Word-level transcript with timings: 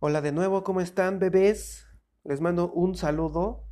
Hola 0.00 0.20
de 0.20 0.30
nuevo, 0.30 0.62
¿cómo 0.62 0.80
están, 0.80 1.18
bebés? 1.18 1.84
Les 2.22 2.40
mando 2.40 2.70
un 2.70 2.94
saludo 2.94 3.66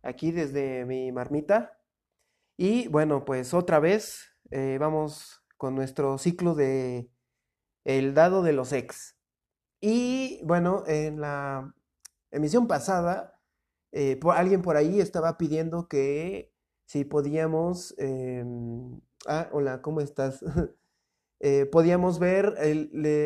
aquí 0.00 0.30
desde 0.30 0.84
mi 0.84 1.10
marmita. 1.10 1.80
Y 2.56 2.86
bueno, 2.86 3.24
pues 3.24 3.52
otra 3.52 3.80
vez 3.80 4.28
eh, 4.52 4.76
vamos 4.78 5.44
con 5.56 5.74
nuestro 5.74 6.18
ciclo 6.18 6.54
de 6.54 7.10
el 7.82 8.14
dado 8.14 8.44
de 8.44 8.52
los 8.52 8.72
ex. 8.72 9.16
Y 9.80 10.40
bueno, 10.44 10.84
en 10.86 11.20
la 11.20 11.74
emisión 12.30 12.68
pasada, 12.68 13.40
eh, 13.90 14.20
alguien 14.36 14.62
por 14.62 14.76
ahí 14.76 15.00
estaba 15.00 15.36
pidiendo 15.36 15.88
que 15.88 16.54
si 16.84 17.04
podíamos... 17.04 17.92
em, 17.98 19.00
ah, 19.26 19.48
hola, 19.50 19.82
¿cómo 19.82 20.00
estás? 20.00 20.44
Eh, 21.40 21.66
podíamos 21.66 22.18
ver 22.18 22.54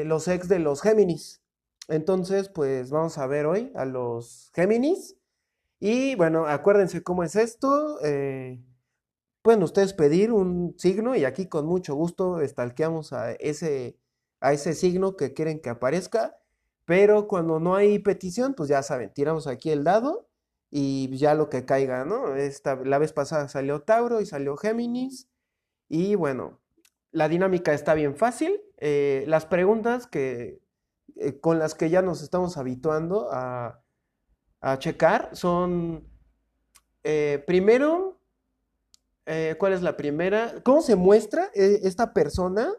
los 0.04 0.26
ex 0.26 0.48
de 0.48 0.58
los 0.58 0.82
Géminis. 0.82 1.40
Entonces, 1.90 2.48
pues 2.48 2.90
vamos 2.90 3.18
a 3.18 3.26
ver 3.26 3.46
hoy 3.46 3.72
a 3.74 3.84
los 3.84 4.50
Géminis. 4.54 5.16
Y 5.80 6.14
bueno, 6.16 6.46
acuérdense 6.46 7.02
cómo 7.02 7.24
es 7.24 7.36
esto. 7.36 7.98
eh, 8.04 8.60
pueden 9.42 9.62
ustedes 9.62 9.94
pedir 9.94 10.32
un 10.32 10.74
signo 10.78 11.16
y 11.16 11.24
aquí 11.24 11.46
con 11.48 11.66
mucho 11.66 11.94
gusto 11.94 12.40
estalqueamos 12.40 13.12
a 13.12 13.32
ese, 13.32 13.98
a 14.40 14.52
ese 14.52 14.74
signo 14.74 15.16
que 15.16 15.34
quieren 15.34 15.60
que 15.60 15.70
aparezca. 15.70 16.36
Pero 16.84 17.28
cuando 17.28 17.60
no 17.60 17.76
hay 17.76 17.98
petición, 18.00 18.54
pues 18.54 18.68
ya 18.68 18.82
saben, 18.82 19.12
tiramos 19.12 19.46
aquí 19.46 19.70
el 19.70 19.84
dado 19.84 20.28
y 20.70 21.16
ya 21.16 21.34
lo 21.34 21.48
que 21.50 21.64
caiga, 21.64 22.04
¿no? 22.04 22.36
Esta, 22.36 22.76
la 22.76 22.98
vez 22.98 23.12
pasada 23.12 23.48
salió 23.48 23.82
Tauro 23.82 24.20
y 24.20 24.26
salió 24.26 24.56
Géminis. 24.56 25.28
Y 25.88 26.14
bueno, 26.16 26.60
la 27.12 27.28
dinámica 27.28 27.72
está 27.74 27.94
bien 27.94 28.16
fácil. 28.16 28.60
eh, 28.78 29.24
las 29.28 29.46
preguntas 29.46 30.06
que, 30.06 30.60
eh, 31.16 31.40
con 31.40 31.58
las 31.58 31.74
que 31.74 31.90
ya 31.90 32.02
nos 32.02 32.22
estamos 32.22 32.56
habituando 32.56 33.28
a, 33.32 33.82
a 34.60 34.78
checar 34.78 35.30
son, 35.32 36.08
eh, 37.04 37.42
primero, 37.46 38.20
eh, 39.26 39.56
¿cuál 39.58 39.72
es 39.72 39.82
la 39.82 39.96
primera? 39.96 40.54
¿Cómo 40.62 40.82
se 40.82 40.96
muestra 40.96 41.50
esta 41.54 42.12
persona? 42.12 42.72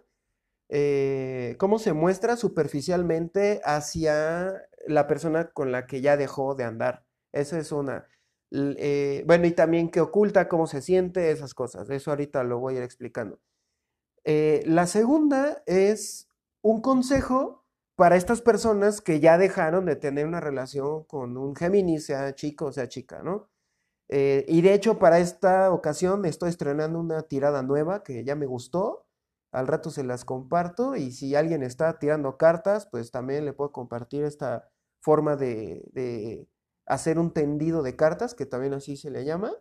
¿cómo 1.58 1.80
se 1.80 1.92
muestra 1.92 2.38
superficialmente 2.38 3.60
hacia 3.66 4.54
la 4.88 5.06
persona 5.06 5.52
con 5.52 5.73
la 5.73 5.86
que 5.86 6.00
ya 6.00 6.16
dejó 6.16 6.56
de 6.56 6.64
andar? 6.64 7.04
Esa 7.34 7.60
es 7.60 7.73
una. 7.73 8.08
Bueno, 8.50 9.48
y 9.48 9.52
también 9.52 9.92
qué 9.92 10.00
oculta, 10.00 10.48
cómo 10.48 10.68
se 10.68 10.82
siente, 10.82 11.30
esas 11.30 11.54
cosas. 11.54 11.90
Eso 11.90 12.12
ahorita 12.12 12.45
lo 12.45 12.60
voy 12.60 12.76
a 12.76 12.78
ir 12.78 12.84
explicando. 12.84 13.42
La 14.23 14.88
segunda 14.88 15.62
es 15.66 16.30
un 16.62 16.82
consejo 16.82 17.61
para 17.95 18.16
estas 18.16 18.42
personas 18.42 19.02
que 19.02 19.20
ya 19.20 19.38
dejaron 19.38 19.86
de 19.86 19.95
tener 19.95 20.25
una 20.28 20.39
relación 20.39 21.03
con 21.06 21.38
un 21.38 21.56
Géminis, 21.56 22.06
sea 22.08 22.33
chico 22.36 22.66
o 22.67 22.72
sea 22.72 22.88
chica, 22.88 23.22
¿no? 23.23 23.50
Eh, 24.09 24.45
y 24.48 24.61
de 24.61 24.73
hecho, 24.73 25.00
para 25.00 25.20
esta 25.20 25.72
ocasión 25.72 26.25
estoy 26.25 26.50
estrenando 26.50 27.00
una 27.00 27.23
tirada 27.23 27.64
nueva 27.64 28.03
que 28.03 28.23
ya 28.25 28.36
me 28.36 28.45
gustó. 28.45 29.08
Al 29.52 29.67
rato 29.67 29.89
se 29.89 30.03
las 30.03 30.25
comparto. 30.25 30.95
Y 30.98 31.11
si 31.11 31.36
alguien 31.36 31.64
está 31.64 31.98
tirando 32.00 32.38
cartas, 32.38 32.88
pues 32.88 33.11
también 33.11 33.45
le 33.45 33.53
puedo 33.53 33.72
compartir 33.72 34.23
esta 34.26 34.70
forma 35.02 35.36
de, 35.38 35.83
de 35.94 36.48
hacer 36.86 37.20
un 37.20 37.33
tendido 37.33 37.83
de 37.83 37.95
cartas, 37.95 38.36
que 38.36 38.45
también 38.45 38.73
así 38.73 38.98
se 38.98 39.11
le 39.11 39.26
llama. 39.26 39.53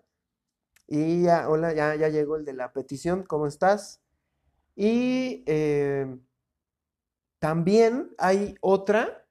Y 0.88 1.22
ya, 1.22 1.48
hola, 1.48 1.72
ya, 1.72 1.94
ya 1.94 2.08
llegó 2.08 2.36
el 2.36 2.44
de 2.44 2.54
la 2.54 2.72
petición. 2.72 3.22
¿Cómo 3.24 3.46
estás? 3.46 4.02
Y 4.74 5.44
eh, 5.46 6.18
también 7.40 8.14
hay 8.18 8.56
otra 8.60 9.26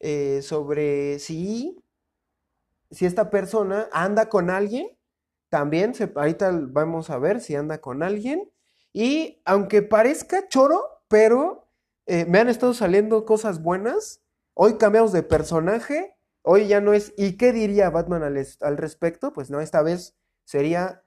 eh, 0.00 0.42
sobre 0.42 1.18
si 1.20 1.82
si 2.90 3.06
esta 3.06 3.30
persona 3.30 3.88
anda 3.92 4.28
con 4.28 4.50
alguien, 4.50 4.86
también 5.48 5.94
se, 5.94 6.12
ahorita 6.14 6.50
vamos 6.68 7.10
a 7.10 7.18
ver 7.18 7.40
si 7.40 7.54
anda 7.54 7.80
con 7.80 8.02
alguien. 8.02 8.50
Y 8.92 9.40
aunque 9.44 9.82
parezca 9.82 10.48
choro, 10.48 10.82
pero 11.08 11.68
eh, 12.06 12.26
me 12.26 12.38
han 12.38 12.48
estado 12.48 12.74
saliendo 12.74 13.24
cosas 13.24 13.62
buenas. 13.62 14.22
Hoy 14.54 14.76
cambiamos 14.78 15.12
de 15.12 15.22
personaje. 15.22 16.14
Hoy 16.42 16.68
ya 16.68 16.80
no 16.80 16.92
es 16.92 17.14
¿y 17.16 17.36
qué 17.36 17.52
diría 17.52 17.90
Batman 17.90 18.22
al, 18.22 18.46
al 18.60 18.76
respecto? 18.76 19.32
Pues 19.32 19.50
no, 19.50 19.60
esta 19.60 19.82
vez 19.82 20.16
sería 20.44 21.04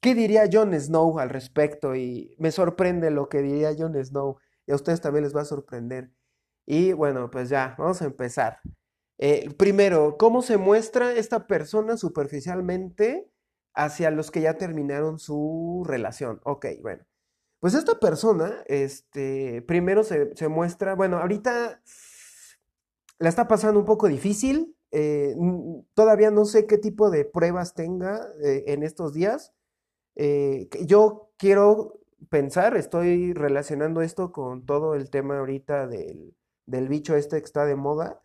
¿qué 0.00 0.14
diría 0.14 0.48
Jon 0.52 0.78
Snow 0.78 1.18
al 1.18 1.30
respecto? 1.30 1.96
Y 1.96 2.34
me 2.38 2.52
sorprende 2.52 3.10
lo 3.10 3.28
que 3.28 3.42
diría 3.42 3.74
Jon 3.76 3.94
Snow. 4.04 4.38
Y 4.66 4.72
a 4.72 4.76
ustedes 4.76 5.00
también 5.00 5.24
les 5.24 5.34
va 5.36 5.42
a 5.42 5.44
sorprender. 5.44 6.10
Y 6.66 6.92
bueno, 6.92 7.30
pues 7.30 7.48
ya, 7.48 7.74
vamos 7.78 8.02
a 8.02 8.06
empezar. 8.06 8.60
Eh, 9.18 9.50
primero, 9.56 10.16
¿cómo 10.18 10.42
se 10.42 10.56
muestra 10.58 11.12
esta 11.12 11.46
persona 11.46 11.96
superficialmente 11.96 13.30
hacia 13.74 14.10
los 14.10 14.30
que 14.30 14.40
ya 14.42 14.58
terminaron 14.58 15.18
su 15.18 15.84
relación? 15.86 16.40
Ok, 16.44 16.66
bueno. 16.82 17.04
Pues 17.60 17.74
esta 17.74 17.98
persona, 17.98 18.62
este, 18.66 19.62
primero 19.62 20.04
se, 20.04 20.34
se 20.36 20.48
muestra, 20.48 20.94
bueno, 20.94 21.18
ahorita 21.18 21.82
la 23.18 23.28
está 23.28 23.48
pasando 23.48 23.80
un 23.80 23.86
poco 23.86 24.08
difícil. 24.08 24.76
eh, 24.92 25.34
todavía 25.94 26.30
no 26.30 26.44
sé 26.44 26.66
qué 26.66 26.78
tipo 26.78 27.10
de 27.10 27.24
pruebas 27.24 27.74
tenga 27.74 28.28
eh, 28.42 28.64
en 28.68 28.82
estos 28.82 29.12
días. 29.14 29.52
Yo 30.86 31.30
quiero 31.36 32.00
pensar, 32.28 32.76
estoy 32.76 33.32
relacionando 33.32 34.02
esto 34.02 34.32
con 34.32 34.66
todo 34.66 34.94
el 34.94 35.10
tema 35.10 35.38
ahorita 35.38 35.86
del, 35.86 36.34
del 36.66 36.88
bicho 36.88 37.16
este 37.16 37.38
que 37.38 37.44
está 37.44 37.64
de 37.64 37.76
moda. 37.76 38.22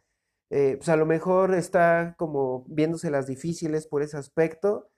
Eh, 0.51 0.75
pues 0.77 0.89
a 0.89 0.97
lo 0.97 1.05
mejor 1.05 1.55
está 1.55 2.15
como 2.17 2.65
viéndoselas 2.67 3.27
difíciles 3.27 3.87
por 3.87 4.03
ese 4.03 4.17
aspecto. 4.17 4.89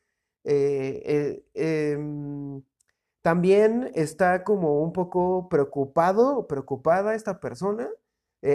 Eh, 0.46 1.44
eh, 1.54 1.94
em, 1.94 2.64
también 3.22 3.92
está 3.96 4.44
como 4.44 4.82
un 4.82 4.94
poco 4.94 5.48
preocupado 5.50 6.38
o 6.40 6.48
preocupada 6.48 7.16
esta 7.16 7.40
persona. 7.40 7.90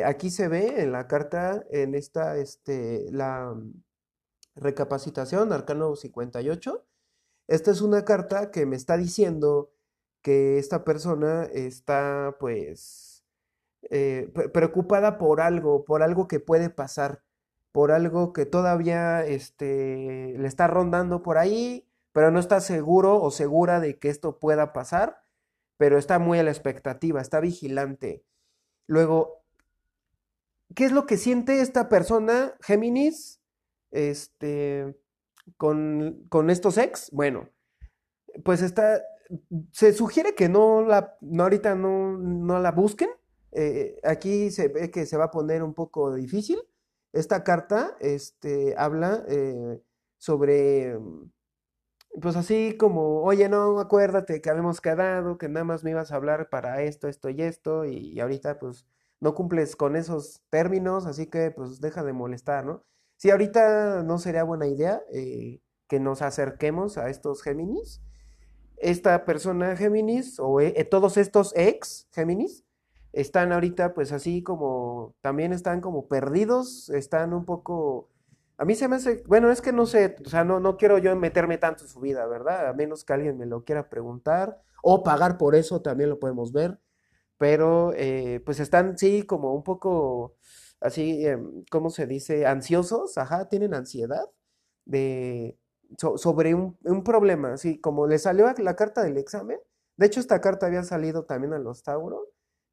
Aquí 0.04 0.30
se 0.30 0.48
ve 0.48 0.82
en 0.82 0.92
la 0.92 1.06
carta, 1.08 1.64
en 1.70 1.94
esta, 1.94 2.36
este, 2.36 3.06
la 3.10 3.54
recapacitación, 4.56 5.52
Arcano 5.52 5.96
58. 5.96 6.84
Esta 7.48 7.70
es 7.70 7.80
una 7.80 8.04
carta 8.04 8.50
que 8.50 8.66
me 8.66 8.76
está 8.76 8.98
diciendo 8.98 9.72
que 10.22 10.58
esta 10.58 10.84
persona 10.84 11.44
está, 11.44 12.36
pues, 12.40 13.24
eh, 13.90 14.30
pre- 14.34 14.48
preocupada 14.48 15.18
por 15.18 15.40
algo, 15.40 15.84
por 15.84 16.02
algo 16.02 16.28
que 16.28 16.40
puede 16.40 16.70
pasar, 16.70 17.22
por 17.72 17.92
algo 17.92 18.32
que 18.32 18.46
todavía, 18.46 19.24
este, 19.24 20.34
le 20.36 20.48
está 20.48 20.66
rondando 20.66 21.22
por 21.22 21.38
ahí, 21.38 21.88
pero 22.12 22.30
no 22.30 22.40
está 22.40 22.60
seguro 22.60 23.22
o 23.22 23.30
segura 23.30 23.80
de 23.80 23.98
que 23.98 24.08
esto 24.08 24.38
pueda 24.38 24.72
pasar, 24.72 25.22
pero 25.76 25.98
está 25.98 26.18
muy 26.18 26.38
a 26.38 26.42
la 26.42 26.50
expectativa, 26.50 27.20
está 27.20 27.38
vigilante. 27.38 28.24
Luego, 28.88 29.44
¿qué 30.74 30.84
es 30.86 30.92
lo 30.92 31.06
que 31.06 31.16
siente 31.16 31.60
esta 31.60 31.88
persona, 31.88 32.54
Géminis, 32.60 33.40
este, 33.92 34.98
con, 35.56 36.24
con 36.28 36.50
estos 36.50 36.78
ex? 36.78 37.10
Bueno, 37.12 37.48
pues 38.42 38.62
está, 38.62 39.00
se 39.72 39.92
sugiere 39.92 40.34
que 40.34 40.48
no 40.48 40.82
la, 40.82 41.16
no 41.20 41.44
ahorita 41.44 41.74
no, 41.74 42.16
no 42.18 42.58
la 42.60 42.72
busquen. 42.72 43.10
Eh, 43.52 43.98
aquí 44.04 44.50
se 44.50 44.68
ve 44.68 44.90
que 44.90 45.06
se 45.06 45.16
va 45.16 45.26
a 45.26 45.30
poner 45.30 45.62
un 45.62 45.74
poco 45.74 46.14
difícil. 46.14 46.58
Esta 47.12 47.44
carta, 47.44 47.96
este, 48.00 48.74
habla 48.76 49.24
eh, 49.28 49.80
sobre, 50.18 50.98
pues 52.20 52.36
así 52.36 52.76
como, 52.78 53.22
oye, 53.22 53.48
no, 53.48 53.80
acuérdate 53.80 54.40
que 54.40 54.50
habíamos 54.50 54.80
quedado, 54.80 55.38
que 55.38 55.48
nada 55.48 55.64
más 55.64 55.84
me 55.84 55.90
ibas 55.90 56.12
a 56.12 56.16
hablar 56.16 56.50
para 56.50 56.82
esto, 56.82 57.08
esto 57.08 57.30
y 57.30 57.42
esto, 57.42 57.84
y, 57.86 58.20
ahorita 58.20 58.58
pues 58.58 58.86
no 59.20 59.34
cumples 59.34 59.76
con 59.76 59.96
esos 59.96 60.42
términos, 60.50 61.06
así 61.06 61.26
que 61.26 61.50
pues 61.50 61.80
deja 61.80 62.02
de 62.04 62.12
molestar, 62.12 62.64
¿no? 62.66 62.84
Sí, 63.16 63.30
ahorita 63.30 64.02
no 64.04 64.18
sería 64.18 64.44
buena 64.44 64.66
idea 64.68 65.02
eh, 65.12 65.60
que 65.88 66.00
nos 66.00 66.22
acerquemos 66.22 66.98
a 66.98 67.08
estos 67.10 67.42
Géminis 67.42 68.02
esta 68.80 69.24
persona 69.24 69.76
Géminis 69.76 70.38
o 70.38 70.60
eh, 70.60 70.84
todos 70.84 71.16
estos 71.16 71.52
ex 71.56 72.08
Géminis 72.12 72.64
están 73.12 73.52
ahorita 73.52 73.94
pues 73.94 74.12
así 74.12 74.42
como 74.42 75.14
también 75.20 75.52
están 75.52 75.80
como 75.80 76.08
perdidos, 76.08 76.88
están 76.90 77.32
un 77.32 77.44
poco 77.44 78.10
a 78.58 78.64
mí 78.64 78.74
se 78.74 78.88
me 78.88 78.96
hace, 78.96 79.22
bueno, 79.26 79.52
es 79.52 79.62
que 79.62 79.72
no 79.72 79.86
sé, 79.86 80.16
o 80.26 80.28
sea, 80.28 80.42
no, 80.42 80.58
no 80.58 80.76
quiero 80.76 80.98
yo 80.98 81.14
meterme 81.14 81.58
tanto 81.58 81.84
en 81.84 81.88
su 81.88 82.00
vida, 82.00 82.26
¿verdad? 82.26 82.66
A 82.68 82.72
menos 82.74 83.04
que 83.04 83.12
alguien 83.12 83.38
me 83.38 83.46
lo 83.46 83.64
quiera 83.64 83.88
preguntar 83.88 84.60
o 84.82 85.04
pagar 85.04 85.38
por 85.38 85.54
eso, 85.54 85.80
también 85.80 86.10
lo 86.10 86.18
podemos 86.18 86.52
ver, 86.52 86.80
pero 87.38 87.92
eh, 87.94 88.42
pues 88.44 88.58
están, 88.58 88.98
sí, 88.98 89.22
como 89.22 89.54
un 89.54 89.62
poco 89.62 90.34
así, 90.80 91.24
em, 91.24 91.64
¿cómo 91.70 91.90
se 91.90 92.06
dice? 92.08 92.46
Ansiosos, 92.46 93.16
ajá, 93.16 93.48
tienen 93.48 93.74
ansiedad 93.74 94.24
de, 94.84 95.56
so- 95.96 96.18
sobre 96.18 96.54
un, 96.54 96.76
un 96.84 97.02
problema, 97.04 97.52
así 97.54 97.80
como 97.80 98.06
le 98.06 98.18
salió 98.18 98.46
la 98.58 98.76
carta 98.76 99.02
del 99.02 99.16
examen. 99.18 99.58
De 99.96 100.06
hecho, 100.06 100.20
esta 100.20 100.40
carta 100.40 100.66
había 100.66 100.82
salido 100.84 101.24
también 101.24 101.52
a 101.54 101.58
los 101.58 101.82
Tauro. 101.82 102.26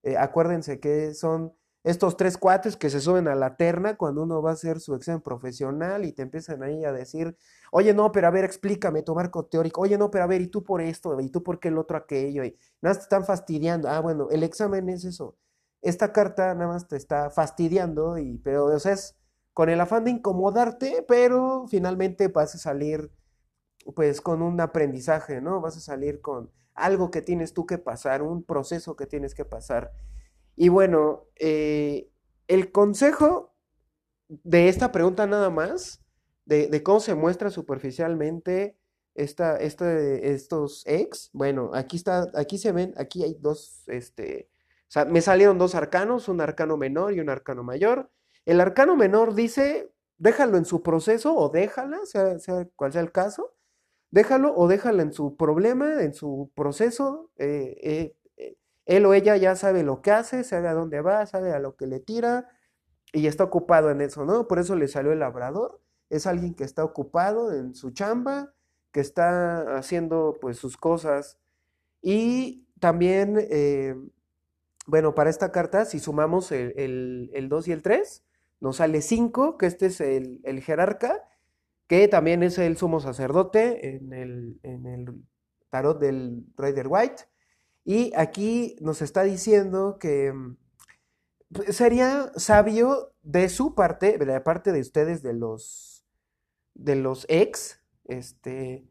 Eh, 0.03 0.17
acuérdense 0.17 0.79
que 0.79 1.13
son 1.13 1.53
estos 1.83 2.17
tres 2.17 2.37
cuates 2.37 2.77
que 2.77 2.89
se 2.89 2.99
suben 2.99 3.27
a 3.27 3.35
la 3.35 3.57
terna 3.57 3.95
cuando 3.97 4.23
uno 4.23 4.41
va 4.41 4.51
a 4.51 4.53
hacer 4.53 4.79
su 4.79 4.95
examen 4.95 5.21
profesional 5.21 6.03
y 6.05 6.11
te 6.13 6.23
empiezan 6.23 6.63
ahí 6.63 6.83
a 6.83 6.91
decir, 6.91 7.37
oye, 7.71 7.93
no, 7.93 8.11
pero 8.11 8.27
a 8.27 8.31
ver, 8.31 8.43
explícame 8.45 9.03
tu 9.03 9.13
marco 9.15 9.45
teórico, 9.45 9.81
oye, 9.81 9.97
no, 9.97 10.09
pero 10.11 10.23
a 10.23 10.27
ver, 10.27 10.41
y 10.41 10.47
tú 10.47 10.63
por 10.63 10.81
esto, 10.81 11.19
y 11.21 11.29
tú 11.29 11.43
por 11.43 11.59
qué 11.59 11.67
el 11.69 11.77
otro 11.77 11.97
aquello, 11.97 12.43
y 12.43 12.57
nada, 12.81 12.95
te 12.95 13.01
están 13.03 13.23
fastidiando. 13.25 13.87
Ah, 13.89 13.99
bueno, 14.01 14.29
el 14.31 14.43
examen 14.43 14.89
es 14.89 15.05
eso. 15.05 15.37
Esta 15.81 16.11
carta 16.11 16.53
nada 16.55 16.67
más 16.73 16.87
te 16.87 16.97
está 16.97 17.29
fastidiando, 17.29 18.17
y, 18.17 18.37
pero, 18.39 18.65
o 18.65 18.79
sea, 18.79 18.93
es 18.93 19.15
con 19.55 19.69
el 19.69 19.79
afán 19.79 20.03
de 20.03 20.11
incomodarte, 20.11 21.05
pero 21.07 21.65
finalmente 21.69 22.27
vas 22.27 22.53
a 22.55 22.57
salir, 22.57 23.09
pues, 23.95 24.19
con 24.19 24.41
un 24.41 24.59
aprendizaje, 24.59 25.39
¿no? 25.39 25.61
Vas 25.61 25.77
a 25.77 25.79
salir 25.79 26.19
con 26.19 26.51
algo 26.73 27.09
que 27.09 27.21
tienes 27.21 27.53
tú 27.53 27.65
que 27.65 27.77
pasar, 27.77 28.21
un 28.21 28.43
proceso 28.43 28.97
que 28.97 29.07
tienes 29.07 29.33
que 29.33 29.45
pasar. 29.45 29.93
Y 30.57 30.67
bueno, 30.67 31.23
eh, 31.37 32.09
el 32.49 32.73
consejo 32.73 33.55
de 34.27 34.67
esta 34.67 34.91
pregunta 34.91 35.25
nada 35.25 35.49
más, 35.49 36.03
de, 36.43 36.83
cómo 36.83 36.99
se 36.99 37.15
muestra 37.15 37.49
superficialmente 37.49 38.77
esta, 39.13 39.55
estos 39.55 40.83
ex, 40.85 41.29
bueno, 41.31 41.71
aquí 41.73 41.95
está, 41.95 42.29
aquí 42.35 42.57
se 42.57 42.73
ven, 42.73 42.93
aquí 42.97 43.23
hay 43.23 43.37
dos, 43.39 43.83
este, 43.87 44.49
me 45.07 45.21
salieron 45.21 45.57
dos 45.57 45.75
arcanos, 45.75 46.27
un 46.27 46.41
arcano 46.41 46.75
menor 46.75 47.13
y 47.13 47.21
un 47.21 47.29
arcano 47.29 47.63
mayor. 47.63 48.11
El 48.45 48.61
arcano 48.61 48.95
menor 48.95 49.33
dice, 49.35 49.91
déjalo 50.17 50.57
en 50.57 50.65
su 50.65 50.83
proceso 50.83 51.35
o 51.35 51.49
déjala, 51.49 51.99
sea, 52.05 52.37
cual 52.75 52.93
sea 52.93 53.01
el 53.01 53.11
caso, 53.11 53.55
déjalo 54.11 54.55
o 54.55 54.67
déjala 54.67 55.03
en 55.03 55.13
su 55.13 55.35
problema, 55.35 56.03
en 56.03 56.13
su 56.13 56.51
proceso, 56.55 57.31
eh, 57.37 58.15
eh, 58.37 58.57
él 58.85 59.05
o 59.05 59.13
ella 59.13 59.35
ya 59.35 59.55
sabe 59.55 59.83
lo 59.83 60.01
que 60.01 60.11
hace, 60.11 60.43
sabe 60.43 60.67
a 60.67 60.73
dónde 60.73 61.01
va, 61.01 61.25
sabe 61.25 61.53
a 61.53 61.59
lo 61.59 61.75
que 61.75 61.87
le 61.87 61.99
tira 61.99 62.49
y 63.11 63.27
está 63.27 63.43
ocupado 63.43 63.89
en 63.89 64.01
eso, 64.01 64.25
¿no? 64.25 64.47
Por 64.47 64.59
eso 64.59 64.75
le 64.75 64.87
salió 64.87 65.11
el 65.11 65.19
labrador. 65.19 65.81
Es 66.09 66.27
alguien 66.27 66.53
que 66.53 66.63
está 66.63 66.83
ocupado 66.83 67.51
en 67.53 67.73
su 67.73 67.91
chamba, 67.91 68.53
que 68.91 68.99
está 68.99 69.77
haciendo 69.77 70.37
pues 70.39 70.57
sus 70.57 70.77
cosas. 70.77 71.39
Y 72.01 72.67
también, 72.79 73.37
eh, 73.49 73.95
bueno, 74.85 75.15
para 75.15 75.29
esta 75.29 75.51
carta, 75.51 75.85
si 75.85 75.99
sumamos 75.99 76.51
el, 76.51 77.47
2 77.49 77.67
y 77.67 77.71
el 77.71 77.81
3, 77.81 78.23
nos 78.59 78.77
sale 78.77 79.01
5, 79.01 79.57
que 79.57 79.65
este 79.65 79.87
es 79.87 80.01
el, 80.01 80.41
jerarca, 80.61 81.27
que 81.87 82.07
también 82.07 82.43
es 82.43 82.57
el 82.57 82.77
sumo 82.77 82.99
sacerdote 82.99 83.95
en 83.95 84.13
el, 84.13 84.59
en 84.63 84.85
el 84.85 85.23
tarot 85.69 85.99
del 85.99 86.45
Rider 86.57 86.87
White. 86.87 87.23
Y 87.83 88.11
aquí 88.15 88.75
nos 88.81 89.01
está 89.01 89.23
diciendo 89.23 89.97
que 89.99 90.33
mm, 90.33 90.57
pues, 91.53 91.75
sería 91.75 92.31
sabio 92.35 93.13
de 93.21 93.49
su 93.49 93.75
parte, 93.75 94.17
de 94.17 94.25
la 94.25 94.43
parte 94.43 94.71
de 94.71 94.81
ustedes, 94.81 95.21
de 95.21 95.33
los, 95.33 96.05
de 96.73 96.95
los 96.95 97.25
ex, 97.29 97.81
este, 98.05 98.87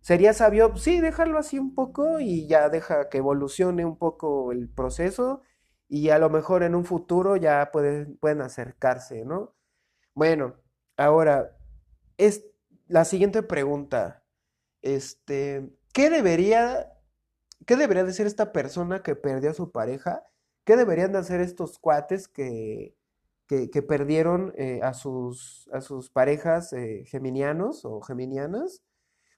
sería 0.00 0.32
sabio, 0.32 0.76
sí, 0.76 1.00
dejarlo 1.00 1.38
así 1.38 1.58
un 1.58 1.74
poco 1.74 2.20
y 2.20 2.46
ya 2.46 2.68
deja 2.68 3.08
que 3.08 3.18
evolucione 3.18 3.84
un 3.84 3.98
poco 3.98 4.52
el 4.52 4.68
proceso 4.68 5.42
y 5.88 6.10
a 6.10 6.18
lo 6.18 6.30
mejor 6.30 6.62
en 6.62 6.74
un 6.74 6.84
futuro 6.84 7.36
ya 7.36 7.70
pueden, 7.72 8.16
pueden 8.18 8.42
acercarse, 8.42 9.24
¿no? 9.24 9.54
Bueno, 10.14 10.56
ahora, 10.96 11.56
es 12.16 12.44
la 12.86 13.04
siguiente 13.04 13.42
pregunta, 13.42 14.24
este, 14.82 15.70
¿qué 15.92 16.10
debería 16.10 16.96
¿Qué 17.66 17.76
debería 17.76 18.04
esta 18.04 18.52
persona 18.52 19.02
que 19.02 19.16
perdió 19.16 19.50
a 19.50 19.54
su 19.54 19.72
pareja? 19.72 20.24
¿Qué 20.64 20.76
deberían 20.76 21.12
de 21.12 21.18
hacer 21.18 21.40
estos 21.40 21.78
cuates 21.78 22.28
que, 22.28 22.94
que, 23.48 23.82
perdieron 23.82 24.54
eh, 24.56 24.80
a, 24.82 24.94
sus, 24.94 25.68
a 25.72 25.80
sus 25.80 26.08
parejas 26.08 26.72
eh, 26.72 27.04
geminianos 27.06 27.84
o 27.84 28.00
geminianas? 28.02 28.82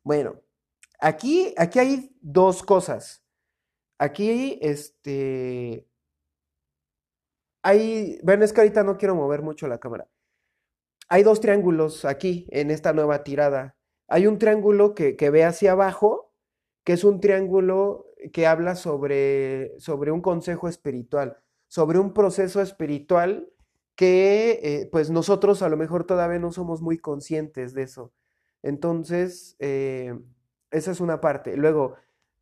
Bueno, 0.03 0.41
aquí, 1.01 1.55
aquí 1.57 1.79
hay 1.79 2.17
dos 2.21 2.63
cosas. 2.63 3.25
Aquí, 3.99 4.59
este, 4.61 5.88
hay, 7.63 8.19
bueno, 8.23 8.45
es 8.45 8.53
que 8.53 8.61
ahorita 8.61 8.85
no 8.85 8.97
quiero 8.97 9.15
mover 9.15 9.43
mucho 9.43 9.69
la 9.69 9.79
cámara. 9.79 10.09
Hay 11.09 11.23
dos 11.23 11.41
triángulos 11.41 12.05
aquí 12.05 12.47
en 12.51 12.71
esta 12.71 12.93
nueva 12.93 13.25
tirada. 13.25 13.77
Hay 14.09 14.27
un 14.27 14.39
triángulo 14.39 14.95
que, 14.95 15.17
que 15.17 15.31
ve 15.31 15.45
hacia 15.45 15.73
abajo, 15.73 16.33
que 16.85 16.95
es 16.95 17.05
un 17.05 17.21
triángulo 17.21 18.07
que 18.33 18.47
habla 18.47 18.75
sobre, 18.75 19.79
sobre 19.79 20.11
un 20.11 20.21
consejo 20.21 20.69
espiritual, 20.69 21.39
sobre 21.69 21.99
un 21.99 22.13
proceso 22.13 22.61
espiritual 22.61 23.49
que 23.95 24.61
eh, 24.63 24.89
pues 24.93 25.11
nosotros 25.11 25.63
a 25.63 25.69
lo 25.69 25.77
mejor 25.77 26.05
todavía 26.05 26.39
no 26.39 26.53
somos 26.53 26.83
muy 26.83 26.99
conscientes 26.99 27.75
de 27.75 27.83
eso. 27.83 28.13
Entonces, 28.63 29.57
eh, 29.59 30.17
esa 30.71 30.93
es 30.93 31.01
una 31.01 31.21
parte. 31.21 31.57
Luego, 31.57 31.97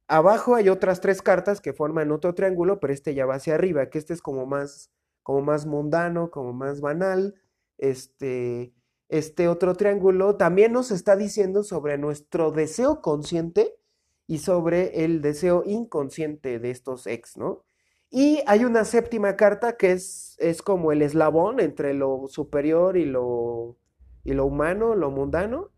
abajo 0.06 0.54
hay 0.54 0.68
otras 0.68 1.00
tres 1.00 1.22
cartas 1.22 1.60
que 1.60 1.72
forman 1.72 2.12
otro 2.12 2.34
triángulo, 2.34 2.78
pero 2.80 2.92
este 2.92 3.14
ya 3.14 3.26
va 3.26 3.36
hacia 3.36 3.54
arriba, 3.54 3.88
que 3.88 3.98
este 3.98 4.12
es 4.12 4.22
como 4.22 4.46
más, 4.46 4.90
como 5.26 5.42
más 5.42 5.66
mundano, 5.66 6.30
como 6.30 6.52
más 6.52 6.80
banal. 6.80 7.34
Este, 7.78 8.72
este 9.08 9.48
otro 9.48 9.74
triángulo 9.74 10.36
también 10.36 10.72
nos 10.72 10.92
está 10.92 11.16
diciendo 11.16 11.64
sobre 11.64 11.98
nuestro 11.98 12.52
deseo 12.52 13.02
consciente 13.02 13.76
y 14.28 14.38
sobre 14.38 15.04
el 15.04 15.22
deseo 15.22 15.64
inconsciente 15.66 16.60
de 16.60 16.70
estos 16.70 17.08
ex, 17.08 17.36
¿no? 17.36 17.64
Y 18.08 18.38
hay 18.46 18.64
una 18.64 18.84
séptima 18.84 19.34
carta 19.34 19.76
que 19.76 19.90
es, 19.90 20.36
es 20.38 20.62
como 20.62 20.92
el 20.92 21.02
eslabón 21.02 21.58
entre 21.58 21.92
lo 21.92 22.28
superior 22.28 22.96
y 22.96 23.04
lo, 23.04 23.76
y 24.22 24.32
lo 24.32 24.46
humano, 24.46 24.94
lo 24.94 25.10
mundano, 25.10 25.72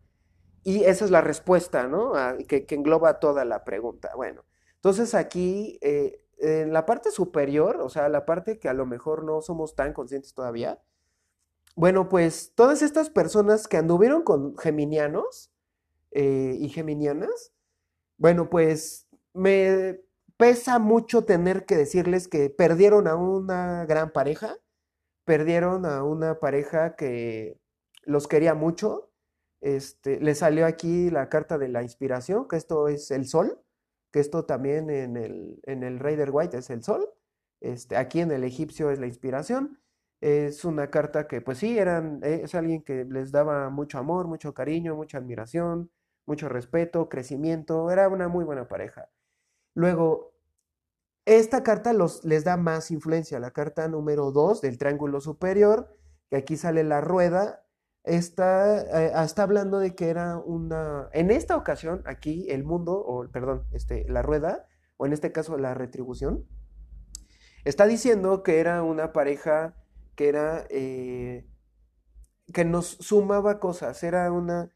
y 0.62 0.84
esa 0.84 1.06
es 1.06 1.10
la 1.10 1.22
respuesta, 1.22 1.88
¿no? 1.88 2.12
que, 2.46 2.66
engloba 2.68 3.18
toda 3.18 3.46
la 3.46 3.64
pregunta. 3.64 4.10
Bueno, 4.14 4.44
entonces 4.74 5.14
aquí, 5.14 5.78
eh, 5.80 6.20
en 6.38 6.72
la 6.72 6.86
parte 6.86 7.10
superior, 7.10 7.80
o 7.80 7.88
sea, 7.88 8.08
la 8.08 8.24
parte 8.26 8.58
que 8.58 8.68
a 8.68 8.74
lo 8.74 8.86
mejor 8.86 9.24
no 9.24 9.40
somos 9.42 9.74
tan 9.74 9.92
conscientes 9.92 10.34
todavía, 10.34 10.80
bueno, 11.76 12.08
pues 12.08 12.52
todas 12.56 12.82
estas 12.82 13.08
personas 13.08 13.68
que 13.68 13.76
anduvieron 13.76 14.22
con 14.22 14.56
geminianos 14.58 15.52
eh, 16.10 16.56
y 16.58 16.70
geminianas, 16.70 17.52
bueno, 18.16 18.50
pues 18.50 19.06
me 19.32 20.00
pesa 20.36 20.78
mucho 20.78 21.24
tener 21.24 21.66
que 21.66 21.76
decirles 21.76 22.26
que 22.26 22.50
perdieron 22.50 23.06
a 23.06 23.14
una 23.14 23.86
gran 23.86 24.10
pareja, 24.10 24.56
perdieron 25.24 25.86
a 25.86 26.02
una 26.02 26.40
pareja 26.40 26.96
que 26.96 27.60
los 28.02 28.26
quería 28.26 28.54
mucho. 28.54 29.12
Este, 29.60 30.20
le 30.20 30.34
salió 30.34 30.66
aquí 30.66 31.10
la 31.10 31.28
carta 31.28 31.58
de 31.58 31.68
la 31.68 31.82
inspiración, 31.82 32.48
que 32.48 32.56
esto 32.56 32.88
es 32.88 33.10
el 33.12 33.26
sol, 33.26 33.62
que 34.10 34.20
esto 34.20 34.44
también 34.44 34.90
en 34.90 35.16
el, 35.16 35.60
en 35.64 35.82
el 35.82 35.98
Raider 35.98 36.30
White 36.30 36.58
es 36.58 36.70
el 36.70 36.82
sol. 36.82 37.08
Este, 37.60 37.96
aquí 37.96 38.20
en 38.20 38.30
el 38.30 38.44
egipcio 38.44 38.90
es 38.90 38.98
la 38.98 39.06
inspiración. 39.06 39.80
Es 40.20 40.64
una 40.64 40.90
carta 40.90 41.28
que, 41.28 41.40
pues 41.40 41.58
sí, 41.58 41.78
eran, 41.78 42.20
es 42.22 42.54
alguien 42.54 42.82
que 42.82 43.04
les 43.04 43.30
daba 43.30 43.70
mucho 43.70 43.98
amor, 43.98 44.26
mucho 44.26 44.52
cariño, 44.54 44.96
mucha 44.96 45.18
admiración, 45.18 45.90
mucho 46.26 46.48
respeto, 46.48 47.08
crecimiento, 47.08 47.90
era 47.90 48.08
una 48.08 48.28
muy 48.28 48.44
buena 48.44 48.66
pareja. 48.68 49.10
Luego, 49.74 50.34
esta 51.24 51.62
carta 51.62 51.92
los, 51.92 52.24
les 52.24 52.44
da 52.44 52.56
más 52.56 52.90
influencia, 52.90 53.38
la 53.38 53.52
carta 53.52 53.86
número 53.86 54.32
2 54.32 54.60
del 54.60 54.78
triángulo 54.78 55.20
superior, 55.20 55.94
que 56.30 56.36
aquí 56.36 56.56
sale 56.56 56.84
la 56.84 57.00
rueda, 57.00 57.67
está, 58.04 58.80
eh, 59.02 59.12
está 59.24 59.42
hablando 59.42 59.78
de 59.78 59.94
que 59.94 60.08
era 60.08 60.38
una, 60.38 61.08
en 61.12 61.30
esta 61.30 61.56
ocasión, 61.56 62.02
aquí 62.06 62.46
el 62.50 62.64
mundo, 62.64 62.92
o 62.94 63.28
perdón, 63.28 63.66
este, 63.72 64.06
la 64.08 64.22
rueda, 64.22 64.66
o 64.96 65.06
en 65.06 65.12
este 65.12 65.32
caso 65.32 65.58
la 65.58 65.74
retribución, 65.74 66.46
está 67.64 67.86
diciendo 67.86 68.42
que 68.42 68.60
era 68.60 68.82
una 68.82 69.12
pareja 69.12 69.76
que 70.14 70.28
era, 70.28 70.66
eh, 70.70 71.46
que 72.52 72.64
nos 72.64 72.86
sumaba 72.86 73.60
cosas, 73.60 74.02
era 74.02 74.30
una 74.32 74.72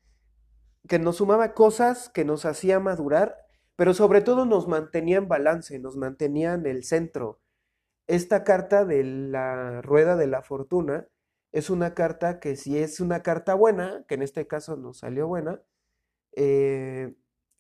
que 0.89 0.99
nos 0.99 1.17
sumaba 1.17 1.55
cosas 1.55 2.09
que 2.09 2.25
nos 2.25 2.45
hacía 2.45 2.81
madurar, 2.81 3.37
pero 3.77 3.95
sobre 3.95 4.21
todo 4.21 4.45
nos 4.45 4.69
mantenía 4.69 5.19
en 5.19 5.29
balance, 5.29 5.79
nos 5.79 5.97
mantenía 5.97 6.55
en 6.55 6.67
el 6.67 6.85
centro. 6.85 7.41
Esta 8.07 8.45
carta 8.45 8.85
de 8.85 9.05
la 9.05 9.81
rueda 9.81 10.17
de 10.17 10.27
la 10.27 10.43
fortuna 10.43 11.07
es 11.53 11.71
una 11.71 11.95
carta 11.95 12.41
que 12.41 12.57
si 12.57 12.79
es 12.79 13.01
una 13.01 13.23
carta 13.23 13.55
buena, 13.55 14.05
que 14.09 14.15
en 14.15 14.23
este 14.23 14.47
caso 14.47 14.77
nos 14.77 14.99
salió 14.99 15.29
buena, 15.29 15.63
eh, 16.37 17.15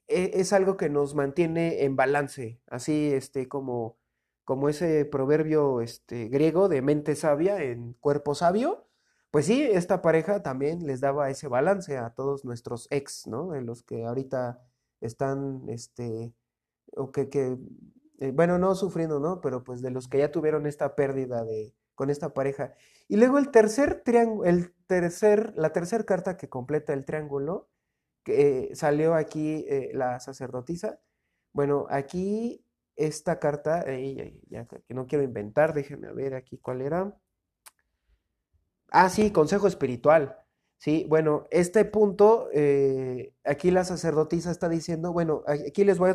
e, 0.09 0.31
es 0.35 0.53
algo 0.53 0.77
que 0.77 0.91
nos 0.91 1.15
mantiene 1.15 1.85
en 1.85 1.97
balance, 1.97 2.61
así 2.67 3.13
este, 3.13 3.49
como, 3.49 3.99
como 4.45 4.69
ese 4.69 5.05
proverbio 5.05 5.81
este, 5.83 6.29
griego 6.29 6.69
de 6.69 6.83
mente 6.83 7.15
sabia 7.17 7.63
en 7.63 7.95
cuerpo 7.95 8.35
sabio, 8.35 8.89
pues 9.31 9.47
sí, 9.47 9.63
esta 9.63 10.03
pareja 10.03 10.43
también 10.43 10.87
les 10.87 11.01
daba 11.01 11.31
ese 11.31 11.49
balance 11.49 11.97
a 11.99 12.11
todos 12.11 12.45
nuestros 12.45 12.89
ex, 12.91 13.27
¿no? 13.27 13.51
De 13.53 13.63
los 13.63 13.83
que 13.83 14.05
ahorita 14.05 14.63
están, 15.01 15.69
este, 15.69 16.35
o 16.97 17.13
que, 17.13 17.31
que 17.31 17.59
eh, 18.21 18.31
bueno, 18.33 18.59
no 18.59 18.75
sufriendo, 18.75 19.21
¿no? 19.21 19.41
Pero 19.41 19.65
pues 19.65 19.83
de 19.83 19.91
los 19.91 20.09
que 20.09 20.19
ya 20.19 20.31
tuvieron 20.31 20.67
esta 20.67 20.95
pérdida 20.95 21.45
de, 21.45 21.75
con 21.95 22.11
esta 22.11 22.35
pareja. 22.35 22.75
Y 23.09 23.17
luego 23.17 23.39
el 23.39 23.51
tercer 23.51 24.03
triángulo, 24.05 24.49
el 24.49 24.73
tercer, 24.87 25.53
la 25.57 25.73
tercera 25.73 26.05
carta 26.05 26.37
que 26.37 26.49
completa 26.49 26.93
el 26.93 27.05
triángulo, 27.05 27.69
que 28.25 28.71
eh, 28.71 28.75
salió 28.75 29.15
aquí 29.15 29.65
eh, 29.69 29.91
la 29.95 30.21
sacerdotisa. 30.21 31.01
Bueno, 31.53 31.87
aquí 31.91 32.65
esta 32.97 33.39
carta, 33.39 33.85
eh, 33.87 34.41
ya, 34.49 34.67
que 34.67 34.95
no 34.95 35.07
quiero 35.07 35.25
inventar, 35.25 35.75
déjenme 35.75 36.13
ver 36.13 36.35
aquí 36.35 36.59
cuál 36.59 36.83
era. 36.83 37.17
Ah, 38.91 39.09
sí, 39.09 39.31
consejo 39.31 39.67
espiritual. 39.67 40.39
Sí, 40.79 41.07
bueno, 41.09 41.47
este 41.51 41.85
punto, 41.85 42.49
aquí 43.45 43.71
la 43.71 43.85
sacerdotisa 43.85 44.51
está 44.51 44.69
diciendo, 44.69 45.13
bueno, 45.13 45.45
aquí 45.47 45.85
les 45.85 45.99
voy 45.99 46.15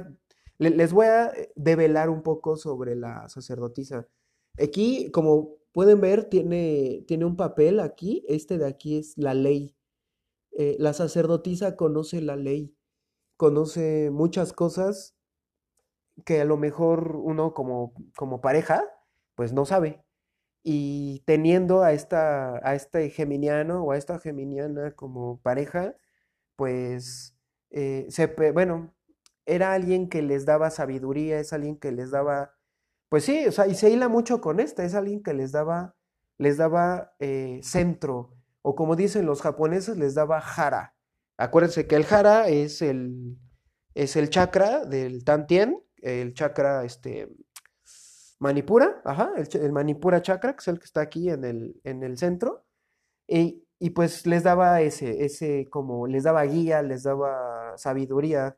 les 0.60 0.92
voy 0.92 1.06
a 1.06 1.32
develar 1.56 2.10
un 2.10 2.24
poco 2.24 2.58
sobre 2.58 2.96
la 2.96 3.30
sacerdotisa. 3.30 4.08
Aquí, 4.60 5.12
como 5.12 5.58
pueden 5.78 6.02
ver, 6.02 6.24
tiene, 6.24 7.04
tiene 7.08 7.26
un 7.26 7.36
papel 7.36 7.80
aquí, 7.80 8.26
este 8.28 8.58
de 8.58 8.66
aquí 8.66 8.98
es 8.98 9.16
la 9.16 9.36
ley. 9.36 9.76
la 10.80 10.92
sacerdotisa 10.94 11.76
conoce 11.76 12.20
la 12.20 12.36
ley, 12.36 12.76
conoce 13.36 14.10
muchas 14.12 14.54
cosas 14.54 15.16
que 16.26 16.42
a 16.42 16.46
lo 16.46 16.58
mejor 16.58 17.16
uno 17.18 17.54
como, 17.54 17.94
como 18.16 18.42
pareja, 18.42 18.84
pues 19.36 19.54
no 19.54 19.66
sabe. 19.68 20.04
Y 20.64 21.22
teniendo 21.28 21.84
a, 21.84 21.94
esta, 21.94 22.58
a 22.68 22.74
este 22.74 23.12
geminiano 23.12 23.84
o 23.84 23.92
a 23.92 23.98
esta 23.98 24.18
geminiana 24.18 24.96
como 24.96 25.40
pareja, 25.42 25.96
pues, 26.56 27.36
eh, 27.70 28.08
se, 28.10 28.26
bueno, 28.52 28.96
era 29.46 29.74
alguien 29.74 30.10
que 30.10 30.24
les 30.24 30.48
daba 30.48 30.72
sabiduría, 30.72 31.40
es 31.40 31.54
alguien 31.54 31.78
que 31.78 31.92
les 31.92 32.10
daba, 32.10 32.57
pues 33.10 33.24
sí, 33.24 33.46
o 33.48 33.52
sea, 33.52 33.68
y 33.68 33.76
se 33.76 33.90
hila 33.90 34.10
mucho 34.10 34.42
con 34.42 34.60
esta, 34.60 34.84
es 34.84 34.96
alguien 34.96 35.24
que 35.24 35.34
les 35.34 35.52
daba, 35.52 35.96
les 36.38 36.58
daba 36.58 37.14
eh, 37.20 37.60
centro, 37.64 38.36
o 38.62 38.76
como 38.76 38.96
dicen 38.96 39.26
los 39.26 39.42
japoneses, 39.42 39.98
les 39.98 40.14
daba 40.16 40.42
jara. 40.42 40.96
Acuérdense 41.38 41.88
que 41.88 41.96
el 41.96 42.06
jara 42.06 42.50
es 42.50 42.82
el, 42.82 43.38
es 43.94 44.16
el 44.16 44.30
chakra 44.30 44.86
del 44.86 45.24
tantien, 45.24 45.82
el 45.98 46.34
chakra, 46.34 46.84
este, 46.84 47.30
Manipura, 48.40 49.02
ajá, 49.06 49.32
el, 49.38 49.72
Manipura 49.72 50.22
chakra, 50.22 50.54
que 50.54 50.60
es 50.60 50.68
el 50.68 50.80
que 50.80 50.86
está 50.86 51.02
aquí 51.02 51.30
en 51.30 51.44
el, 51.46 51.80
en 51.84 52.04
el 52.04 52.18
centro, 52.18 52.66
y, 53.28 53.66
y, 53.80 53.92
pues 53.92 54.28
les 54.28 54.44
daba 54.44 54.82
ese, 54.82 55.26
ese, 55.26 55.68
como, 55.70 56.08
les 56.08 56.24
daba 56.24 56.44
guía, 56.44 56.82
les 56.82 57.04
daba 57.04 57.78
sabiduría. 57.78 58.58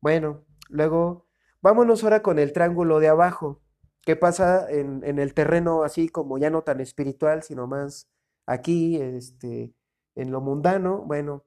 Bueno, 0.00 0.44
luego, 0.68 1.26
vámonos 1.60 2.04
ahora 2.04 2.22
con 2.22 2.38
el 2.38 2.52
triángulo 2.52 3.00
de 3.00 3.08
abajo. 3.08 3.62
¿Qué 4.06 4.16
pasa 4.16 4.70
en, 4.70 5.02
el 5.18 5.34
terreno 5.34 5.82
así 5.82 6.08
como 6.08 6.38
ya 6.38 6.48
no 6.48 6.62
tan 6.62 6.80
espiritual, 6.80 7.42
sino 7.42 7.66
más 7.66 8.08
aquí, 8.46 8.96
este, 8.96 9.74
en 10.14 10.30
lo 10.30 10.40
mundano? 10.40 11.02
Bueno, 11.04 11.44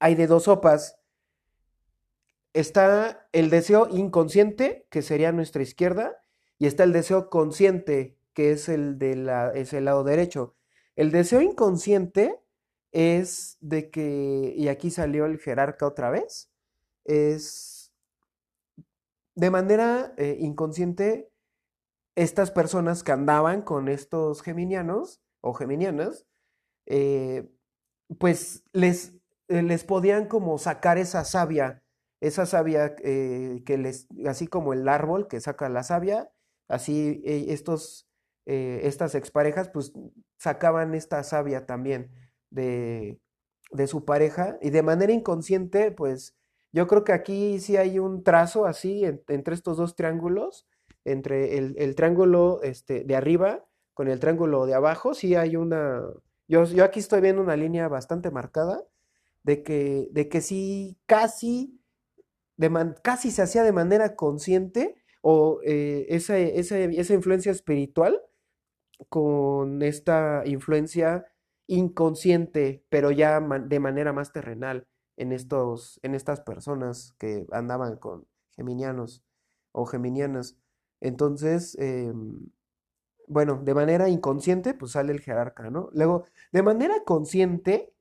hay 0.00 0.16
de 0.16 0.26
dos 0.26 0.44
sopas 0.44 1.00
está 2.52 3.28
el 3.32 3.50
deseo 3.50 3.88
inconsciente, 3.90 4.86
que 4.90 5.02
sería 5.02 5.32
nuestra 5.32 5.62
izquierda, 5.62 6.20
y 6.58 6.66
está 6.66 6.84
el 6.84 6.92
deseo 6.92 7.30
consciente, 7.30 8.18
que 8.34 8.52
es 8.52 8.68
el, 8.68 8.98
de 8.98 9.16
la, 9.16 9.52
es 9.52 9.72
el 9.72 9.84
lado 9.86 10.04
derecho. 10.04 10.56
El 10.96 11.10
deseo 11.10 11.40
inconsciente 11.40 12.40
es 12.92 13.56
de 13.60 13.90
que, 13.90 14.54
y 14.56 14.68
aquí 14.68 14.90
salió 14.90 15.26
el 15.26 15.38
jerarca 15.38 15.86
otra 15.86 16.10
vez, 16.10 16.50
es 17.04 17.92
de 19.34 19.50
manera 19.50 20.12
eh, 20.18 20.36
inconsciente, 20.40 21.29
estas 22.22 22.50
personas 22.50 23.02
que 23.02 23.12
andaban 23.12 23.62
con 23.62 23.88
estos 23.88 24.42
geminianos 24.42 25.22
o 25.40 25.54
geminianas, 25.54 26.26
eh, 26.86 27.50
pues 28.18 28.64
les, 28.72 29.14
eh, 29.48 29.62
les 29.62 29.84
podían 29.84 30.26
como 30.26 30.58
sacar 30.58 30.98
esa 30.98 31.24
savia 31.24 31.82
esa 32.20 32.44
savia 32.44 32.94
eh, 33.02 33.62
que 33.64 33.78
les, 33.78 34.06
así 34.26 34.46
como 34.46 34.74
el 34.74 34.86
árbol 34.88 35.26
que 35.26 35.40
saca 35.40 35.70
la 35.70 35.82
savia, 35.82 36.30
así 36.68 37.22
estos, 37.24 38.10
estas 38.44 39.14
exparejas 39.14 39.70
pues 39.70 39.94
sacaban 40.38 40.94
esta 40.94 41.22
savia 41.22 41.64
también 41.64 42.10
de, 42.50 43.20
de 43.70 43.86
su 43.86 44.04
pareja 44.04 44.58
y 44.60 44.68
de 44.68 44.82
manera 44.82 45.12
inconsciente 45.12 45.92
pues 45.92 46.36
yo 46.72 46.86
creo 46.86 47.04
que 47.04 47.12
aquí 47.12 47.58
sí 47.58 47.78
hay 47.78 47.98
un 47.98 48.22
trazo 48.22 48.66
así 48.66 49.04
entre 49.04 49.54
estos 49.54 49.76
dos 49.76 49.96
triángulos, 49.96 50.66
entre 51.04 51.58
el, 51.58 51.94
triángulo 51.94 52.60
este, 52.62 53.04
de 53.04 53.16
arriba 53.16 53.66
con 53.94 54.08
el 54.08 54.20
triángulo 54.20 54.66
de 54.66 54.74
abajo, 54.74 55.14
sí 55.14 55.34
hay 55.34 55.56
una, 55.56 56.02
yo, 56.48 56.64
yo 56.64 56.84
aquí 56.84 57.00
estoy 57.00 57.20
viendo 57.20 57.42
una 57.42 57.56
línea 57.56 57.88
bastante 57.88 58.30
marcada 58.30 58.82
de 59.42 59.62
que, 59.62 60.08
de 60.12 60.28
que 60.28 60.40
sí 60.40 60.98
casi 61.06 61.80
casi 63.02 63.30
se 63.30 63.42
hacía 63.42 63.62
de 63.62 63.72
manera 63.72 64.16
consciente 64.16 64.96
o 65.22 65.60
eh, 65.64 66.06
esa, 66.10 66.38
esa, 66.38 67.14
influencia 67.14 67.52
espiritual 67.52 68.20
con 69.08 69.82
esta 69.82 70.42
influencia 70.44 71.26
inconsciente, 71.66 72.84
pero 72.90 73.10
ya 73.10 73.40
de 73.40 73.80
manera 73.80 74.12
más 74.12 74.32
terrenal 74.32 74.86
en, 75.16 75.32
estos, 75.32 76.00
en 76.02 76.14
estas 76.14 76.40
personas 76.40 77.14
que 77.18 77.46
andaban 77.52 77.96
con 77.96 78.26
geminianos 78.50 79.22
o 79.72 79.86
geminianas. 79.86 80.56
Entonces, 81.00 81.76
em, 81.78 82.50
bueno, 83.26 83.60
de 83.62 83.74
manera 83.74 84.08
inconsciente, 84.08 84.74
pues 84.74 84.92
sale 84.92 85.12
el 85.12 85.20
jerarca, 85.20 85.70
¿no? 85.70 85.88
Luego, 85.92 86.24
de 86.52 86.62
manera 86.62 87.04
consciente, 87.04 87.94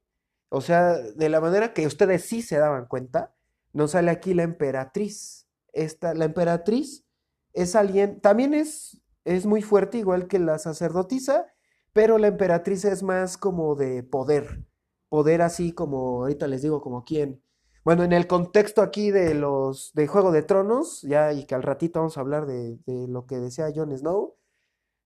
o 0.49 0.61
sea, 0.61 0.97
de 0.97 1.29
la 1.29 1.41
manera 1.41 1.73
que 1.73 1.85
ustedes 1.87 2.25
sí 2.25 2.41
se 2.41 2.57
daban 2.57 2.87
cuenta, 2.87 3.33
nos 3.73 3.91
sale 3.91 4.11
aquí 4.11 4.33
la 4.33 4.43
emperatriz. 4.43 5.47
Esta, 5.73 6.13
la 6.15 6.25
emperatriz 6.25 7.05
es 7.53 7.75
alguien, 7.75 8.19
también 8.21 8.53
es, 8.53 9.01
es 9.25 9.45
muy 9.45 9.61
fuerte, 9.61 9.99
igual 9.99 10.27
que 10.27 10.39
la 10.39 10.57
sacerdotisa, 10.57 11.45
pero 11.93 12.17
la 12.17 12.27
emperatriz 12.27 12.85
es 12.85 13.03
más 13.03 13.37
como 13.37 13.75
de 13.75 14.03
poder. 14.03 14.65
Poder 15.09 15.41
así 15.41 15.71
como, 15.73 16.21
ahorita 16.23 16.47
les 16.47 16.61
digo 16.61 16.81
como 16.81 17.03
quién. 17.03 17.41
Bueno, 17.83 18.03
en 18.03 18.11
el 18.13 18.27
contexto 18.27 18.81
aquí 18.81 19.11
de 19.11 19.33
los 19.33 19.91
de 19.93 20.07
Juego 20.07 20.31
de 20.31 20.43
Tronos, 20.43 21.01
ya 21.01 21.33
y 21.33 21.45
que 21.45 21.55
al 21.55 21.63
ratito 21.63 21.99
vamos 21.99 22.17
a 22.17 22.21
hablar 22.21 22.45
de, 22.45 22.77
lo 23.07 23.25
que 23.25 23.37
decía 23.39 23.71
Jon 23.73 23.97
Snow, 23.97 24.35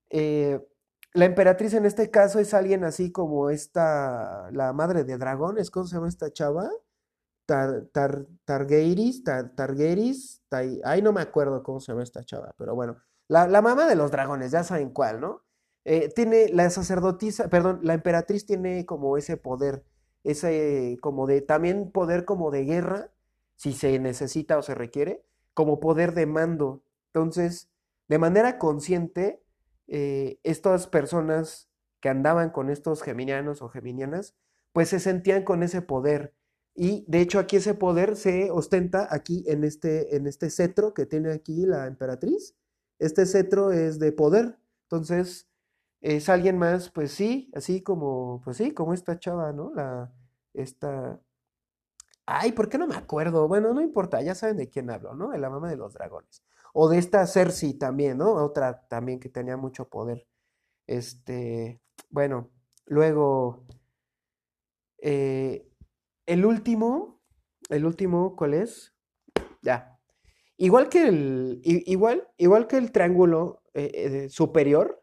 eh, 0.10 0.60
la 1.14 1.26
emperatriz 1.26 1.74
en 1.76 1.86
este 1.86 2.10
caso 2.10 2.40
es 2.40 2.54
alguien 2.54 2.84
así 2.84 3.12
como 3.12 3.50
esta, 3.52 4.50
la 4.52 4.74
madre 4.74 5.04
de 5.04 5.18
dragones, 5.18 5.70
¿cómo 5.70 5.86
se 5.86 5.96
llama 5.96 6.10
esta 6.10 6.32
chava? 6.34 6.70
Tar, 7.46 7.86
tar, 7.92 8.26
Targeris, 8.46 9.24
ay, 10.84 11.02
no 11.02 11.12
me 11.14 11.22
acuerdo 11.22 11.62
cómo 11.62 11.80
se 11.80 11.92
llama 11.92 12.04
esta 12.04 12.24
chava, 12.24 12.54
pero 12.58 12.74
bueno, 12.74 12.98
la, 13.28 13.62
mamá 13.62 13.88
de 13.88 13.96
los 13.96 14.12
dragones, 14.12 14.52
ya 14.52 14.64
saben 14.64 14.90
cuál, 14.90 15.20
¿no? 15.22 15.44
Eh, 15.86 16.10
tiene 16.16 16.50
la 16.50 16.70
sacerdotisa, 16.70 17.50
perdón, 17.50 17.82
la 17.84 17.94
emperatriz 17.94 18.46
tiene 18.46 18.86
como 18.86 19.18
ese 19.18 19.38
poder, 19.38 19.84
ese 20.24 20.98
como 21.02 21.28
de, 21.28 21.42
también 21.42 21.92
poder 21.92 22.26
como 22.26 22.52
de 22.52 22.66
guerra, 22.66 23.12
si 23.56 23.74
se 23.74 23.98
necesita 24.00 24.58
o 24.58 24.62
se 24.62 24.76
requiere, 24.76 25.24
como 25.54 25.80
poder 25.80 26.14
de 26.14 26.26
mando. 26.26 26.84
Entonces, 27.14 27.70
de 28.08 28.20
manera 28.20 28.58
consciente, 28.58 29.42
eh, 29.88 30.40
estas 30.44 30.88
personas 30.88 31.70
que 32.00 32.10
andaban 32.10 32.50
con 32.50 32.70
estos 32.70 33.02
geminianos 33.02 33.62
o 33.62 33.70
geminianas, 33.70 34.36
pues 34.72 34.90
se 34.90 35.00
sentían 35.00 35.44
con 35.44 35.64
ese 35.64 35.82
poder 35.82 36.34
y 36.76 37.06
de 37.08 37.22
hecho 37.22 37.40
aquí 37.40 37.58
ese 37.58 37.76
poder 37.76 38.16
se 38.16 38.50
ostenta 38.50 39.08
aquí 39.12 39.44
en 39.48 39.64
este, 39.64 40.16
en 40.16 40.28
este 40.28 40.50
cetro 40.50 40.94
que 40.94 41.06
tiene 41.06 41.32
aquí 41.32 41.66
la 41.66 41.86
emperatriz. 41.88 42.56
Este 43.00 43.26
cetro 43.26 43.72
es 43.72 44.00
de 44.00 44.12
poder. 44.12 44.58
Entonces, 44.84 45.48
es 46.04 46.28
alguien 46.28 46.58
más, 46.58 46.92
pues 46.92 47.14
sí, 47.14 47.50
así 47.56 47.82
como, 47.82 48.42
pues 48.44 48.58
sí, 48.58 48.74
como 48.74 48.94
esta 48.94 49.18
chava, 49.20 49.54
¿no? 49.54 49.72
La, 49.74 50.14
esta... 50.54 51.22
Ay, 52.26 52.52
¿por 52.52 52.68
qué 52.68 52.78
no 52.78 52.88
me 52.88 52.96
acuerdo? 52.96 53.48
Bueno, 53.48 53.74
no 53.74 53.82
importa, 53.82 54.22
ya 54.22 54.36
saben 54.36 54.58
de 54.58 54.70
quién 54.70 54.90
hablo, 54.90 55.16
¿no? 55.16 55.30
De 55.30 55.38
la 55.38 55.50
mamá 55.50 55.70
de 55.70 55.78
los 55.78 55.94
dragones. 55.94 56.44
O 56.74 56.90
de 56.90 56.98
esta 56.98 57.26
Cersei 57.26 57.76
también, 57.76 58.18
¿no? 58.18 58.34
Otra 58.34 58.86
también 58.90 59.20
que 59.20 59.30
tenía 59.30 59.56
mucho 59.56 59.88
poder. 59.90 60.28
Este, 60.88 61.82
bueno, 62.10 62.52
luego... 62.86 63.64
Eh, 64.98 65.70
el 66.26 66.46
último, 66.46 67.22
el 67.70 67.86
último, 67.86 68.36
¿cuál 68.36 68.56
es? 68.56 68.94
Ya. 69.62 70.00
Igual 70.58 70.90
que 70.90 71.08
el, 71.08 71.62
igual, 71.64 72.28
igual 72.38 72.68
que 72.68 72.78
el 72.78 72.92
triángulo 72.92 73.64
eh, 73.74 73.92
eh, 73.94 74.30
superior, 74.30 75.03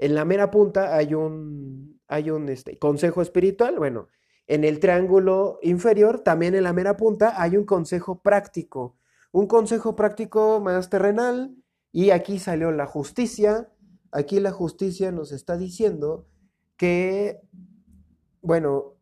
en 0.00 0.14
la 0.14 0.24
mera 0.24 0.50
punta 0.50 0.96
hay 0.96 1.12
un, 1.12 2.00
hay 2.08 2.30
un 2.30 2.48
este, 2.48 2.78
consejo 2.78 3.20
espiritual. 3.20 3.76
Bueno, 3.76 4.08
en 4.46 4.64
el 4.64 4.80
triángulo 4.80 5.58
inferior, 5.60 6.20
también 6.20 6.54
en 6.54 6.62
la 6.62 6.72
mera 6.72 6.96
punta, 6.96 7.34
hay 7.40 7.58
un 7.58 7.66
consejo 7.66 8.22
práctico. 8.22 8.96
Un 9.30 9.46
consejo 9.46 9.96
práctico 9.96 10.58
más 10.58 10.88
terrenal. 10.88 11.54
Y 11.92 12.12
aquí 12.12 12.38
salió 12.38 12.72
la 12.72 12.86
justicia, 12.86 13.70
aquí 14.10 14.40
la 14.40 14.52
justicia 14.52 15.12
nos 15.12 15.32
está 15.32 15.58
diciendo 15.58 16.26
que, 16.78 17.42
bueno, 18.40 18.94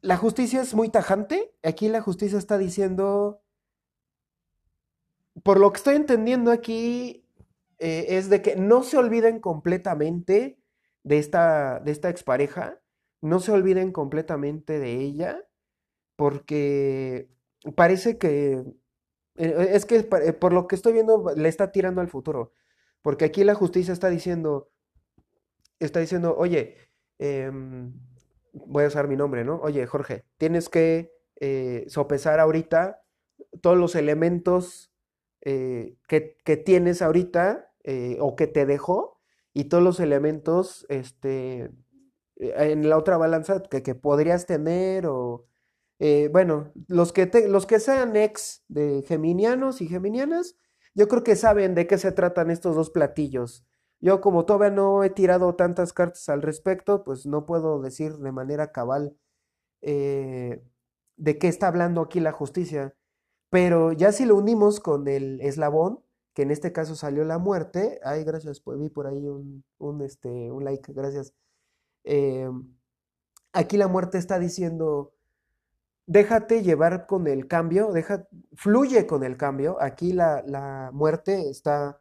la 0.00 0.16
justicia 0.16 0.60
es 0.60 0.74
muy 0.74 0.90
tajante. 0.90 1.56
Aquí 1.64 1.88
la 1.88 2.02
justicia 2.02 2.38
está 2.38 2.56
diciendo, 2.56 3.42
por 5.42 5.58
lo 5.58 5.72
que 5.72 5.78
estoy 5.78 5.96
entendiendo 5.96 6.52
aquí, 6.52 7.26
eh, 7.80 8.18
es 8.18 8.28
de 8.28 8.42
que 8.42 8.56
no 8.56 8.82
se 8.82 8.98
olviden 8.98 9.40
completamente 9.40 10.58
de 11.02 11.18
esta, 11.18 11.80
de 11.80 11.92
esta 11.92 12.10
expareja, 12.10 12.78
no 13.22 13.40
se 13.40 13.52
olviden 13.52 13.90
completamente 13.90 14.78
de 14.78 14.96
ella, 14.96 15.42
porque 16.14 17.30
parece 17.74 18.18
que, 18.18 18.62
eh, 19.36 19.68
es 19.72 19.86
que 19.86 19.96
eh, 19.96 20.32
por 20.34 20.52
lo 20.52 20.68
que 20.68 20.74
estoy 20.74 20.92
viendo 20.92 21.32
le 21.34 21.48
está 21.48 21.72
tirando 21.72 22.02
al 22.02 22.08
futuro, 22.08 22.52
porque 23.00 23.24
aquí 23.24 23.44
la 23.44 23.54
justicia 23.54 23.94
está 23.94 24.10
diciendo, 24.10 24.70
está 25.78 26.00
diciendo, 26.00 26.36
oye, 26.36 26.76
em, 27.18 27.94
voy 28.52 28.84
a 28.84 28.88
usar 28.88 29.08
mi 29.08 29.16
nombre, 29.16 29.42
¿no? 29.42 29.58
Oye, 29.62 29.86
Jorge, 29.86 30.26
tienes 30.36 30.68
que 30.68 31.18
sopesar 31.86 32.40
ahorita 32.40 33.02
todos 33.62 33.78
los 33.78 33.94
elementos 33.94 34.92
que, 35.40 35.96
que, 36.06 36.56
tienes 36.58 37.00
ahorita 37.00 37.69
eh, 37.84 38.16
o 38.20 38.36
que 38.36 38.46
te 38.46 38.66
dejó 38.66 39.18
y 39.52 39.64
todos 39.64 39.82
los 39.82 40.00
elementos 40.00 40.86
este, 40.88 41.70
en 42.36 42.88
la 42.88 42.96
otra 42.96 43.16
balanza 43.16 43.62
que, 43.62 43.82
que 43.82 43.94
podrías 43.94 44.46
tener 44.46 45.06
o... 45.06 45.46
bueno, 46.32 46.72
los 46.88 47.12
que, 47.12 47.26
te, 47.26 47.48
los 47.48 47.66
que 47.66 47.80
sean 47.80 48.16
ex 48.16 48.64
de 48.68 49.02
geminianos 49.06 49.80
y 49.80 49.88
geminianas, 49.88 50.56
yo 50.94 51.08
creo 51.08 51.22
que 51.22 51.36
saben 51.36 51.74
de 51.74 51.86
qué 51.86 51.98
se 51.98 52.12
tratan 52.12 52.50
estos 52.50 52.74
dos 52.76 52.90
platillos. 52.90 53.66
Yo 54.00 54.20
como 54.20 54.46
todavía 54.46 54.70
no 54.70 55.04
he 55.04 55.10
tirado 55.10 55.54
tantas 55.56 55.92
cartas 55.92 56.28
al 56.28 56.42
respecto, 56.42 57.04
pues 57.04 57.26
no 57.26 57.44
puedo 57.44 57.80
decir 57.80 58.16
de 58.16 58.32
manera 58.32 58.72
cabal 58.72 59.16
eh, 59.82 60.62
de 61.16 61.38
qué 61.38 61.48
está 61.48 61.68
hablando 61.68 62.00
aquí 62.00 62.18
la 62.20 62.32
justicia. 62.32 62.96
Pero 63.50 63.92
ya 63.92 64.12
si 64.12 64.24
lo 64.24 64.36
unimos 64.36 64.80
con 64.80 65.06
el 65.06 65.40
eslabón, 65.42 66.02
que 66.34 66.42
en 66.42 66.50
este 66.50 66.72
caso 66.72 66.94
salió 66.94 67.24
la 67.24 67.38
muerte, 67.38 68.00
ay, 68.04 68.24
gracias, 68.24 68.60
pues 68.60 68.78
vi 68.78 68.88
por 68.88 69.06
ahí 69.06 69.28
un, 69.28 69.64
un, 69.78 70.02
este, 70.02 70.50
un 70.50 70.64
like, 70.64 70.92
gracias. 70.92 71.34
Eh, 72.04 72.48
aquí 73.52 73.76
la 73.76 73.88
muerte 73.88 74.18
está 74.18 74.38
diciendo, 74.38 75.12
déjate 76.06 76.62
llevar 76.62 77.06
con 77.06 77.26
el 77.26 77.46
cambio, 77.48 77.92
deja, 77.92 78.28
fluye 78.54 79.06
con 79.06 79.24
el 79.24 79.36
cambio. 79.36 79.76
Aquí 79.80 80.12
la, 80.12 80.42
la 80.46 80.90
muerte 80.92 81.50
está 81.50 82.00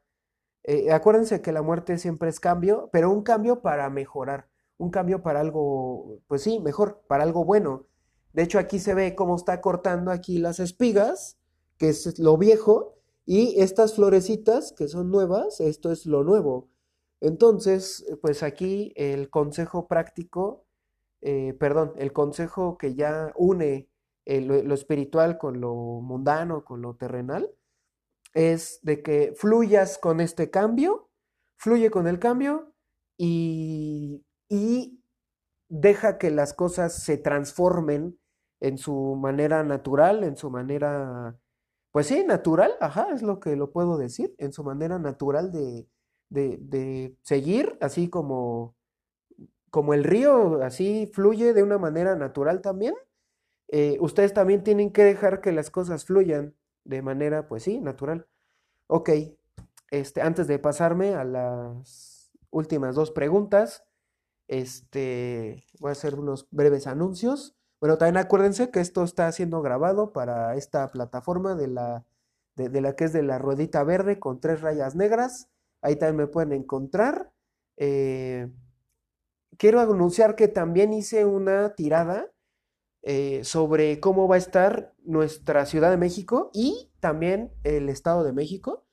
eh, 0.63 0.91
acuérdense 0.91 1.41
que 1.41 1.51
la 1.51 1.61
muerte 1.61 1.97
siempre 1.97 2.29
es 2.29 2.39
cambio, 2.39 2.89
pero 2.91 3.11
un 3.11 3.23
cambio 3.23 3.61
para 3.61 3.89
mejorar, 3.89 4.47
un 4.77 4.91
cambio 4.91 5.23
para 5.23 5.39
algo, 5.39 6.19
pues 6.27 6.43
sí, 6.43 6.59
mejor, 6.59 7.01
para 7.07 7.23
algo 7.23 7.45
bueno. 7.45 7.87
De 8.33 8.43
hecho, 8.43 8.59
aquí 8.59 8.79
se 8.79 8.93
ve 8.93 9.15
cómo 9.15 9.35
está 9.35 9.61
cortando 9.61 10.11
aquí 10.11 10.37
las 10.37 10.59
espigas, 10.59 11.39
que 11.77 11.89
es 11.89 12.19
lo 12.19 12.37
viejo, 12.37 12.98
y 13.29 13.61
estas 13.61 13.93
florecitas 13.93 14.73
que 14.75 14.87
son 14.87 15.11
nuevas, 15.11 15.61
esto 15.61 15.91
es 15.91 16.07
lo 16.07 16.23
nuevo. 16.23 16.71
Entonces, 17.21 18.03
pues 18.23 18.41
aquí 18.41 18.91
el 18.95 19.29
consejo 19.29 19.87
práctico, 19.87 20.65
eh, 21.21 21.53
perdón, 21.53 21.93
el 21.97 22.11
consejo 22.11 22.79
que 22.79 22.95
ya 22.95 23.31
une 23.35 23.87
eh, 24.25 24.41
lo 24.41 24.73
espiritual 24.73 25.37
con 25.37 25.61
lo 25.61 25.75
mundano, 25.75 26.65
con 26.65 26.81
lo 26.81 26.95
terrenal, 26.95 27.51
es 28.33 28.79
de 28.81 29.03
que 29.03 29.33
fluyas 29.35 29.99
con 29.99 30.21
este 30.21 30.49
cambio, 30.49 31.11
fluye 31.59 31.91
con 31.91 32.07
el 32.07 32.17
cambio 32.17 32.73
y, 33.15 34.25
y 34.49 35.03
deja 35.69 36.17
que 36.17 36.31
las 36.31 36.55
cosas 36.55 37.03
se 37.03 37.19
transformen 37.19 38.19
en 38.59 38.79
su 38.79 39.15
manera 39.21 39.63
natural, 39.63 40.23
en 40.23 40.35
su 40.35 40.49
manera, 40.49 41.39
pues 41.91 42.07
sí, 42.07 42.23
natural, 42.25 42.73
ajá, 42.81 43.07
es 43.13 43.21
lo 43.23 43.39
que 43.39 43.55
lo 43.55 43.71
puedo 43.71 43.97
decir, 43.97 44.35
en 44.37 44.53
su 44.53 44.63
manera 44.63 44.99
natural 44.99 45.51
de, 45.51 45.87
de, 46.29 46.57
de 46.61 47.15
seguir, 47.23 47.77
así 47.81 48.09
como, 48.09 48.75
como 49.71 49.93
el 49.93 50.03
río, 50.03 50.63
así 50.63 51.09
fluye 51.13 51.53
de 51.53 51.63
una 51.63 51.77
manera 51.77 52.15
natural 52.15 52.61
también. 52.61 52.95
Eh, 53.69 53.97
ustedes 54.01 54.33
también 54.33 54.63
tienen 54.63 54.91
que 54.91 55.03
dejar 55.03 55.41
que 55.41 55.51
las 55.51 55.71
cosas 55.71 56.05
fluyan 56.05 56.55
de 56.85 57.01
manera, 57.01 57.47
pues 57.47 57.63
sí, 57.63 57.79
natural. 57.81 58.27
Ok, 58.87 59.11
este, 59.91 60.21
antes 60.21 60.47
de 60.47 60.59
pasarme 60.59 61.15
a 61.15 61.23
las 61.23 62.31
últimas 62.51 62.95
dos 62.95 63.11
preguntas, 63.11 63.83
este, 64.47 65.65
voy 65.79 65.89
a 65.89 65.93
hacer 65.93 66.15
unos 66.15 66.47
breves 66.51 66.87
anuncios. 66.87 67.57
Bueno, 67.79 67.97
también 67.97 68.17
acuérdense 68.17 68.71
que 68.71 68.81
esto 68.81 69.03
está 69.03 69.31
siendo 69.31 69.61
grabado 69.61 70.11
para 70.11 70.55
esta 70.55 70.87
plataforma 70.89 71.55
de 71.55 71.67
la, 71.67 72.05
de, 72.55 72.81
la 72.81 72.95
que 72.95 73.05
es 73.05 73.13
de 73.13 73.23
la 73.23 73.37
ruedita 73.39 73.83
verde 73.83 74.19
con 74.19 74.39
tres 74.41 74.61
rayas 74.61 74.95
negras. 74.95 75.49
Ahí 75.81 75.95
también 75.95 76.17
me 76.17 76.27
pueden 76.27 76.51
encontrar. 76.51 77.31
Eh, 77.77 78.49
quiero 79.57 79.79
anunciar 79.79 80.35
que 80.35 80.49
también 80.49 80.91
hice 80.91 81.25
una 81.25 81.73
tirada 81.75 82.29
eh, 83.01 83.45
sobre 83.45 84.01
cómo 84.01 84.27
va 84.27 84.35
a 84.35 84.39
estar 84.39 84.93
nuestra 85.03 85.65
Ciudad 85.65 85.89
de 85.89 85.97
México 85.97 86.51
y 86.53 86.91
también 86.99 87.53
el 87.63 87.87
Estado 87.87 88.25
de 88.25 88.33
México 88.33 88.85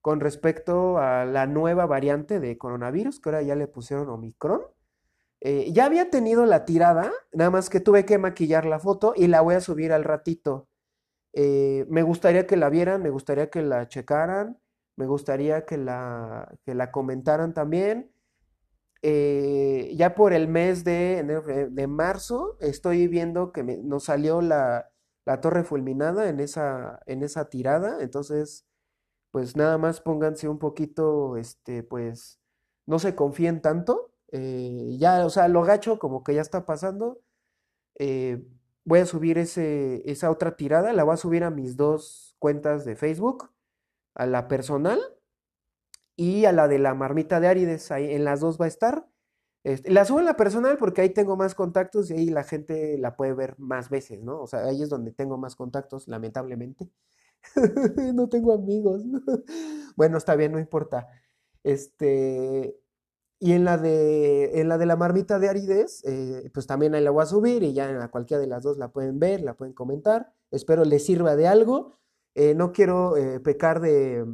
con 0.00 0.18
respecto 0.18 0.98
a 0.98 1.24
la 1.24 1.46
nueva 1.46 1.86
variante 1.86 2.40
de 2.40 2.58
coronavirus, 2.58 3.20
que 3.20 3.28
ahora 3.28 3.42
ya 3.42 3.54
le 3.54 3.68
pusieron 3.68 4.08
Omicron. 4.08 4.62
Eh, 5.44 5.72
ya 5.72 5.86
había 5.86 6.08
tenido 6.08 6.46
la 6.46 6.64
tirada, 6.64 7.12
nada 7.32 7.50
más 7.50 7.68
que 7.68 7.80
tuve 7.80 8.04
que 8.04 8.16
maquillar 8.16 8.64
la 8.64 8.78
foto 8.78 9.12
y 9.16 9.26
la 9.26 9.40
voy 9.40 9.56
a 9.56 9.60
subir 9.60 9.92
al 9.92 10.04
ratito. 10.04 10.68
Eh, 11.32 11.84
me 11.88 12.02
gustaría 12.02 12.46
que 12.46 12.56
la 12.56 12.70
vieran, 12.70 13.02
me 13.02 13.10
gustaría 13.10 13.50
que 13.50 13.62
la 13.62 13.88
checaran, 13.88 14.60
me 14.96 15.06
gustaría 15.06 15.66
que 15.66 15.78
la, 15.78 16.48
que 16.64 16.74
la 16.76 16.92
comentaran 16.92 17.54
también. 17.54 18.12
Eh, 19.02 19.92
ya 19.96 20.14
por 20.14 20.32
el 20.32 20.46
mes 20.46 20.84
de, 20.84 21.24
marzo 21.88 22.56
estoy 22.60 23.08
viendo 23.08 23.52
que 23.52 23.64
nos 23.64 24.04
salió 24.04 24.42
la, 24.42 24.92
torre 25.40 25.64
fulminada 25.64 26.28
en 26.28 26.38
esa, 26.38 27.00
en 27.06 27.24
esa 27.24 27.48
tirada, 27.48 27.98
entonces 28.00 28.64
pues 29.32 29.56
nada 29.56 29.78
más 29.78 30.00
pónganse 30.00 30.48
un 30.48 30.58
poquito, 30.60 31.36
este, 31.36 31.82
pues 31.82 32.40
no 32.86 32.98
se 33.00 33.16
confíen 33.16 33.62
tanto, 33.62 34.11
eh, 34.32 34.96
ya, 34.98 35.24
o 35.26 35.30
sea, 35.30 35.48
lo 35.48 35.62
gacho 35.62 35.98
como 35.98 36.24
que 36.24 36.34
ya 36.34 36.40
está 36.40 36.66
pasando, 36.66 37.20
eh, 37.98 38.44
voy 38.84 39.00
a 39.00 39.06
subir 39.06 39.38
ese, 39.38 40.02
esa 40.10 40.30
otra 40.30 40.56
tirada, 40.56 40.92
la 40.92 41.04
voy 41.04 41.14
a 41.14 41.18
subir 41.18 41.44
a 41.44 41.50
mis 41.50 41.76
dos 41.76 42.36
cuentas 42.38 42.84
de 42.84 42.96
Facebook, 42.96 43.50
a 44.14 44.26
la 44.26 44.48
personal 44.48 45.00
y 46.16 46.44
a 46.46 46.52
la 46.52 46.68
de 46.68 46.78
la 46.78 46.94
marmita 46.94 47.40
de 47.40 47.48
Árides, 47.48 47.90
ahí 47.90 48.12
en 48.12 48.24
las 48.24 48.40
dos 48.40 48.60
va 48.60 48.66
a 48.66 48.68
estar. 48.68 49.06
Este, 49.64 49.90
la 49.92 50.04
subo 50.04 50.18
en 50.18 50.24
la 50.26 50.36
personal 50.36 50.76
porque 50.76 51.02
ahí 51.02 51.10
tengo 51.10 51.36
más 51.36 51.54
contactos 51.54 52.10
y 52.10 52.14
ahí 52.14 52.26
la 52.30 52.44
gente 52.44 52.98
la 52.98 53.16
puede 53.16 53.34
ver 53.34 53.54
más 53.58 53.90
veces, 53.90 54.22
¿no? 54.22 54.40
O 54.42 54.46
sea, 54.46 54.64
ahí 54.64 54.82
es 54.82 54.88
donde 54.88 55.12
tengo 55.12 55.38
más 55.38 55.56
contactos, 55.56 56.08
lamentablemente. 56.08 56.90
no 58.14 58.28
tengo 58.28 58.52
amigos. 58.54 59.02
bueno, 59.96 60.18
está 60.18 60.36
bien, 60.36 60.52
no 60.52 60.58
importa. 60.58 61.08
Este, 61.62 62.76
y 63.44 63.54
en 63.54 63.64
la 63.64 63.76
de, 63.76 64.60
en 64.60 64.68
la, 64.68 64.78
de 64.78 64.86
la 64.86 64.94
marmita 64.94 65.40
de 65.40 65.48
Arides, 65.48 66.04
eh, 66.04 66.48
pues 66.54 66.68
también 66.68 66.94
ahí 66.94 67.02
la 67.02 67.10
voy 67.10 67.24
a 67.24 67.26
subir 67.26 67.64
y 67.64 67.72
ya 67.72 67.90
en 67.90 68.06
cualquiera 68.06 68.40
de 68.40 68.46
las 68.46 68.62
dos 68.62 68.78
la 68.78 68.92
pueden 68.92 69.18
ver, 69.18 69.40
la 69.40 69.54
pueden 69.54 69.74
comentar. 69.74 70.32
Espero 70.52 70.84
les 70.84 71.04
sirva 71.04 71.34
de 71.34 71.48
algo. 71.48 71.98
Eh, 72.36 72.54
no 72.54 72.70
quiero 72.70 73.16
eh, 73.16 73.40
pecar 73.40 73.80
de 73.80 74.24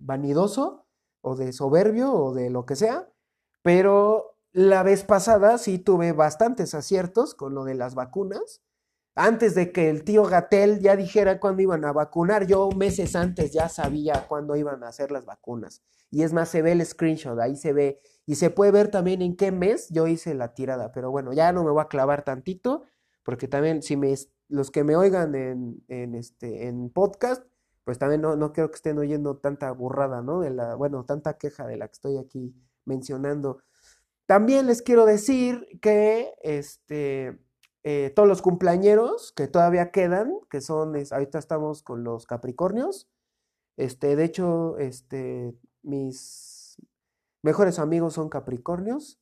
vanidoso 0.00 0.86
o 1.20 1.36
de 1.36 1.52
soberbio 1.52 2.10
o 2.10 2.32
de 2.32 2.48
lo 2.48 2.64
que 2.64 2.74
sea, 2.74 3.12
pero 3.60 4.38
la 4.52 4.82
vez 4.82 5.04
pasada 5.04 5.58
sí 5.58 5.78
tuve 5.78 6.12
bastantes 6.12 6.72
aciertos 6.72 7.34
con 7.34 7.54
lo 7.54 7.64
de 7.64 7.74
las 7.74 7.94
vacunas. 7.94 8.62
Antes 9.14 9.54
de 9.54 9.72
que 9.72 9.90
el 9.90 10.04
tío 10.04 10.24
Gatel 10.24 10.80
ya 10.80 10.96
dijera 10.96 11.40
cuándo 11.40 11.62
iban 11.62 11.84
a 11.84 11.92
vacunar, 11.92 12.46
yo 12.46 12.70
meses 12.70 13.16
antes 13.16 13.52
ya 13.52 13.68
sabía 13.68 14.26
cuándo 14.28 14.56
iban 14.56 14.82
a 14.84 14.88
hacer 14.88 15.10
las 15.10 15.26
vacunas. 15.26 15.82
Y 16.10 16.22
es 16.22 16.32
más, 16.32 16.48
se 16.48 16.62
ve 16.62 16.72
el 16.72 16.84
screenshot, 16.84 17.38
ahí 17.38 17.56
se 17.56 17.72
ve. 17.72 18.00
Y 18.26 18.36
se 18.36 18.50
puede 18.50 18.72
ver 18.72 18.88
también 18.88 19.22
en 19.22 19.36
qué 19.36 19.52
mes 19.52 19.88
yo 19.90 20.06
hice 20.06 20.34
la 20.34 20.54
tirada. 20.54 20.92
Pero 20.92 21.10
bueno, 21.10 21.32
ya 21.32 21.52
no 21.52 21.64
me 21.64 21.70
voy 21.70 21.82
a 21.82 21.88
clavar 21.88 22.24
tantito, 22.24 22.84
porque 23.24 23.48
también 23.48 23.82
si 23.82 23.96
me, 23.96 24.14
los 24.48 24.70
que 24.70 24.84
me 24.84 24.96
oigan 24.96 25.34
en, 25.34 25.84
en, 25.88 26.14
este, 26.14 26.66
en 26.66 26.90
podcast, 26.90 27.44
pues 27.84 27.98
también 27.98 28.20
no, 28.20 28.36
no 28.36 28.52
quiero 28.52 28.70
que 28.70 28.76
estén 28.76 28.98
oyendo 28.98 29.38
tanta 29.38 29.70
burrada, 29.72 30.22
¿no? 30.22 30.40
De 30.40 30.50
la, 30.50 30.74
bueno, 30.74 31.04
tanta 31.04 31.38
queja 31.38 31.66
de 31.66 31.76
la 31.76 31.88
que 31.88 31.92
estoy 31.92 32.18
aquí 32.18 32.54
mencionando. 32.84 33.62
También 34.26 34.66
les 34.66 34.82
quiero 34.82 35.06
decir 35.06 35.66
que 35.80 36.32
este, 36.42 37.38
eh, 37.84 38.12
todos 38.14 38.28
los 38.28 38.42
cumpleañeros 38.42 39.32
que 39.32 39.48
todavía 39.48 39.90
quedan, 39.90 40.34
que 40.50 40.60
son, 40.60 40.94
ahorita 41.10 41.38
estamos 41.38 41.82
con 41.82 42.04
los 42.04 42.26
Capricornios, 42.26 43.08
Este, 43.78 44.16
de 44.16 44.24
hecho, 44.24 44.78
este, 44.78 45.54
mis 45.82 46.76
mejores 47.42 47.78
amigos 47.78 48.14
son 48.14 48.28
Capricornios 48.28 49.18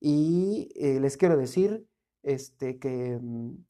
y 0.00 0.70
eh, 0.76 1.00
les 1.00 1.16
quiero 1.16 1.36
decir 1.36 1.86
este, 2.22 2.78
que 2.78 3.18
mm, 3.20 3.64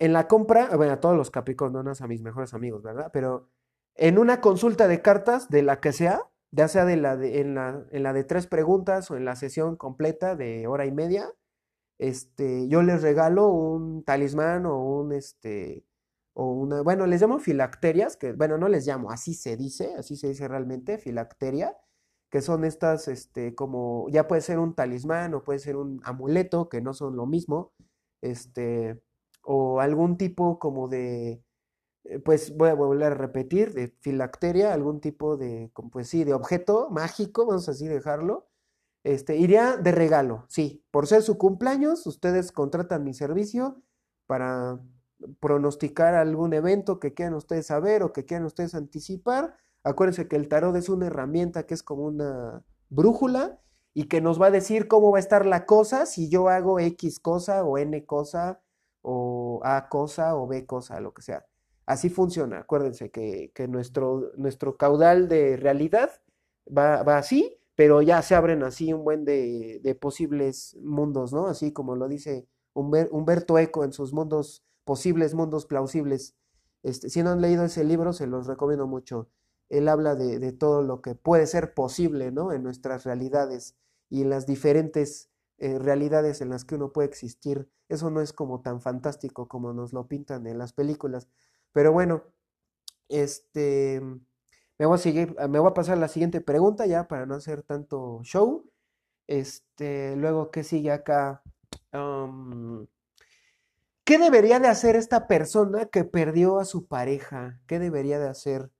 en 0.00 0.12
la 0.12 0.28
compra, 0.28 0.76
bueno, 0.76 0.92
a 0.94 1.00
todos 1.00 1.16
los 1.16 1.30
Capricornios, 1.30 2.00
a 2.00 2.06
mis 2.06 2.22
mejores 2.22 2.54
amigos, 2.54 2.82
¿verdad? 2.82 3.10
Pero 3.12 3.50
en 3.96 4.18
una 4.18 4.40
consulta 4.40 4.88
de 4.88 5.02
cartas, 5.02 5.48
de 5.48 5.62
la 5.62 5.80
que 5.80 5.92
sea, 5.92 6.22
ya 6.50 6.68
sea 6.68 6.84
de 6.84 6.96
la 6.96 7.16
de, 7.16 7.40
en, 7.40 7.54
la, 7.54 7.84
en 7.90 8.02
la 8.02 8.12
de 8.12 8.24
tres 8.24 8.46
preguntas 8.46 9.10
o 9.10 9.16
en 9.16 9.24
la 9.24 9.36
sesión 9.36 9.76
completa 9.76 10.36
de 10.36 10.66
hora 10.66 10.86
y 10.86 10.92
media, 10.92 11.32
este, 11.98 12.68
yo 12.68 12.82
les 12.82 13.02
regalo 13.02 13.48
un 13.48 14.04
talismán 14.04 14.66
o 14.66 14.78
un, 14.82 15.12
este, 15.12 15.84
o 16.34 16.52
una, 16.52 16.82
bueno, 16.82 17.06
les 17.06 17.20
llamo 17.22 17.38
filacterias, 17.38 18.16
que, 18.16 18.32
bueno, 18.32 18.58
no 18.58 18.68
les 18.68 18.86
llamo, 18.86 19.10
así 19.10 19.34
se 19.34 19.56
dice, 19.56 19.94
así 19.96 20.16
se 20.16 20.28
dice 20.28 20.48
realmente, 20.48 20.98
filacteria, 20.98 21.76
que 22.30 22.42
son 22.42 22.64
estas, 22.64 23.08
este, 23.08 23.54
como, 23.54 24.06
ya 24.10 24.26
puede 24.28 24.42
ser 24.42 24.58
un 24.58 24.74
talismán 24.74 25.34
o 25.34 25.42
puede 25.44 25.58
ser 25.58 25.76
un 25.76 26.00
amuleto, 26.04 26.68
que 26.68 26.80
no 26.82 26.92
son 26.94 27.16
lo 27.16 27.26
mismo, 27.26 27.72
este, 28.22 29.00
o 29.42 29.80
algún 29.80 30.18
tipo 30.18 30.58
como 30.58 30.88
de, 30.88 31.42
eh, 32.04 32.18
pues 32.20 32.56
voy 32.56 32.70
a 32.70 32.74
volver 32.74 33.12
a 33.12 33.14
repetir, 33.16 33.72
de 33.74 33.88
filacteria, 34.00 34.72
algún 34.74 35.00
tipo 35.00 35.36
de, 35.36 35.70
pues 35.92 36.08
sí, 36.08 36.24
de 36.24 36.34
objeto 36.34 36.88
mágico, 36.90 37.46
vamos 37.46 37.68
a 37.68 37.72
así 37.72 37.88
dejarlo, 37.88 38.48
este, 39.06 39.36
iría 39.36 39.76
de 39.76 39.92
regalo, 39.92 40.46
sí, 40.48 40.84
por 40.90 41.06
ser 41.06 41.22
su 41.22 41.38
cumpleaños, 41.38 42.04
ustedes 42.08 42.50
contratan 42.50 43.04
mi 43.04 43.14
servicio 43.14 43.80
para 44.26 44.80
pronosticar 45.38 46.14
algún 46.14 46.52
evento 46.52 46.98
que 46.98 47.14
quieran 47.14 47.34
ustedes 47.34 47.68
saber 47.68 48.02
o 48.02 48.12
que 48.12 48.24
quieran 48.24 48.46
ustedes 48.46 48.74
anticipar. 48.74 49.56
Acuérdense 49.84 50.26
que 50.26 50.34
el 50.34 50.48
tarot 50.48 50.74
es 50.74 50.88
una 50.88 51.06
herramienta 51.06 51.66
que 51.66 51.74
es 51.74 51.84
como 51.84 52.04
una 52.04 52.64
brújula 52.88 53.60
y 53.94 54.08
que 54.08 54.20
nos 54.20 54.42
va 54.42 54.46
a 54.46 54.50
decir 54.50 54.88
cómo 54.88 55.12
va 55.12 55.18
a 55.18 55.20
estar 55.20 55.46
la 55.46 55.66
cosa 55.66 56.04
si 56.04 56.28
yo 56.28 56.48
hago 56.48 56.80
X 56.80 57.20
cosa 57.20 57.64
o 57.64 57.78
N 57.78 58.04
cosa 58.06 58.60
o 59.02 59.60
A 59.62 59.88
cosa 59.88 60.34
o 60.34 60.48
B 60.48 60.66
cosa, 60.66 60.98
lo 60.98 61.14
que 61.14 61.22
sea. 61.22 61.46
Así 61.86 62.10
funciona. 62.10 62.58
Acuérdense 62.58 63.12
que, 63.12 63.52
nuestro, 63.68 64.32
nuestro 64.36 64.76
caudal 64.76 65.28
de 65.28 65.56
realidad 65.56 66.10
va, 66.66 67.04
va 67.04 67.18
así 67.18 67.56
pero 67.76 68.02
ya 68.02 68.22
se 68.22 68.34
abren 68.34 68.64
así 68.64 68.92
un 68.92 69.04
buen 69.04 69.24
de, 69.24 69.80
de 69.82 69.94
posibles 69.94 70.76
mundos, 70.82 71.32
¿no? 71.32 71.46
Así 71.46 71.72
como 71.72 71.94
lo 71.94 72.08
dice 72.08 72.48
Humberto 72.74 73.58
Eco 73.58 73.84
en 73.84 73.92
sus 73.92 74.12
mundos 74.12 74.64
posibles, 74.84 75.34
mundos 75.34 75.66
plausibles. 75.66 76.34
Este, 76.82 77.08
si 77.10 77.22
no 77.22 77.30
han 77.30 77.40
leído 77.40 77.64
ese 77.64 77.84
libro, 77.84 78.12
se 78.12 78.26
los 78.26 78.46
recomiendo 78.46 78.86
mucho. 78.86 79.28
Él 79.68 79.88
habla 79.88 80.14
de, 80.14 80.52
todo 80.52 80.82
lo 80.82 81.00
que 81.00 81.14
puede 81.14 81.46
ser 81.46 81.74
posible, 81.74 82.30
¿no? 82.30 82.52
En 82.52 82.62
nuestras 82.62 83.04
realidades 83.04 83.76
y 84.08 84.24
las 84.24 84.46
diferentes 84.46 85.30
eh, 85.58 85.78
realidades 85.78 86.40
en 86.40 86.50
las 86.50 86.64
que 86.64 86.76
uno 86.76 86.92
puede 86.92 87.08
existir. 87.08 87.68
Eso 87.88 88.10
no 88.10 88.20
es 88.20 88.32
como 88.32 88.60
tan 88.60 88.80
fantástico 88.80 89.48
como 89.48 89.72
nos 89.72 89.92
lo 89.92 90.06
pintan 90.06 90.46
en 90.46 90.58
las 90.58 90.72
películas. 90.72 91.28
Pero 91.72 91.92
bueno, 91.92 92.24
este 93.08 94.00
me 94.78 94.86
voy 94.86 94.96
a 94.96 94.98
seguir, 94.98 95.36
me 95.48 95.58
voy 95.58 95.70
a 95.70 95.74
pasar 95.74 95.96
a 95.96 96.00
la 96.00 96.08
siguiente 96.08 96.40
pregunta 96.40 96.86
ya 96.86 97.08
para 97.08 97.26
no 97.26 97.34
hacer 97.34 97.62
tanto 97.62 98.20
show. 98.22 98.70
Este, 99.26 100.16
luego, 100.16 100.50
¿qué 100.50 100.64
sigue 100.64 100.92
acá? 100.92 101.42
¿Qué 104.04 104.18
debería 104.18 104.60
de 104.60 104.68
hacer 104.68 104.96
esta 104.96 105.26
persona 105.26 105.86
que 105.86 106.04
perdió 106.04 106.58
a 106.58 106.64
su 106.64 106.86
pareja? 106.86 107.60
¿Qué 107.66 107.78
debería 107.78 108.18
de 108.18 108.28
hacer? 108.28 108.70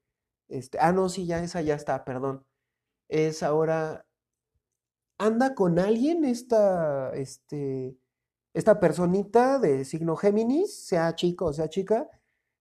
Este, 0.48 0.78
ah, 0.80 0.92
no, 0.92 1.08
sí, 1.08 1.26
ya 1.26 1.42
esa 1.42 1.62
ya 1.62 1.74
está, 1.74 2.04
perdón. 2.04 2.44
Es 3.08 3.42
ahora, 3.42 4.06
¿anda 5.18 5.54
con 5.54 5.78
alguien 5.78 6.24
esta, 6.24 7.12
este, 7.14 7.96
esta 8.54 8.78
personita 8.80 9.58
de 9.58 9.84
signo 9.84 10.16
Géminis, 10.16 10.86
sea 10.86 11.14
chico 11.14 11.46
o 11.46 11.52
sea 11.52 11.68
chica? 11.68 12.08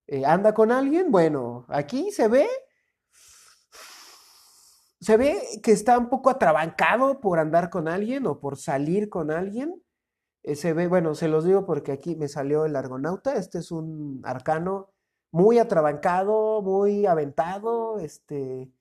Eh, 0.07 0.25
¿Anda 0.25 0.53
con 0.53 0.71
alguien? 0.71 1.11
Bueno, 1.11 1.65
aquí 1.69 2.11
se 2.11 2.27
ve 2.27 2.47
se 5.05 5.17
ve 5.17 5.39
que 5.61 5.71
está 5.71 5.99
un 5.99 6.09
poco 6.09 6.31
atrabancado 6.31 7.19
por 7.21 7.37
andar 7.37 7.69
con 7.69 7.87
alguien 7.87 8.25
o 8.25 8.39
por 8.39 8.57
salir 8.57 9.07
con 9.07 9.29
alguien. 9.29 9.83
Eh, 10.41 10.55
se 10.55 10.73
ve, 10.73 10.87
bueno, 10.87 11.13
se 11.13 11.27
los 11.27 11.45
digo 11.45 11.63
porque 11.67 11.91
aquí 11.91 12.15
me 12.15 12.27
salió 12.27 12.65
el 12.65 12.75
argonauta. 12.75 13.35
Este 13.35 13.59
es 13.59 13.71
un 13.71 14.21
arcano 14.25 14.89
muy 15.31 15.59
atrabancado, 15.59 16.63
muy 16.63 17.05
aventado, 17.05 17.99
este, 17.99 18.71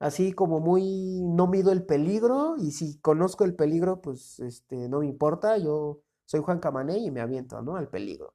así 0.00 0.32
como 0.32 0.58
muy 0.58 1.22
no 1.22 1.46
mido 1.46 1.70
el 1.70 1.86
peligro 1.86 2.56
y 2.58 2.72
si 2.72 2.98
conozco 2.98 3.44
el 3.44 3.54
peligro, 3.54 4.00
pues 4.02 4.40
este, 4.40 4.88
no 4.88 4.98
me 5.00 5.06
importa. 5.06 5.58
Yo 5.58 6.00
soy 6.24 6.40
Juan 6.40 6.58
Camané 6.58 6.98
y 6.98 7.12
me 7.12 7.20
aviento, 7.20 7.62
¿no? 7.62 7.76
Al 7.76 7.88
peligro. 7.88 8.34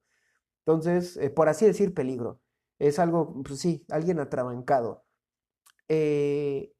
Entonces, 0.65 1.17
eh, 1.17 1.29
por 1.29 1.49
así 1.49 1.65
decir, 1.65 1.93
peligro. 1.93 2.39
Es 2.79 2.99
algo, 2.99 3.43
pues 3.43 3.59
sí, 3.59 3.85
alguien 3.89 4.19
atrabancado. 4.21 5.03
Eh, 5.89 6.73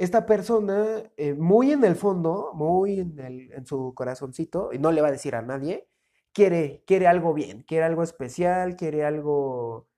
esta 0.00 0.24
persona, 0.24 1.02
eh, 1.18 1.34
muy 1.34 1.72
en 1.72 1.84
el 1.84 1.94
fondo, 1.94 2.52
muy 2.54 3.00
en, 3.00 3.66
su 3.66 3.92
corazoncito, 3.94 4.72
y 4.72 4.78
no 4.78 4.92
le 4.92 5.02
va 5.02 5.08
a 5.08 5.12
decir 5.12 5.34
a 5.34 5.42
nadie, 5.42 5.90
quiere, 6.32 6.82
quiere 6.86 7.06
algo 7.06 7.34
bien, 7.34 7.64
quiere 7.64 7.84
algo 7.84 8.02
especial, 8.02 8.76
quiere 8.76 9.04
algo, 9.04 9.88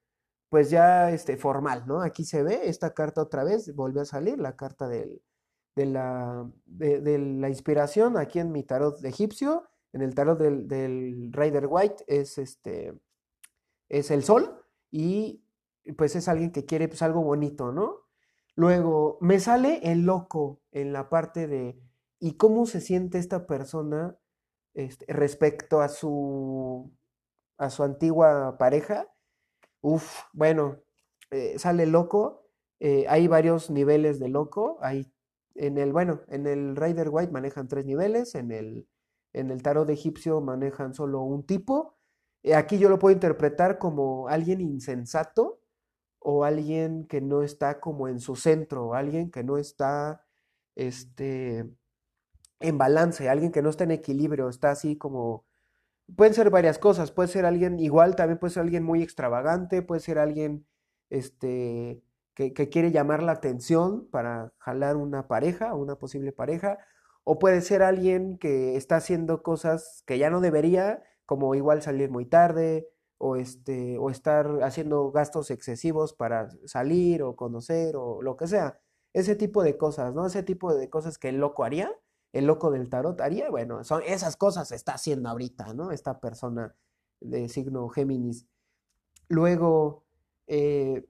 pues 0.48 0.70
ya 0.70 1.12
este, 1.12 1.36
formal, 1.36 1.84
¿no? 1.86 2.02
Aquí 2.02 2.24
se 2.24 2.42
ve 2.42 2.62
esta 2.64 2.94
carta 2.94 3.22
otra 3.22 3.44
vez, 3.44 3.76
volvió 3.76 4.02
a 4.02 4.04
salir, 4.04 4.40
la 4.40 4.56
carta 4.56 4.88
del, 4.88 5.22
de, 5.76 5.86
la, 5.86 6.50
de, 6.66 7.18
la 7.18 7.48
inspiración 7.48 8.16
aquí 8.16 8.40
en 8.40 8.50
mi 8.50 8.64
tarot 8.64 8.98
de 8.98 9.08
egipcio, 9.08 9.68
en 9.92 10.02
el 10.02 10.16
tarot 10.16 10.36
del, 10.36 10.66
del 10.66 11.32
Rider 11.32 11.66
White 11.68 12.04
es, 12.08 12.38
este, 12.38 12.92
es 13.88 14.10
el 14.10 14.24
sol, 14.24 14.66
y 14.90 15.44
pues 15.96 16.16
es 16.16 16.26
alguien 16.26 16.50
que 16.50 16.64
quiere 16.66 16.88
pues 16.88 17.02
algo 17.02 17.22
bonito, 17.22 17.70
¿no? 17.70 18.01
Luego, 18.54 19.18
me 19.20 19.40
sale 19.40 19.80
el 19.82 20.02
loco 20.02 20.60
en 20.72 20.92
la 20.92 21.08
parte 21.08 21.46
de 21.46 21.78
¿y 22.20 22.36
cómo 22.36 22.66
se 22.66 22.80
siente 22.80 23.18
esta 23.18 23.46
persona 23.46 24.16
este, 24.74 25.06
respecto 25.12 25.80
a 25.80 25.88
su, 25.88 26.92
a 27.58 27.70
su 27.70 27.82
antigua 27.82 28.58
pareja? 28.58 29.08
Uf, 29.80 30.24
bueno, 30.32 30.78
eh, 31.30 31.58
sale 31.58 31.86
loco. 31.86 32.46
Eh, 32.80 33.06
hay 33.08 33.28
varios 33.28 33.70
niveles 33.70 34.20
de 34.20 34.28
loco. 34.28 34.78
Hay 34.82 35.12
en 35.54 35.78
el, 35.78 35.92
bueno, 35.92 36.22
en 36.28 36.46
el 36.46 36.76
Rider 36.76 37.08
White 37.10 37.32
manejan 37.32 37.68
tres 37.68 37.86
niveles, 37.86 38.34
en 38.34 38.52
el, 38.52 38.88
en 39.32 39.50
el 39.50 39.62
tarot 39.62 39.88
egipcio 39.90 40.40
manejan 40.40 40.94
solo 40.94 41.22
un 41.22 41.44
tipo. 41.44 41.96
Eh, 42.42 42.54
aquí 42.54 42.78
yo 42.78 42.88
lo 42.88 42.98
puedo 42.98 43.14
interpretar 43.14 43.78
como 43.78 44.28
alguien 44.28 44.60
insensato 44.60 45.61
o 46.24 46.44
alguien 46.44 47.06
que 47.06 47.20
no 47.20 47.42
está 47.42 47.80
como 47.80 48.08
en 48.08 48.20
su 48.20 48.36
centro, 48.36 48.94
alguien 48.94 49.30
que 49.30 49.44
no 49.44 49.58
está 49.58 50.24
este, 50.74 51.70
en 52.60 52.78
balance, 52.78 53.28
alguien 53.28 53.52
que 53.52 53.62
no 53.62 53.70
está 53.70 53.84
en 53.84 53.92
equilibrio, 53.92 54.48
está 54.48 54.70
así 54.70 54.96
como... 54.96 55.44
Pueden 56.16 56.34
ser 56.34 56.50
varias 56.50 56.78
cosas, 56.78 57.10
puede 57.12 57.28
ser 57.28 57.46
alguien 57.46 57.78
igual, 57.78 58.16
también 58.16 58.38
puede 58.38 58.52
ser 58.52 58.62
alguien 58.62 58.82
muy 58.82 59.02
extravagante, 59.02 59.82
puede 59.82 60.00
ser 60.00 60.18
alguien 60.18 60.66
este, 61.10 62.02
que, 62.34 62.52
que 62.52 62.68
quiere 62.68 62.90
llamar 62.90 63.22
la 63.22 63.32
atención 63.32 64.08
para 64.10 64.52
jalar 64.58 64.96
una 64.96 65.28
pareja, 65.28 65.74
una 65.74 65.96
posible 65.96 66.32
pareja, 66.32 66.78
o 67.24 67.38
puede 67.38 67.60
ser 67.62 67.82
alguien 67.82 68.36
que 68.38 68.76
está 68.76 68.96
haciendo 68.96 69.42
cosas 69.42 70.02
que 70.06 70.18
ya 70.18 70.28
no 70.28 70.40
debería, 70.40 71.02
como 71.24 71.54
igual 71.54 71.82
salir 71.82 72.10
muy 72.10 72.26
tarde, 72.26 72.91
o, 73.24 73.36
este, 73.36 73.98
o 73.98 74.10
estar 74.10 74.64
haciendo 74.64 75.12
gastos 75.12 75.52
excesivos 75.52 76.12
para 76.12 76.48
salir 76.66 77.22
o 77.22 77.36
conocer 77.36 77.94
o 77.94 78.20
lo 78.20 78.36
que 78.36 78.48
sea. 78.48 78.80
Ese 79.12 79.36
tipo 79.36 79.62
de 79.62 79.76
cosas, 79.76 80.12
¿no? 80.12 80.26
Ese 80.26 80.42
tipo 80.42 80.74
de 80.74 80.90
cosas 80.90 81.18
que 81.18 81.28
el 81.28 81.36
loco 81.36 81.62
haría, 81.62 81.92
el 82.32 82.46
loco 82.46 82.72
del 82.72 82.88
tarot 82.88 83.20
haría, 83.20 83.48
bueno, 83.48 83.84
son 83.84 84.02
esas 84.04 84.36
cosas 84.36 84.72
está 84.72 84.94
haciendo 84.94 85.28
ahorita, 85.28 85.72
¿no? 85.72 85.92
Esta 85.92 86.18
persona 86.18 86.74
de 87.20 87.48
signo 87.48 87.88
Géminis. 87.90 88.48
Luego, 89.28 90.02
eh, 90.48 91.06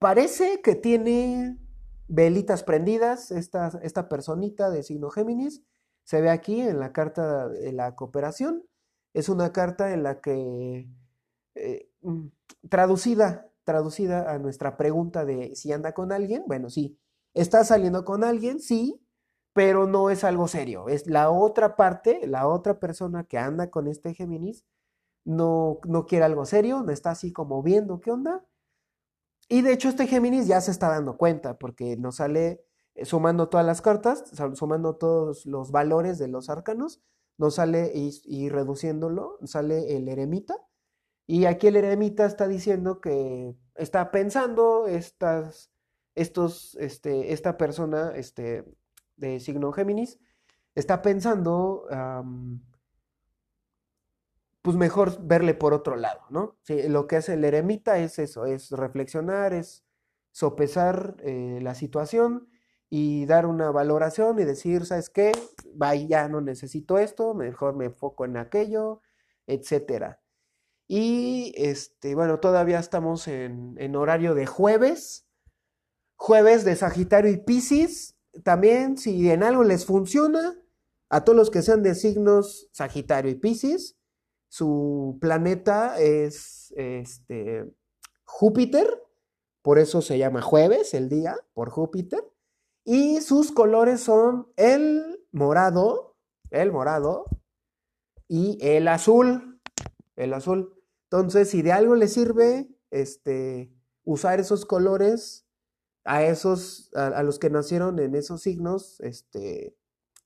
parece 0.00 0.62
que 0.62 0.74
tiene 0.74 1.58
velitas 2.08 2.64
prendidas 2.64 3.30
esta, 3.30 3.70
esta 3.84 4.08
personita 4.08 4.68
de 4.68 4.82
signo 4.82 5.10
Géminis. 5.10 5.62
Se 6.02 6.20
ve 6.20 6.30
aquí 6.30 6.60
en 6.60 6.80
la 6.80 6.92
carta 6.92 7.48
de 7.48 7.72
la 7.72 7.94
cooperación 7.94 8.67
es 9.14 9.28
una 9.28 9.52
carta 9.52 9.92
en 9.92 10.02
la 10.02 10.20
que, 10.20 10.88
eh, 11.54 11.90
mm, 12.02 12.28
traducida, 12.68 13.50
traducida 13.64 14.32
a 14.32 14.38
nuestra 14.38 14.76
pregunta 14.76 15.24
de 15.24 15.54
si 15.56 15.72
anda 15.72 15.92
con 15.92 16.12
alguien, 16.12 16.44
bueno, 16.46 16.70
sí, 16.70 16.98
está 17.34 17.64
saliendo 17.64 18.04
con 18.04 18.24
alguien, 18.24 18.60
sí, 18.60 19.00
pero 19.52 19.86
no 19.86 20.10
es 20.10 20.24
algo 20.24 20.48
serio, 20.48 20.88
es 20.88 21.06
la 21.08 21.30
otra 21.30 21.76
parte, 21.76 22.26
la 22.26 22.46
otra 22.48 22.78
persona 22.80 23.24
que 23.24 23.38
anda 23.38 23.70
con 23.70 23.88
este 23.88 24.14
Géminis, 24.14 24.64
no, 25.24 25.80
no 25.86 26.06
quiere 26.06 26.24
algo 26.24 26.46
serio, 26.46 26.82
no 26.82 26.92
está 26.92 27.10
así 27.10 27.32
como 27.32 27.62
viendo 27.62 28.00
qué 28.00 28.10
onda. 28.12 28.44
Y 29.48 29.62
de 29.62 29.72
hecho 29.72 29.88
este 29.88 30.06
Géminis 30.06 30.46
ya 30.46 30.60
se 30.60 30.70
está 30.70 30.88
dando 30.90 31.16
cuenta 31.16 31.58
porque 31.58 31.96
nos 31.96 32.16
sale 32.16 32.64
eh, 32.94 33.04
sumando 33.04 33.48
todas 33.48 33.66
las 33.66 33.80
cartas, 33.82 34.24
sumando 34.54 34.96
todos 34.96 35.46
los 35.46 35.70
valores 35.70 36.18
de 36.18 36.28
los 36.28 36.50
arcanos, 36.50 37.02
nos 37.38 37.54
sale 37.54 37.92
y, 37.94 38.48
reduciéndolo, 38.48 39.38
sale 39.44 39.96
el 39.96 40.08
eremita. 40.08 40.56
Y 41.26 41.44
aquí 41.44 41.68
el 41.68 41.76
eremita 41.76 42.26
está 42.26 42.48
diciendo 42.48 43.00
que 43.00 43.54
está 43.76 44.10
pensando 44.10 44.86
estas, 44.88 45.70
estos, 46.14 46.74
este, 46.80 47.32
esta 47.32 47.56
persona 47.56 48.12
este, 48.16 48.64
de 49.16 49.40
signo 49.40 49.72
Géminis, 49.72 50.18
está 50.74 51.00
pensando 51.00 51.86
pues 54.62 54.76
mejor 54.76 55.22
verle 55.22 55.54
por 55.54 55.72
otro 55.72 55.96
lado, 55.96 56.22
¿no? 56.30 56.58
lo 56.88 57.06
que 57.06 57.16
hace 57.16 57.34
el 57.34 57.44
eremita 57.44 57.98
es 57.98 58.18
eso, 58.18 58.44
es 58.44 58.70
reflexionar, 58.70 59.54
es 59.54 59.84
sopesar 60.32 61.16
eh, 61.20 61.58
la 61.62 61.74
situación 61.74 62.48
y 62.90 63.26
dar 63.26 63.46
una 63.46 63.70
valoración 63.70 64.38
y 64.38 64.44
decir, 64.44 64.86
¿sabes 64.86 65.10
qué? 65.10 65.32
Vaya, 65.74 66.06
ya 66.08 66.28
no 66.28 66.40
necesito 66.40 66.98
esto, 66.98 67.34
mejor 67.34 67.76
me 67.76 67.86
enfoco 67.86 68.24
en 68.24 68.36
aquello, 68.36 69.02
etcétera. 69.46 70.20
Y 70.86 71.52
este, 71.56 72.14
bueno, 72.14 72.40
todavía 72.40 72.78
estamos 72.78 73.28
en, 73.28 73.74
en 73.78 73.94
horario 73.94 74.34
de 74.34 74.46
jueves, 74.46 75.26
jueves 76.16 76.64
de 76.64 76.76
Sagitario 76.76 77.30
y 77.30 77.36
Piscis. 77.36 78.16
También, 78.42 78.96
si 78.96 79.30
en 79.30 79.42
algo 79.42 79.64
les 79.64 79.84
funciona, 79.84 80.58
a 81.10 81.24
todos 81.24 81.36
los 81.36 81.50
que 81.50 81.62
sean 81.62 81.82
de 81.82 81.94
signos 81.94 82.68
Sagitario 82.72 83.30
y 83.30 83.34
Piscis, 83.34 83.96
su 84.48 85.18
planeta 85.20 85.98
es 85.98 86.72
este, 86.76 87.70
Júpiter, 88.24 89.02
por 89.62 89.78
eso 89.78 90.00
se 90.00 90.18
llama 90.18 90.40
jueves 90.40 90.94
el 90.94 91.08
día, 91.08 91.36
por 91.52 91.70
Júpiter. 91.70 92.24
Y 92.90 93.20
sus 93.20 93.52
colores 93.52 94.00
son 94.00 94.50
el 94.56 95.20
morado, 95.30 96.16
el 96.48 96.72
morado 96.72 97.26
y 98.26 98.56
el 98.62 98.88
azul, 98.88 99.60
el 100.16 100.32
azul. 100.32 100.74
Entonces, 101.10 101.50
si 101.50 101.60
de 101.60 101.72
algo 101.72 101.96
le 101.96 102.08
sirve 102.08 102.66
este, 102.90 103.70
usar 104.04 104.40
esos 104.40 104.64
colores 104.64 105.46
a 106.04 106.22
esos, 106.22 106.90
a, 106.94 107.22
los 107.22 107.38
que 107.38 107.50
nacieron 107.50 107.98
en 107.98 108.14
esos 108.14 108.40
signos 108.40 109.00
este, 109.00 109.76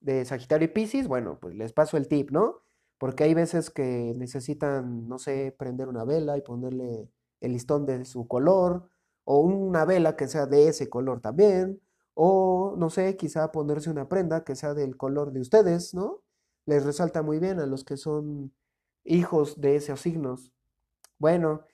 de 0.00 0.24
Sagitario 0.24 0.66
y 0.66 0.72
Pisces, 0.72 1.08
bueno, 1.08 1.40
pues 1.40 1.56
les 1.56 1.72
paso 1.72 1.96
el 1.96 2.06
tip, 2.06 2.30
¿no? 2.30 2.62
porque 3.02 3.24
hay 3.24 3.34
veces 3.34 3.70
que 3.70 4.14
necesitan, 4.16 5.08
no 5.08 5.18
sé, 5.18 5.52
prender 5.58 5.88
una 5.88 6.04
vela 6.04 6.38
y 6.38 6.40
ponerle 6.42 7.10
el 7.40 7.52
listón 7.52 7.84
de 7.84 8.04
su 8.04 8.28
color, 8.28 8.88
o 9.24 9.40
una 9.40 9.84
vela 9.84 10.14
que 10.14 10.28
sea 10.28 10.46
de 10.46 10.68
ese 10.68 10.88
color 10.88 11.20
también, 11.20 11.80
o 12.14 12.74
no 12.76 12.90
sé, 12.90 13.16
quizá 13.16 13.52
ponerse 13.52 13.90
una 13.90 14.08
prenda 14.08 14.44
que 14.44 14.56
sea 14.56 14.74
del 14.74 14.96
color 14.96 15.32
de 15.32 15.40
ustedes, 15.40 15.94
¿no? 15.94 16.22
Les 16.66 16.84
resalta 16.84 17.22
muy 17.22 17.38
bien 17.38 17.60
a 17.60 17.66
los 17.66 17.84
que 17.84 17.96
son 17.96 18.52
hijos 19.04 19.60
de 19.60 19.76
esos 19.76 20.00
signos. 20.00 20.52
Bueno, 21.18 21.64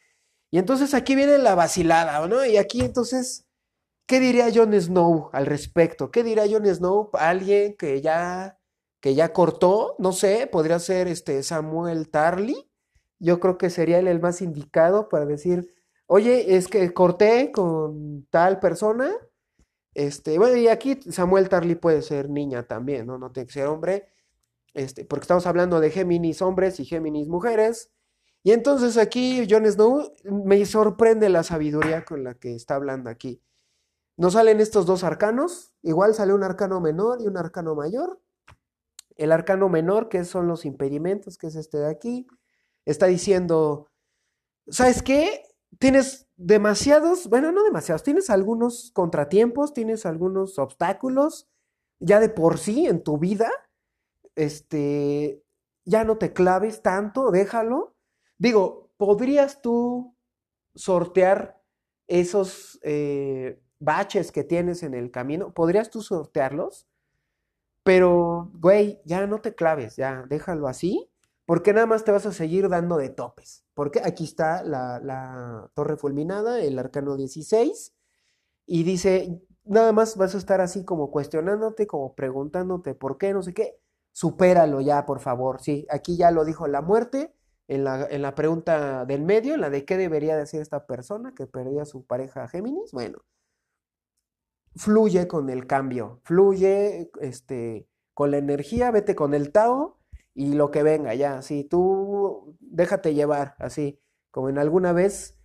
y 0.51 0.59
entonces 0.59 0.94
aquí 0.94 1.14
viene 1.14 1.38
la 1.38 1.55
vacilada, 1.55 2.27
¿no? 2.29 2.44
Y 2.46 2.57
aquí 2.57 2.81
entonces, 2.83 3.46
¿qué 4.07 4.20
diría 4.20 4.51
Jon 4.55 4.72
Snow 4.81 5.31
al 5.33 5.46
respecto? 5.46 6.11
¿Qué 6.11 6.24
diría 6.24 6.46
Jon 6.51 6.66
Snow? 6.66 7.11
Alguien 7.14 7.77
que 7.77 8.01
ya 8.01 8.59
que 9.01 9.14
ya 9.14 9.33
cortó, 9.33 9.94
no 9.98 10.12
sé, 10.12 10.48
podría 10.51 10.79
ser 10.79 11.09
este 11.09 11.42
Samuel 11.42 12.11
Tarly. 12.11 12.68
Yo 13.20 13.40
creo 13.40 13.59
que 13.59 13.70
sería 13.70 13.98
el 13.98 14.20
más 14.20 14.42
indicado 14.42 15.09
para 15.09 15.27
decir, 15.27 15.74
oye, 16.07 16.57
es 16.57 16.68
que 16.68 16.92
corté 16.92 17.53
con 17.53 18.27
tal 18.31 18.61
persona. 18.61 19.11
Este, 19.94 20.38
bueno, 20.38 20.57
y 20.57 20.68
aquí 20.68 21.01
Samuel 21.11 21.48
Tarly 21.48 21.74
puede 21.74 22.03
ser 22.03 22.31
niña 22.31 22.64
también, 22.64 23.07
¿no? 23.07 23.18
Tiene 23.33 23.46
que 23.46 23.53
ser 23.53 23.66
hombre. 23.66 24.09
Este, 24.74 25.05
porque 25.05 25.24
estamos 25.24 25.46
hablando 25.46 25.81
de 25.81 25.90
Géminis 25.90 26.42
hombres 26.42 26.79
y 26.81 26.85
Géminis 26.85 27.29
mujeres. 27.29 27.90
Y 28.42 28.53
entonces 28.53 28.96
aquí 28.96 29.46
Jon 29.51 29.66
Snow 29.66 30.14
me 30.24 30.64
sorprende 30.64 31.29
la 31.29 31.42
sabiduría 31.42 32.05
con 32.05 32.24
la 32.24 32.35
que 32.35 32.55
está 32.55 32.77
hablando 32.77 33.11
aquí. 33.11 33.42
Nos 34.16 34.35
salen 34.35 34.61
estos 34.61 34.87
dos 34.87 35.05
arcanos, 35.05 35.72
igual 35.83 36.14
sale 36.14 36.33
un 36.33 36.42
arcano 36.42 36.81
menor 36.81 37.20
y 37.20 37.27
un 37.27 37.37
arcano 37.37 37.74
mayor. 37.74 38.20
El 39.16 39.33
arcano 39.33 39.68
menor, 39.68 40.09
que 40.09 40.24
son 40.24 40.48
los 40.48 40.64
impedimentos, 40.64 41.38
que 41.38 41.48
es 41.48 41.57
este 41.57 41.79
de 41.79 41.90
aquí, 41.90 42.27
está 42.85 43.07
diciendo, 43.07 43.88
¿sabes 44.68 45.03
qué? 45.03 45.42
Tienes 45.79 46.29
demasiados, 46.37 47.29
bueno, 47.29 47.53
no 47.53 47.62
demasiados, 47.62 48.03
tienes 48.03 48.31
algunos 48.31 48.91
contratiempos, 48.93 49.73
tienes 49.75 50.07
algunos 50.07 50.59
obstáculos, 50.59 51.49
ya 52.01 52.21
de 52.21 52.29
por 52.29 52.59
sí 52.59 52.87
en 52.87 53.03
tu 53.03 53.19
vida, 53.19 53.51
este, 54.35 55.43
ya 55.85 56.05
no 56.05 56.19
te 56.19 56.33
claves 56.33 56.83
tanto, 56.83 57.31
déjalo. 57.31 57.97
Digo, 58.38 58.91
¿podrías 58.97 59.62
tú 59.62 60.14
sortear 60.75 61.61
esos 62.09 62.79
eh, 62.83 63.61
baches 63.81 64.33
que 64.33 64.45
tienes 64.45 64.83
en 64.83 64.95
el 64.95 65.11
camino? 65.11 65.53
¿Podrías 65.55 65.91
tú 65.91 66.03
sortearlos? 66.03 66.87
Pero, 67.83 68.51
güey, 68.55 69.01
ya 69.05 69.27
no 69.27 69.41
te 69.41 69.55
claves, 69.55 69.97
ya 69.97 70.25
déjalo 70.29 70.69
así, 70.69 71.08
porque 71.49 71.73
nada 71.73 71.87
más 71.87 72.05
te 72.05 72.13
vas 72.13 72.27
a 72.27 72.33
seguir 72.33 72.69
dando 72.69 72.99
de 72.99 73.09
topes. 73.09 73.65
Porque 73.73 74.03
aquí 74.05 74.25
está 74.25 74.63
la, 74.63 75.71
torre 75.73 75.97
fulminada, 75.97 76.61
el 76.61 76.79
arcano 76.79 77.17
16, 77.17 77.95
y 78.67 78.83
dice, 78.83 79.41
nada 79.65 79.93
más 79.93 80.19
vas 80.19 80.35
a 80.35 80.39
estar 80.39 80.61
así 80.61 80.85
como 80.85 81.11
cuestionándote, 81.11 81.87
como 81.87 82.15
preguntándote 82.15 82.95
por 82.95 83.17
qué, 83.17 83.33
no 83.33 83.43
sé 83.43 83.55
qué. 83.55 83.81
Supéralo 84.13 84.83
ya, 84.83 85.07
por 85.07 85.21
favor. 85.21 85.63
Sí, 85.63 85.87
aquí 85.89 86.19
ya 86.19 86.31
lo 86.33 86.45
dijo 86.45 86.69
la 86.69 86.83
muerte, 86.83 87.35
en 87.67 87.85
la, 87.85 88.07
en 88.11 88.21
la 88.21 88.35
pregunta 88.35 89.07
del 89.07 89.23
medio, 89.23 89.55
en 89.55 89.63
la 89.63 89.71
de 89.71 89.87
qué 89.87 89.97
debería 89.97 90.37
decir 90.37 90.61
esta 90.61 90.85
persona 90.85 91.33
que 91.35 91.47
perdió 91.47 91.81
a 91.81 91.87
su 91.87 92.05
pareja 92.05 92.47
Géminis. 92.49 92.93
Bueno, 92.93 93.25
fluye 94.77 95.27
con 95.27 95.49
el 95.49 95.67
cambio, 95.67 96.21
fluye 96.25 97.11
este, 97.23 97.89
con 98.13 98.33
la 98.33 98.37
energía, 98.37 98.91
vete 98.91 99.15
con 99.15 99.33
el 99.33 99.51
Tao 99.51 99.98
y 100.38 100.53
lo 100.53 100.70
que 100.70 100.85
venga, 100.85 101.16
ya, 101.16 101.42
si 101.42 101.64
tú 101.64 102.57
déjate 102.61 103.12
llevar, 103.12 103.57
así, 103.59 103.98
como 104.31 104.48
en 104.48 104.59
alguna 104.59 104.92
vez, 104.92 105.37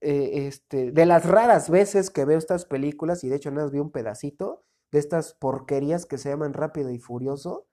eh, 0.00 0.46
este, 0.46 0.90
de 0.90 1.04
las 1.04 1.26
raras 1.26 1.68
veces 1.68 2.08
que 2.08 2.24
veo 2.24 2.38
estas 2.38 2.64
películas, 2.64 3.22
y 3.24 3.28
de 3.28 3.36
hecho 3.36 3.50
nada 3.50 3.64
más 3.64 3.72
vi 3.72 3.78
un 3.78 3.92
pedacito 3.92 4.64
de 4.90 5.00
estas 5.00 5.34
porquerías 5.34 6.06
que 6.06 6.16
se 6.16 6.30
llaman 6.30 6.54
Rápido 6.54 6.88
y 6.88 6.98
Furioso, 6.98 7.66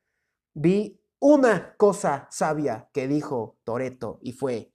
vi 0.53 0.99
una 1.19 1.77
cosa 1.77 2.27
sabia 2.29 2.89
que 2.91 3.07
dijo 3.07 3.57
Toreto 3.63 4.19
y 4.21 4.33
fue 4.33 4.73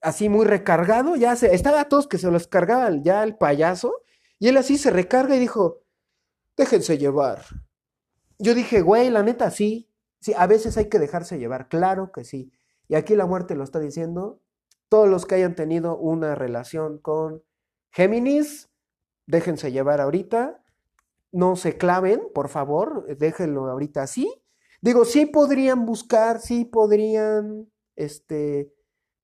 así 0.00 0.28
muy 0.28 0.46
recargado, 0.46 1.14
ya 1.14 1.36
se, 1.36 1.54
estaba 1.54 1.88
todos 1.88 2.08
que 2.08 2.18
se 2.18 2.28
los 2.28 2.48
cargaba 2.48 2.90
ya 3.00 3.22
el 3.22 3.36
payaso, 3.36 4.02
y 4.40 4.48
él 4.48 4.56
así 4.56 4.78
se 4.78 4.90
recarga 4.90 5.36
y 5.36 5.38
dijo, 5.38 5.84
déjense 6.56 6.98
llevar. 6.98 7.44
Yo 8.40 8.52
dije, 8.52 8.82
güey, 8.82 9.10
la 9.10 9.22
neta, 9.22 9.52
sí. 9.52 9.88
Sí, 10.24 10.32
a 10.38 10.46
veces 10.46 10.78
hay 10.78 10.88
que 10.88 10.98
dejarse 10.98 11.38
llevar, 11.38 11.68
claro 11.68 12.10
que 12.10 12.24
sí. 12.24 12.50
Y 12.88 12.94
aquí 12.94 13.14
la 13.14 13.26
muerte 13.26 13.54
lo 13.56 13.62
está 13.62 13.78
diciendo. 13.78 14.40
Todos 14.88 15.06
los 15.06 15.26
que 15.26 15.34
hayan 15.34 15.54
tenido 15.54 15.98
una 15.98 16.34
relación 16.34 16.96
con 16.96 17.42
Géminis, 17.90 18.70
déjense 19.26 19.70
llevar 19.70 20.00
ahorita. 20.00 20.64
No 21.30 21.56
se 21.56 21.76
claven, 21.76 22.22
por 22.34 22.48
favor, 22.48 23.04
déjenlo 23.18 23.68
ahorita 23.68 24.00
así. 24.00 24.32
Digo, 24.80 25.04
sí 25.04 25.26
podrían 25.26 25.84
buscar, 25.84 26.40
sí 26.40 26.64
podrían, 26.64 27.70
este, 27.94 28.72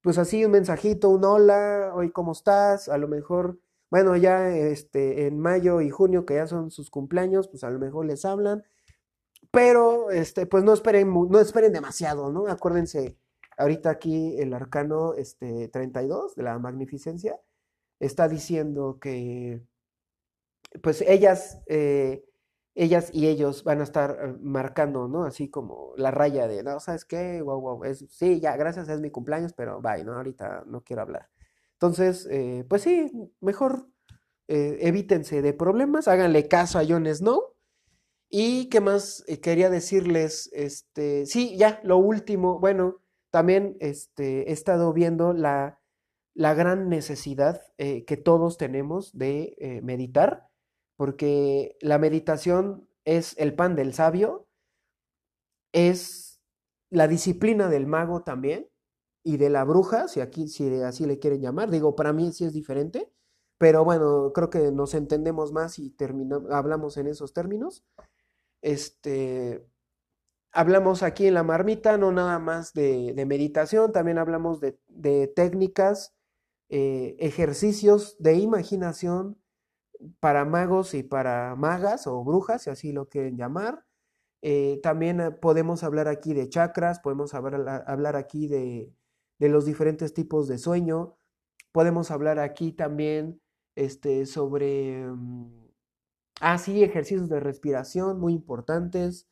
pues 0.02 0.18
así 0.18 0.44
un 0.44 0.50
mensajito, 0.50 1.08
un 1.08 1.24
hola, 1.24 1.92
hoy 1.94 2.12
cómo 2.12 2.32
estás, 2.32 2.90
a 2.90 2.98
lo 2.98 3.08
mejor 3.08 3.58
bueno, 3.88 4.16
ya 4.16 4.50
este, 4.50 5.26
en 5.26 5.40
mayo 5.40 5.80
y 5.80 5.88
junio, 5.88 6.26
que 6.26 6.34
ya 6.34 6.46
son 6.46 6.70
sus 6.70 6.90
cumpleaños, 6.90 7.48
pues 7.48 7.64
a 7.64 7.70
lo 7.70 7.78
mejor 7.78 8.04
les 8.04 8.26
hablan. 8.26 8.64
Pero, 9.52 10.10
este, 10.10 10.46
pues 10.46 10.62
no 10.64 10.72
esperen, 10.72 11.12
no 11.12 11.40
esperen 11.40 11.72
demasiado, 11.72 12.30
¿no? 12.32 12.46
Acuérdense, 12.46 13.18
ahorita 13.56 13.90
aquí 13.90 14.36
el 14.38 14.54
arcano 14.54 15.14
este, 15.14 15.68
32 15.68 16.36
de 16.36 16.42
la 16.44 16.58
magnificencia 16.58 17.40
está 17.98 18.28
diciendo 18.28 18.98
que, 19.00 19.62
pues 20.82 21.02
ellas, 21.02 21.60
eh, 21.66 22.24
ellas 22.76 23.10
y 23.12 23.26
ellos 23.26 23.64
van 23.64 23.80
a 23.80 23.84
estar 23.84 24.18
eh, 24.22 24.36
marcando, 24.40 25.08
¿no? 25.08 25.24
Así 25.24 25.50
como 25.50 25.94
la 25.96 26.12
raya 26.12 26.46
de, 26.46 26.62
no, 26.62 26.78
¿sabes 26.78 27.04
qué? 27.04 27.42
Wow, 27.42 27.60
wow, 27.60 27.84
es, 27.84 28.06
sí, 28.10 28.40
ya, 28.40 28.56
gracias, 28.56 28.88
es 28.88 29.00
mi 29.00 29.10
cumpleaños, 29.10 29.52
pero 29.52 29.80
bye, 29.80 30.04
¿no? 30.04 30.14
Ahorita 30.14 30.62
no 30.66 30.82
quiero 30.84 31.02
hablar. 31.02 31.28
Entonces, 31.72 32.28
eh, 32.30 32.64
pues 32.68 32.82
sí, 32.82 33.10
mejor 33.40 33.88
evítense 34.52 35.42
de 35.42 35.52
problemas, 35.54 36.08
háganle 36.08 36.48
caso 36.48 36.80
a 36.80 36.84
Jon 36.84 37.06
Snow. 37.06 37.54
Y 38.30 38.68
qué 38.68 38.80
más 38.80 39.24
eh, 39.26 39.40
quería 39.40 39.70
decirles, 39.70 40.48
este, 40.52 41.26
sí, 41.26 41.56
ya, 41.56 41.80
lo 41.82 41.96
último, 41.96 42.60
bueno, 42.60 43.02
también 43.32 43.76
este, 43.80 44.48
he 44.48 44.52
estado 44.52 44.92
viendo 44.92 45.32
la, 45.32 45.80
la 46.34 46.54
gran 46.54 46.88
necesidad 46.88 47.60
eh, 47.76 48.04
que 48.04 48.16
todos 48.16 48.56
tenemos 48.56 49.16
de 49.18 49.56
eh, 49.58 49.82
meditar, 49.82 50.48
porque 50.96 51.76
la 51.80 51.98
meditación 51.98 52.88
es 53.04 53.36
el 53.36 53.54
pan 53.54 53.74
del 53.74 53.94
sabio, 53.94 54.46
es 55.72 56.40
la 56.88 57.08
disciplina 57.08 57.68
del 57.68 57.86
mago 57.86 58.22
también 58.22 58.68
y 59.24 59.38
de 59.38 59.50
la 59.50 59.64
bruja, 59.64 60.06
si 60.06 60.20
aquí 60.20 60.46
si 60.46 60.72
así 60.82 61.04
le 61.04 61.18
quieren 61.18 61.40
llamar. 61.40 61.70
Digo, 61.70 61.96
para 61.96 62.12
mí 62.12 62.32
sí 62.32 62.44
es 62.44 62.52
diferente, 62.52 63.12
pero 63.58 63.84
bueno, 63.84 64.32
creo 64.32 64.50
que 64.50 64.70
nos 64.72 64.94
entendemos 64.94 65.52
más 65.52 65.78
y 65.78 65.94
hablamos 66.50 66.96
en 66.96 67.08
esos 67.08 67.32
términos. 67.32 67.84
Este, 68.62 69.66
hablamos 70.52 71.02
aquí 71.02 71.26
en 71.26 71.34
la 71.34 71.42
marmita 71.42 71.96
no 71.96 72.12
nada 72.12 72.38
más 72.38 72.72
de, 72.74 73.14
meditación, 73.26 73.92
también 73.92 74.18
hablamos 74.18 74.60
de, 74.60 75.26
técnicas, 75.34 76.14
eh, 76.68 77.16
ejercicios 77.18 78.16
de 78.18 78.34
imaginación 78.34 79.40
para 80.20 80.44
magos 80.44 80.94
y 80.94 81.02
para 81.02 81.54
magas 81.56 82.06
o 82.06 82.22
brujas, 82.24 82.62
si 82.62 82.70
así 82.70 82.92
lo 82.92 83.08
quieren 83.08 83.36
llamar. 83.36 83.84
Eh, 84.42 84.80
también 84.82 85.20
eh, 85.20 85.30
podemos 85.30 85.82
hablar 85.84 86.08
aquí 86.08 86.32
de 86.32 86.48
chakras, 86.48 87.00
podemos 87.00 87.34
hablar, 87.34 87.84
hablar 87.86 88.16
aquí 88.16 88.46
de, 88.48 88.94
de, 89.38 89.48
los 89.50 89.66
diferentes 89.66 90.14
tipos 90.14 90.48
de 90.48 90.58
sueño, 90.58 91.18
podemos 91.72 92.10
hablar 92.10 92.38
aquí 92.38 92.72
también 92.72 93.40
este, 93.74 94.26
sobre, 94.26 95.06
mm, 95.06 95.59
ah, 96.40 96.58
sí, 96.58 96.82
ejercicios 96.82 97.28
de 97.28 97.40
respiración 97.40 98.18
muy 98.18 98.32
importantes. 98.32 99.28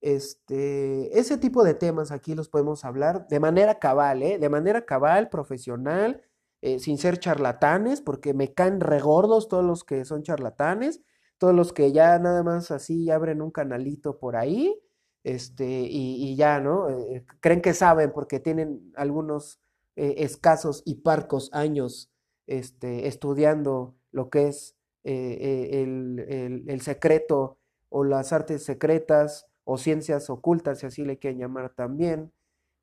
Este, 0.00 1.18
ese 1.18 1.36
tipo 1.38 1.62
de 1.62 1.74
temas 1.74 2.10
aquí 2.10 2.34
los 2.34 2.48
podemos 2.48 2.84
hablar 2.84 3.28
de 3.28 3.40
manera 3.40 3.78
cabal, 3.78 4.22
¿eh? 4.22 4.38
de 4.38 4.48
manera 4.48 4.86
cabal, 4.86 5.28
profesional, 5.28 6.22
eh, 6.62 6.78
sin 6.78 6.98
ser 6.98 7.18
charlatanes, 7.18 8.00
porque 8.00 8.34
me 8.34 8.52
caen 8.54 8.80
regordos 8.80 9.48
todos 9.48 9.64
los 9.64 9.84
que 9.84 10.04
son 10.04 10.22
charlatanes, 10.22 11.02
todos 11.38 11.54
los 11.54 11.72
que 11.72 11.92
ya 11.92 12.18
nada 12.18 12.42
más 12.42 12.70
así 12.70 13.10
abren 13.10 13.42
un 13.42 13.50
canalito 13.50 14.18
por 14.18 14.36
ahí, 14.36 14.78
este, 15.24 15.66
y, 15.66 16.34
ya, 16.36 16.60
¿no? 16.60 16.88
Eh, 16.88 17.26
creen 17.40 17.60
que 17.60 17.74
saben 17.74 18.12
porque 18.12 18.40
tienen 18.40 18.92
algunos 18.96 19.60
escasos 19.96 20.82
y 20.86 20.96
parcos 20.96 21.50
años 21.52 22.10
este, 22.46 23.06
estudiando 23.06 23.96
lo 24.12 24.30
que 24.30 24.48
es 24.48 24.79
el, 25.04 26.64
el 26.68 26.80
secreto 26.80 27.58
o 27.88 28.04
las 28.04 28.32
artes 28.32 28.64
secretas 28.64 29.46
o 29.64 29.78
ciencias 29.78 30.30
ocultas, 30.30 30.80
si 30.80 30.86
así 30.86 31.04
le 31.04 31.18
quieren 31.18 31.38
llamar 31.38 31.74
también, 31.74 32.32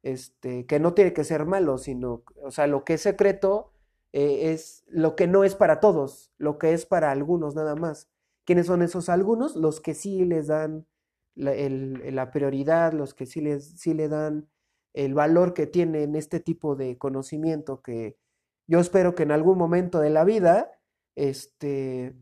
este, 0.04 0.66
que 0.66 0.80
no 0.80 0.94
tiene 0.94 1.14
que 1.14 1.24
ser 1.24 1.46
malo, 1.46 1.78
sino, 1.78 2.24
o 2.42 2.52
sea, 2.52 2.68
lo 2.68 2.84
que 2.84 2.94
es 2.94 3.02
secreto 3.02 3.74
eh, 4.14 4.52
es 4.54 4.84
lo 4.88 5.16
que 5.16 5.28
no 5.28 5.44
es 5.44 5.56
para 5.56 5.80
todos, 5.80 6.32
lo 6.38 6.58
que 6.58 6.74
es 6.74 6.86
para 6.86 7.12
algunos 7.12 7.56
nada 7.56 7.76
más. 7.76 8.10
¿Quiénes 8.46 8.68
son 8.68 8.82
esos 8.82 9.10
algunos? 9.10 9.56
Los 9.56 9.82
que 9.82 9.94
sí 9.94 10.24
les 10.24 10.48
dan 10.48 10.88
la, 11.36 12.32
prioridad, 12.32 12.94
los 12.94 13.14
que 13.14 13.26
sí, 13.26 13.42
les, 13.42 13.80
sí 13.80 13.94
le 13.94 14.08
dan 14.08 14.48
el 14.94 15.14
valor 15.14 15.54
que 15.54 15.68
tienen 15.68 16.16
este 16.16 16.40
tipo 16.40 16.76
de 16.76 16.98
conocimiento 16.98 17.82
que 17.82 18.18
yo 18.66 18.80
espero 18.80 19.14
que 19.16 19.24
en 19.24 19.32
algún 19.32 19.58
momento 19.58 20.00
de 20.00 20.10
la 20.10 20.24
vida 20.24 20.72
este, 21.18 22.16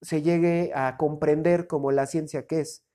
se 0.00 0.22
llegue 0.22 0.72
a 0.74 0.96
comprender 0.96 1.66
como 1.66 1.92
la 1.92 2.06
ciencia 2.06 2.46
que 2.46 2.60
es 2.60 2.86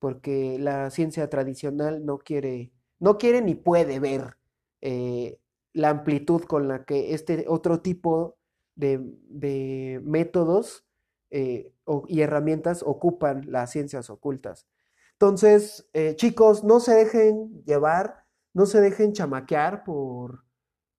porque 0.00 0.56
la 0.58 0.90
ciencia 0.90 1.28
tradicional 1.28 2.04
no 2.04 2.18
quiere, 2.18 2.72
no 2.98 3.18
quiere 3.18 3.42
ni 3.42 3.54
puede 3.54 4.00
ver 4.00 4.38
eh, 4.80 5.38
la 5.72 5.90
amplitud 5.90 6.42
con 6.44 6.68
la 6.68 6.84
que 6.84 7.12
este 7.14 7.44
otro 7.46 7.80
tipo 7.80 8.38
de, 8.74 10.00
métodos 10.02 10.86
eh, 11.30 11.74
y 12.08 12.22
herramientas 12.22 12.82
ocupan 12.82 13.44
las 13.46 13.70
ciencias 13.70 14.08
ocultas. 14.08 14.66
Entonces, 15.12 15.86
eh, 15.92 16.16
chicos, 16.16 16.64
no 16.64 16.80
se 16.80 16.94
dejen 16.94 17.62
llevar, 17.64 18.24
no 18.54 18.64
se 18.64 18.80
dejen 18.80 19.12
chamaquear 19.12 19.84
por, 19.84 20.44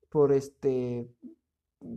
por 0.10 0.32
este, 0.32 1.10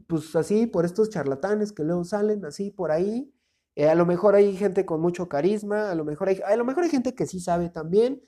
pues 0.06 0.34
así, 0.36 0.66
por 0.66 0.84
estos 0.84 1.10
charlatanes 1.10 1.72
que 1.72 1.84
luego 1.84 2.04
salen 2.04 2.44
así 2.44 2.70
por 2.70 2.90
ahí 2.90 3.34
eh, 3.76 3.88
a 3.88 3.94
lo 3.94 4.06
mejor 4.06 4.34
hay 4.36 4.56
gente 4.56 4.86
con 4.86 5.00
mucho 5.00 5.28
carisma, 5.28 5.90
a 5.90 5.94
lo 5.94 6.04
mejor 6.04 6.28
hay, 6.28 6.40
a 6.46 6.56
lo 6.56 6.64
mejor 6.64 6.84
hay 6.84 6.90
gente 6.90 7.14
que 7.14 7.26
sí 7.26 7.40
sabe 7.40 7.70
también, 7.70 8.22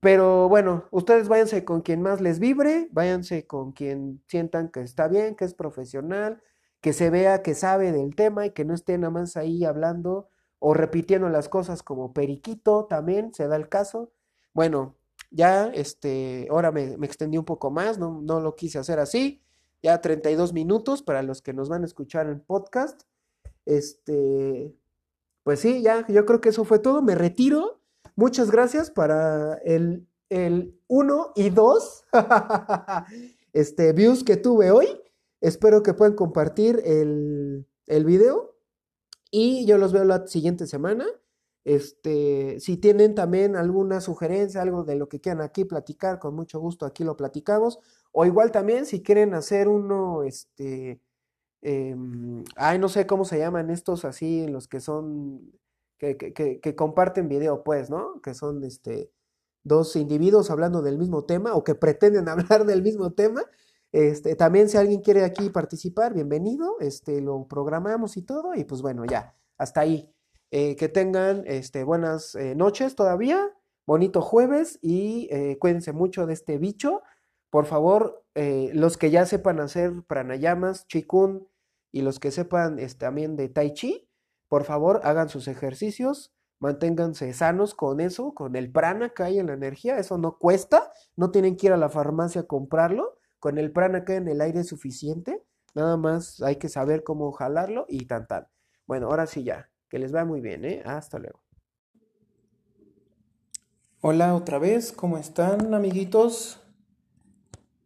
pero 0.00 0.48
bueno, 0.48 0.86
ustedes 0.90 1.28
váyanse 1.28 1.64
con 1.64 1.82
quien 1.82 2.02
más 2.02 2.20
les 2.20 2.40
vibre, 2.40 2.88
váyanse 2.92 3.46
con 3.46 3.72
quien 3.72 4.22
sientan 4.28 4.70
que 4.70 4.80
está 4.82 5.08
bien, 5.08 5.36
que 5.36 5.44
es 5.44 5.54
profesional, 5.54 6.42
que 6.80 6.92
se 6.92 7.10
vea 7.10 7.42
que 7.42 7.54
sabe 7.54 7.92
del 7.92 8.14
tema 8.16 8.46
y 8.46 8.50
que 8.52 8.64
no 8.64 8.74
esté 8.74 8.98
nada 8.98 9.10
más 9.12 9.36
ahí 9.36 9.64
hablando 9.64 10.28
o 10.58 10.74
repitiendo 10.74 11.28
las 11.28 11.48
cosas 11.48 11.82
como 11.82 12.12
periquito 12.12 12.86
también, 12.86 13.32
se 13.34 13.46
da 13.48 13.56
el 13.56 13.68
caso. 13.68 14.12
Bueno, 14.54 14.96
ya, 15.30 15.68
este, 15.68 16.48
ahora 16.50 16.72
me, 16.72 16.96
me 16.98 17.06
extendí 17.06 17.38
un 17.38 17.44
poco 17.44 17.70
más, 17.70 17.98
no, 17.98 18.20
no 18.22 18.40
lo 18.40 18.56
quise 18.56 18.78
hacer 18.78 18.98
así, 18.98 19.42
ya 19.82 20.00
32 20.00 20.52
minutos 20.52 21.02
para 21.02 21.22
los 21.22 21.42
que 21.42 21.52
nos 21.52 21.68
van 21.68 21.82
a 21.82 21.86
escuchar 21.86 22.28
en 22.28 22.40
podcast. 22.40 23.02
Este, 23.64 24.76
pues 25.42 25.60
sí, 25.60 25.82
ya, 25.82 26.06
yo 26.08 26.26
creo 26.26 26.40
que 26.40 26.50
eso 26.50 26.64
fue 26.64 26.78
todo. 26.78 27.02
Me 27.02 27.14
retiro. 27.14 27.80
Muchas 28.16 28.50
gracias 28.50 28.90
para 28.90 29.54
el, 29.64 30.06
el 30.28 30.78
1 30.88 31.32
y 31.36 31.50
2 31.50 32.04
este, 33.52 33.92
views 33.92 34.24
que 34.24 34.36
tuve 34.36 34.70
hoy. 34.70 34.88
Espero 35.40 35.82
que 35.82 35.94
puedan 35.94 36.14
compartir 36.14 36.82
el, 36.84 37.66
el 37.86 38.04
video. 38.04 38.56
Y 39.30 39.64
yo 39.64 39.78
los 39.78 39.92
veo 39.92 40.04
la 40.04 40.26
siguiente 40.26 40.66
semana. 40.66 41.06
Este, 41.70 42.58
si 42.60 42.76
tienen 42.76 43.14
también 43.14 43.56
alguna 43.56 44.00
sugerencia, 44.00 44.62
algo 44.62 44.84
de 44.84 44.96
lo 44.96 45.08
que 45.08 45.20
quieran 45.20 45.42
aquí 45.42 45.64
platicar, 45.64 46.18
con 46.18 46.34
mucho 46.34 46.58
gusto 46.60 46.86
aquí 46.86 47.04
lo 47.04 47.16
platicamos. 47.16 47.78
O 48.12 48.24
igual 48.26 48.50
también 48.50 48.86
si 48.86 49.02
quieren 49.02 49.34
hacer 49.34 49.68
uno, 49.68 50.22
este, 50.24 51.00
Em, 51.62 52.44
ay, 52.56 52.78
no 52.78 52.88
sé 52.88 53.06
cómo 53.06 53.24
se 53.24 53.38
llaman 53.38 53.70
estos 53.70 54.04
así, 54.04 54.46
los 54.48 54.66
que 54.66 54.80
son, 54.80 55.52
que, 55.98 56.16
que, 56.16 56.76
comparten 56.76 57.28
video, 57.28 57.62
pues, 57.62 57.90
¿no? 57.90 58.20
Que 58.22 58.34
son, 58.34 58.64
este, 58.64 59.12
dos 59.62 59.96
individuos 59.96 60.50
hablando 60.50 60.82
del 60.82 60.98
mismo 60.98 61.24
tema 61.26 61.54
o 61.54 61.64
que 61.64 61.74
pretenden 61.74 62.28
hablar 62.28 62.64
del 62.66 62.82
mismo 62.82 63.12
tema. 63.12 63.42
Este, 63.92 64.36
también 64.36 64.68
si 64.68 64.78
alguien 64.78 65.02
quiere 65.02 65.24
aquí 65.24 65.50
participar, 65.50 66.14
bienvenido, 66.14 66.76
este, 66.80 67.20
lo 67.20 67.46
programamos 67.48 68.16
y 68.16 68.22
todo, 68.22 68.54
y 68.54 68.64
pues 68.64 68.82
bueno, 68.82 69.04
ya, 69.04 69.34
hasta 69.58 69.80
ahí. 69.80 70.10
Eh, 70.52 70.74
que 70.74 70.88
tengan 70.88 71.44
este, 71.46 71.84
buenas 71.84 72.34
eh, 72.34 72.56
noches 72.56 72.96
todavía, 72.96 73.54
bonito 73.86 74.20
jueves 74.20 74.80
y 74.82 75.28
eh, 75.30 75.58
cuídense 75.60 75.92
mucho 75.92 76.26
de 76.26 76.32
este 76.32 76.58
bicho. 76.58 77.02
Por 77.50 77.66
favor, 77.66 78.24
los 78.34 78.96
que 78.96 79.10
ya 79.10 79.26
sepan 79.26 79.58
hacer 79.58 79.92
pranayamas, 80.06 80.86
chikun, 80.86 81.48
y 81.92 82.02
los 82.02 82.20
que 82.20 82.30
sepan 82.30 82.78
también 82.96 83.34
de 83.34 83.48
Tai 83.48 83.72
Chi, 83.74 84.08
por 84.48 84.62
favor 84.62 85.00
hagan 85.02 85.28
sus 85.28 85.48
ejercicios, 85.48 86.32
manténganse 86.60 87.32
sanos 87.32 87.74
con 87.74 88.00
eso, 88.00 88.34
con 88.34 88.54
el 88.54 88.70
prana 88.70 89.10
que 89.10 89.24
hay 89.24 89.38
en 89.40 89.48
la 89.48 89.54
energía, 89.54 89.98
eso 89.98 90.16
no 90.16 90.38
cuesta, 90.38 90.92
no 91.16 91.32
tienen 91.32 91.56
que 91.56 91.66
ir 91.66 91.72
a 91.72 91.76
la 91.76 91.88
farmacia 91.88 92.42
a 92.42 92.46
comprarlo, 92.46 93.18
con 93.40 93.58
el 93.58 93.72
prana 93.72 94.04
que 94.04 94.12
hay 94.12 94.18
en 94.18 94.28
el 94.28 94.40
aire 94.40 94.60
es 94.60 94.68
suficiente, 94.68 95.42
nada 95.74 95.96
más 95.96 96.40
hay 96.42 96.56
que 96.56 96.68
saber 96.68 97.02
cómo 97.02 97.32
jalarlo 97.32 97.84
y 97.88 98.06
tan 98.06 98.28
tan. 98.28 98.46
Bueno, 98.86 99.08
ahora 99.08 99.26
sí 99.26 99.42
ya, 99.42 99.69
que 99.90 99.98
les 99.98 100.14
va 100.14 100.24
muy 100.24 100.40
bien, 100.40 100.64
¿eh? 100.64 100.82
Hasta 100.86 101.18
luego. 101.18 101.40
Hola 104.00 104.34
otra 104.34 104.58
vez, 104.58 104.92
¿cómo 104.92 105.18
están 105.18 105.74
amiguitos? 105.74 106.60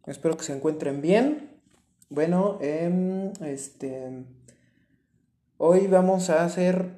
Espero 0.05 0.37
que 0.37 0.43
se 0.43 0.55
encuentren 0.55 1.01
bien. 1.01 1.59
Bueno, 2.09 2.59
em, 2.61 3.33
este, 3.41 4.23
hoy 5.57 5.87
vamos 5.87 6.29
a 6.29 6.45
hacer 6.45 6.91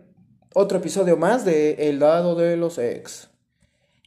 otro 0.53 0.79
episodio 0.79 1.15
más 1.15 1.45
de 1.45 1.89
El 1.89 1.99
dado 1.99 2.35
de 2.35 2.57
los 2.57 2.77
ex. 2.77 3.29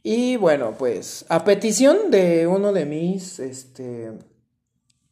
Y 0.03 0.37
bueno, 0.37 0.75
pues 0.77 1.25
a 1.29 1.43
petición 1.43 2.11
de 2.11 2.45
uno 2.45 2.73
de 2.73 2.85
mis, 2.85 3.39
este, 3.39 4.11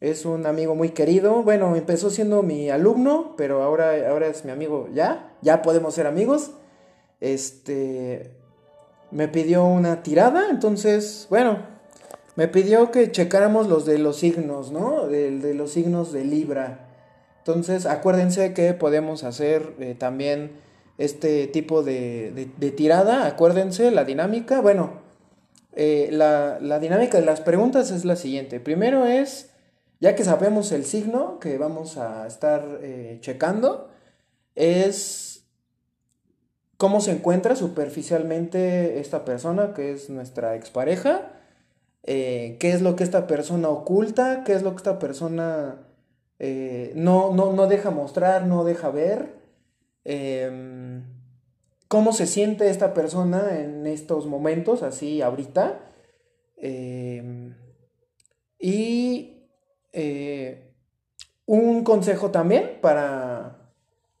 es 0.00 0.24
un 0.24 0.46
amigo 0.46 0.74
muy 0.74 0.90
querido. 0.90 1.42
Bueno, 1.42 1.76
empezó 1.76 2.10
siendo 2.10 2.42
mi 2.42 2.70
alumno, 2.70 3.34
pero 3.36 3.62
ahora, 3.62 3.92
ahora 4.08 4.26
es 4.26 4.44
mi 4.44 4.50
amigo 4.50 4.88
ya. 4.94 5.34
Ya 5.42 5.62
podemos 5.62 5.94
ser 5.94 6.06
amigos. 6.06 6.52
Este, 7.20 8.30
me 9.10 9.28
pidió 9.28 9.64
una 9.64 10.02
tirada, 10.02 10.48
entonces, 10.50 11.26
bueno, 11.28 11.58
me 12.36 12.48
pidió 12.48 12.90
que 12.90 13.12
checáramos 13.12 13.68
los 13.68 13.84
de 13.84 13.98
los 13.98 14.16
signos, 14.18 14.72
¿no? 14.72 15.06
De, 15.06 15.38
de 15.38 15.54
los 15.54 15.72
signos 15.72 16.12
de 16.12 16.24
Libra. 16.24 16.86
Entonces, 17.38 17.86
acuérdense 17.86 18.54
que 18.54 18.72
podemos 18.74 19.24
hacer 19.24 19.74
eh, 19.80 19.94
también 19.98 20.52
este 20.98 21.46
tipo 21.46 21.82
de, 21.82 22.52
de, 22.56 22.70
tirada. 22.70 23.26
Acuérdense 23.26 23.90
la 23.90 24.04
dinámica. 24.04 24.60
Bueno, 24.60 25.00
eh, 25.74 26.08
la, 26.12 26.58
la, 26.60 26.78
dinámica 26.78 27.18
de 27.18 27.24
las 27.24 27.40
preguntas 27.40 27.90
es 27.90 28.04
la 28.04 28.16
siguiente. 28.16 28.60
Primero 28.60 29.06
es 29.06 29.50
ya 30.00 30.16
que 30.16 30.24
sabemos 30.24 30.72
el 30.72 30.84
signo 30.84 31.38
que 31.38 31.58
vamos 31.58 31.98
a 31.98 32.26
estar 32.26 32.80
eh, 32.82 33.18
checando, 33.20 33.90
es 34.54 35.44
cómo 36.78 37.02
se 37.02 37.12
encuentra 37.12 37.54
superficialmente 37.54 38.98
esta 38.98 39.26
persona, 39.26 39.74
que 39.74 39.92
es 39.92 40.08
nuestra 40.08 40.56
expareja, 40.56 41.32
eh, 42.02 42.56
qué 42.58 42.72
es 42.72 42.80
lo 42.80 42.96
que 42.96 43.04
esta 43.04 43.26
persona 43.26 43.68
oculta, 43.68 44.42
qué 44.44 44.54
es 44.54 44.62
lo 44.62 44.70
que 44.70 44.78
esta 44.78 44.98
persona 44.98 45.86
eh, 46.38 46.92
no, 46.96 47.34
no, 47.34 47.52
no, 47.52 47.66
deja 47.66 47.90
mostrar, 47.90 48.46
no 48.46 48.64
deja 48.64 48.90
ver, 48.90 49.34
em, 50.04 51.04
cómo 51.86 52.14
se 52.14 52.26
siente 52.26 52.70
esta 52.70 52.94
persona 52.94 53.60
en 53.60 53.86
estos 53.86 54.26
momentos, 54.26 54.82
así 54.82 55.20
ahorita. 55.20 55.80
Em, 56.56 57.54
y 58.58 59.39
eh, 59.92 60.72
un 61.46 61.84
consejo 61.84 62.30
también 62.30 62.78
para, 62.80 63.72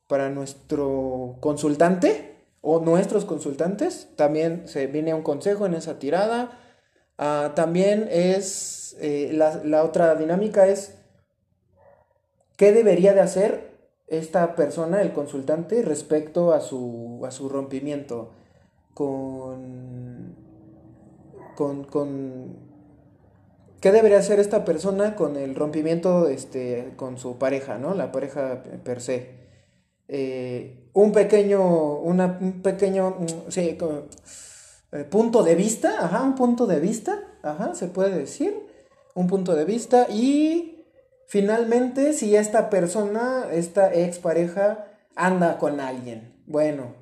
para 0.06 0.30
nuestro 0.30 1.36
consultante 1.40 2.34
o 2.60 2.80
nuestros 2.80 3.24
consultantes. 3.24 4.08
También 4.16 4.66
se 4.66 4.86
viene 4.86 5.14
un 5.14 5.22
consejo 5.22 5.66
en 5.66 5.74
esa 5.74 5.98
tirada. 5.98 6.58
Ah, 7.18 7.52
también 7.54 8.08
es, 8.10 8.96
eh, 9.00 9.30
la, 9.32 9.62
la, 9.64 9.84
otra 9.84 10.14
dinámica 10.14 10.66
es, 10.66 10.96
¿qué 12.56 12.72
debería 12.72 13.14
de 13.14 13.20
hacer 13.20 13.70
esta 14.06 14.56
persona, 14.56 15.02
el 15.02 15.12
consultante, 15.12 15.82
respecto 15.82 16.52
a 16.52 16.60
su, 16.60 17.22
a 17.24 17.30
su 17.30 17.48
rompimiento 17.48 18.32
con, 18.94 20.34
con, 21.54 21.84
con 21.84 22.69
¿Qué 23.80 23.92
debería 23.92 24.18
hacer 24.18 24.40
esta 24.40 24.64
persona 24.64 25.16
con 25.16 25.36
el 25.36 25.54
rompimiento 25.54 26.28
este, 26.28 26.92
con 26.96 27.18
su 27.18 27.38
pareja, 27.38 27.78
¿no? 27.78 27.94
La 27.94 28.12
pareja 28.12 28.62
per 28.84 29.00
se. 29.00 29.40
Eh, 30.06 30.90
un 30.92 31.12
pequeño, 31.12 31.98
una, 32.00 32.38
un 32.40 32.62
pequeño, 32.62 33.16
mm, 33.20 33.50
sí, 33.50 33.78
eh, 34.92 35.04
punto 35.04 35.42
de 35.42 35.54
vista, 35.54 36.04
ajá, 36.04 36.22
un 36.22 36.34
punto 36.34 36.66
de 36.66 36.80
vista, 36.80 37.22
ajá, 37.42 37.74
se 37.74 37.86
puede 37.86 38.18
decir, 38.18 38.66
un 39.14 39.28
punto 39.28 39.54
de 39.54 39.64
vista 39.64 40.08
y 40.10 40.84
finalmente 41.28 42.12
si 42.12 42.36
esta 42.36 42.70
persona, 42.70 43.46
esta 43.52 43.94
expareja, 43.94 44.88
anda 45.14 45.58
con 45.58 45.80
alguien. 45.80 46.42
Bueno, 46.46 46.94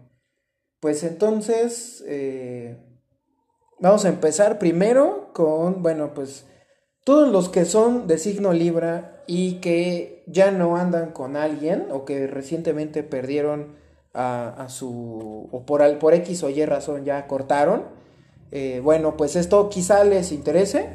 pues 0.80 1.02
entonces 1.02 2.04
eh, 2.06 2.76
vamos 3.80 4.04
a 4.04 4.10
empezar 4.10 4.58
primero 4.58 5.32
con, 5.32 5.82
bueno, 5.82 6.12
pues 6.14 6.44
todos 7.08 7.32
los 7.32 7.48
que 7.48 7.64
son 7.64 8.06
de 8.06 8.18
signo 8.18 8.52
Libra 8.52 9.22
y 9.26 9.60
que 9.60 10.22
ya 10.26 10.50
no 10.50 10.76
andan 10.76 11.12
con 11.12 11.38
alguien 11.38 11.86
o 11.90 12.04
que 12.04 12.26
recientemente 12.26 13.02
perdieron 13.02 13.76
a, 14.12 14.66
su... 14.68 15.48
o 15.50 15.64
por, 15.64 15.98
por 16.00 16.12
X 16.12 16.42
o 16.42 16.50
Y 16.50 16.66
razón 16.66 17.06
ya 17.06 17.26
cortaron, 17.26 17.84
eh, 18.52 18.82
bueno, 18.84 19.16
pues 19.16 19.36
esto 19.36 19.70
quizá 19.70 20.04
les 20.04 20.32
interese. 20.32 20.90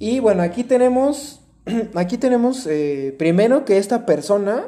Y 0.00 0.18
bueno, 0.18 0.42
aquí 0.42 0.64
tenemos, 0.64 1.42
aquí 1.94 2.18
tenemos 2.18 2.66
eh, 2.66 3.14
primero 3.16 3.64
que 3.64 3.78
esta 3.78 4.04
persona, 4.04 4.64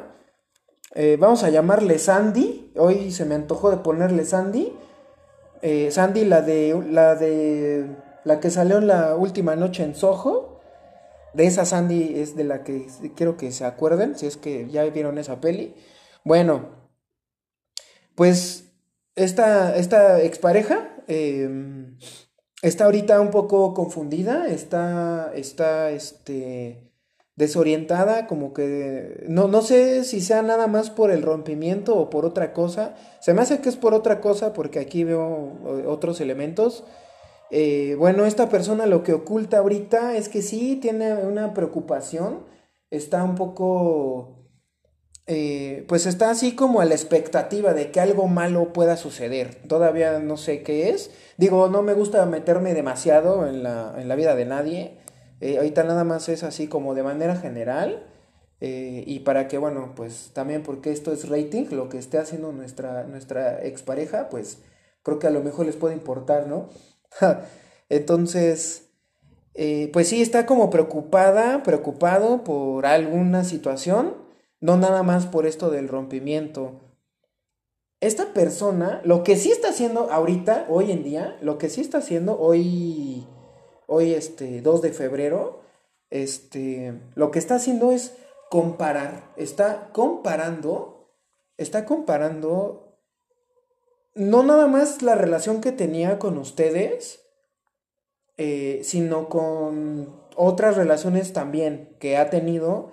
eh, 0.95 1.17
vamos 1.19 1.43
a 1.43 1.49
llamarle 1.49 1.99
Sandy, 1.99 2.71
hoy 2.77 3.11
se 3.11 3.25
me 3.25 3.35
antojó 3.35 3.69
de 3.69 3.77
ponerle 3.79 4.23
Sandy, 4.23 4.71
Sandy 5.91 6.23
la 6.23 6.41
de, 6.41 6.81
la 6.89 7.15
de, 7.15 7.97
la 8.23 8.39
que 8.39 8.49
salió 8.49 8.77
en 8.77 8.87
la 8.87 9.17
última 9.17 9.57
noche 9.57 9.83
en 9.83 9.93
Soho, 9.93 10.48
de 11.33 11.45
esa 11.45 11.65
Sandy 11.65 12.19
es 12.19 12.35
de 12.35 12.43
la 12.43 12.63
que 12.63 12.87
quiero 13.15 13.37
que 13.37 13.51
se 13.51 13.65
acuerden, 13.65 14.17
si 14.17 14.25
es 14.25 14.37
que 14.37 14.67
ya 14.69 14.83
vieron 14.85 15.17
esa 15.17 15.39
peli. 15.41 15.75
Bueno, 16.23 16.69
pues 18.15 18.65
esta, 19.15 19.75
esta 19.75 20.21
expareja 20.21 20.89
em, 21.07 21.97
está 22.61 22.85
ahorita 22.85 23.21
un 23.21 23.31
poco 23.31 23.73
confundida, 23.73 24.47
está, 24.47 25.31
está 25.33 25.91
este, 25.91 26.89
desorientada, 27.35 28.27
como 28.27 28.53
que 28.53 29.23
no, 29.27 29.47
no 29.47 29.61
sé 29.61 30.03
si 30.03 30.19
sea 30.19 30.41
nada 30.41 30.67
más 30.67 30.89
por 30.89 31.11
el 31.11 31.21
rompimiento 31.21 31.95
o 31.95 32.09
por 32.09 32.25
otra 32.25 32.53
cosa. 32.53 32.95
Se 33.21 33.33
me 33.33 33.41
hace 33.41 33.61
que 33.61 33.69
es 33.69 33.77
por 33.77 33.93
otra 33.93 34.19
cosa 34.19 34.51
porque 34.51 34.79
aquí 34.79 35.05
veo 35.05 35.53
eh, 35.65 35.87
otros 35.87 36.19
elementos. 36.19 36.83
Eh, 37.51 37.95
bueno, 37.97 38.25
esta 38.25 38.49
persona 38.49 38.85
lo 38.85 39.03
que 39.03 39.13
oculta 39.13 39.57
ahorita 39.59 40.15
es 40.15 40.29
que 40.29 40.41
sí 40.41 40.77
tiene 40.81 41.15
una 41.15 41.53
preocupación, 41.53 42.45
está 42.91 43.23
un 43.23 43.35
poco, 43.35 44.45
eh, 45.25 45.85
pues 45.87 46.05
está 46.05 46.29
así 46.29 46.55
como 46.55 46.81
a 46.81 46.85
la 46.85 46.93
expectativa 46.93 47.73
de 47.73 47.91
que 47.91 47.99
algo 47.99 48.27
malo 48.27 48.71
pueda 48.73 48.97
suceder. 48.97 49.55
Todavía 49.67 50.19
no 50.19 50.37
sé 50.37 50.63
qué 50.63 50.89
es. 50.89 51.11
Digo, 51.37 51.69
no 51.69 51.81
me 51.81 51.93
gusta 51.93 52.25
meterme 52.25 52.73
demasiado 52.73 53.47
en 53.47 53.63
la, 53.63 53.95
en 53.97 54.07
la 54.07 54.15
vida 54.15 54.35
de 54.35 54.45
nadie. 54.45 54.97
Eh, 55.41 55.57
ahorita 55.57 55.83
nada 55.83 56.03
más 56.03 56.29
es 56.29 56.43
así 56.43 56.67
como 56.67 56.95
de 56.95 57.03
manera 57.03 57.35
general. 57.35 58.05
y 58.61 59.19
para 59.21 59.47
que, 59.47 59.57
bueno, 59.57 59.93
pues 59.95 60.31
también 60.33 60.63
porque 60.63 60.91
esto 60.91 61.13
es 61.13 61.29
rating, 61.29 61.67
lo 61.71 61.87
que 61.89 61.97
esté 61.97 62.17
haciendo 62.17 62.51
nuestra, 62.51 63.05
nuestra 63.05 63.63
expareja, 63.65 64.29
pues 64.29 64.59
creo 65.03 65.19
que 65.19 65.27
a 65.27 65.31
lo 65.31 65.41
mejor 65.41 65.65
les 65.65 65.77
puede 65.77 65.95
importar, 65.95 66.47
¿no? 66.47 66.69
Entonces, 67.89 68.89
eh, 69.53 69.89
pues 69.91 70.07
sí, 70.07 70.21
está 70.21 70.45
como 70.45 70.69
preocupada, 70.69 71.63
preocupado 71.63 72.43
por 72.43 72.85
alguna 72.85 73.43
situación, 73.43 74.15
no 74.61 74.77
nada 74.77 75.03
más 75.03 75.25
por 75.25 75.45
esto 75.45 75.69
del 75.69 75.87
rompimiento. 75.87 76.81
Esta 78.01 78.33
persona, 78.33 79.01
lo 79.03 79.23
que 79.23 79.35
sí 79.35 79.51
está 79.51 79.69
haciendo 79.69 80.09
ahorita, 80.11 80.67
hoy 80.69 80.91
en 80.91 81.03
día, 81.03 81.37
lo 81.41 81.57
que 81.57 81.69
sí 81.69 81.81
está 81.81 81.97
haciendo 81.97 82.39
hoy, 82.39 83.27
hoy 83.87 84.13
este 84.13 84.61
2 84.61 84.81
de 84.81 84.93
febrero, 84.93 85.61
este, 86.09 86.93
lo 87.15 87.31
que 87.31 87.39
está 87.39 87.55
haciendo 87.55 87.91
es 87.91 88.15
comparar, 88.49 89.33
está 89.35 89.89
comparando, 89.91 91.11
está 91.57 91.85
comparando 91.85 92.88
no 94.19 94.43
nada 94.43 94.67
más 94.67 95.01
la 95.01 95.15
relación 95.15 95.61
que 95.61 95.71
tenía 95.71 96.19
con 96.19 96.37
ustedes, 96.37 97.21
eh, 98.35 98.81
sino 98.83 99.29
con 99.29 100.13
otras 100.35 100.75
relaciones 100.75 101.31
también 101.31 101.95
que 101.99 102.17
ha 102.17 102.29
tenido 102.29 102.91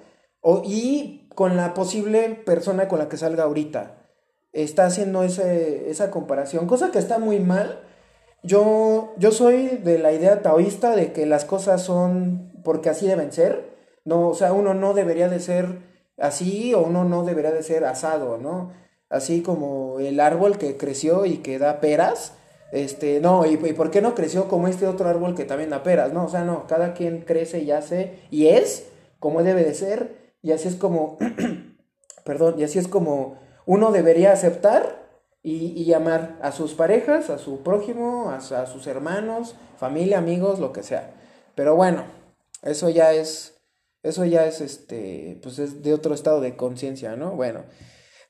y 0.64 1.28
con 1.34 1.56
la 1.56 1.74
posible 1.74 2.30
persona 2.30 2.86
con 2.86 3.00
la 3.00 3.08
que 3.08 3.16
salga 3.16 3.42
ahorita. 3.42 3.96
Está 4.52 4.86
haciendo 4.86 5.24
esa 5.24 6.10
comparación, 6.12 6.68
cosa 6.68 6.92
que 6.92 7.00
está 7.00 7.18
muy 7.18 7.40
mal. 7.40 7.80
Yo, 8.44 9.12
yo 9.18 9.32
soy 9.32 9.66
de 9.78 9.98
la 9.98 10.12
idea 10.12 10.42
taoísta 10.42 10.94
de 10.94 11.12
que 11.12 11.26
las 11.26 11.44
cosas 11.44 11.82
son 11.82 12.52
porque 12.62 12.88
así 12.88 13.08
deben 13.08 13.32
ser. 13.32 13.76
No, 14.04 14.28
o 14.28 14.34
sea, 14.34 14.52
uno 14.52 14.74
no 14.74 14.94
debería 14.94 15.28
de 15.28 15.40
ser 15.40 15.80
así 16.18 16.72
o 16.72 16.82
uno 16.82 17.02
no 17.04 17.24
debería 17.24 17.50
de 17.50 17.64
ser 17.64 17.84
asado, 17.84 18.38
¿no? 18.38 18.85
Así 19.10 19.42
como 19.42 19.98
el 20.00 20.20
árbol 20.20 20.58
que 20.58 20.76
creció 20.76 21.26
y 21.26 21.38
que 21.38 21.58
da 21.58 21.80
peras, 21.80 22.32
este, 22.72 23.20
no, 23.20 23.46
y, 23.46 23.56
por 23.56 23.90
qué 23.90 24.02
no 24.02 24.14
creció 24.14 24.48
como 24.48 24.68
este 24.68 24.86
otro 24.86 25.08
árbol 25.08 25.34
que 25.34 25.44
también 25.44 25.70
da 25.70 25.82
peras, 25.82 26.12
no, 26.12 26.24
o 26.24 26.28
sea, 26.28 26.44
no, 26.44 26.66
cada 26.66 26.94
quien 26.94 27.22
crece 27.22 27.60
y 27.60 27.70
hace 27.70 28.18
y 28.30 28.48
es 28.48 28.88
como 29.20 29.42
debe 29.42 29.64
de 29.64 29.74
ser, 29.74 30.34
y 30.42 30.52
así 30.52 30.68
es 30.68 30.76
como, 30.76 31.18
perdón, 32.24 32.56
y 32.58 32.64
así 32.64 32.78
es 32.78 32.88
como 32.88 33.38
uno 33.66 33.92
debería 33.92 34.32
aceptar 34.32 35.06
y, 35.42 35.80
y 35.80 35.92
a 35.92 36.52
sus 36.52 36.74
parejas, 36.74 37.30
a 37.30 37.38
su 37.38 37.62
prójimo, 37.62 38.30
a, 38.30 38.36
a 38.36 38.66
sus 38.66 38.86
hermanos, 38.86 39.54
familia, 39.78 40.18
amigos, 40.18 40.58
lo 40.58 40.72
que 40.72 40.82
sea. 40.82 41.14
Pero 41.54 41.76
bueno, 41.76 42.04
eso 42.62 42.88
ya 42.90 43.12
es, 43.12 43.60
eso 44.02 44.24
ya 44.24 44.46
es, 44.46 44.60
este, 44.60 45.38
pues 45.42 45.58
es 45.58 45.82
de 45.82 45.94
otro 45.94 46.14
estado 46.14 46.40
de 46.40 46.56
conciencia, 46.56 47.16
¿no? 47.16 47.32
Bueno, 47.32 47.64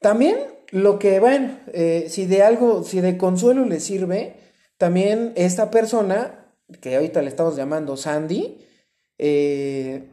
también 0.07 0.37
lo 0.71 1.01
que, 1.01 1.19
bueno, 1.19 1.59
eh, 1.73 2.07
si 2.09 2.27
de 2.27 2.45
algo, 2.45 2.85
si 2.85 3.01
de 3.01 3.19
consuelo 3.19 3.65
le 3.65 3.81
sirve, 3.81 4.37
también 4.79 5.33
esta 5.35 5.69
persona, 5.69 6.53
que 6.81 6.95
ahorita 6.95 7.23
le 7.23 7.29
estamos 7.29 7.57
llamando 7.57 7.97
Sandy, 7.97 8.65
eh, 9.19 10.09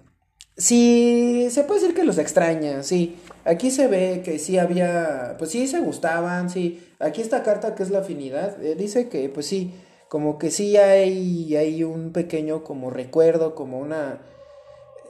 sí, 0.57 1.47
se 1.51 1.63
puede 1.65 1.81
decir 1.81 1.95
que 1.95 2.05
los 2.05 2.17
extraña, 2.17 2.81
sí. 2.81 3.19
Aquí 3.45 3.69
se 3.69 3.85
ve 3.85 4.23
que 4.25 4.39
sí 4.39 4.57
había, 4.57 5.35
pues 5.37 5.51
sí 5.51 5.67
se 5.67 5.79
gustaban, 5.79 6.49
sí. 6.49 6.83
Aquí 6.97 7.21
esta 7.21 7.43
carta 7.43 7.75
que 7.75 7.83
es 7.83 7.91
la 7.91 7.99
afinidad, 7.99 8.59
eh, 8.65 8.73
dice 8.73 9.09
que 9.09 9.29
pues 9.29 9.45
sí, 9.45 9.75
como 10.09 10.39
que 10.39 10.49
sí 10.49 10.75
hay, 10.75 11.55
hay 11.55 11.83
un 11.83 12.13
pequeño 12.13 12.63
como 12.63 12.89
recuerdo, 12.89 13.53
como 13.53 13.77
una 13.77 14.21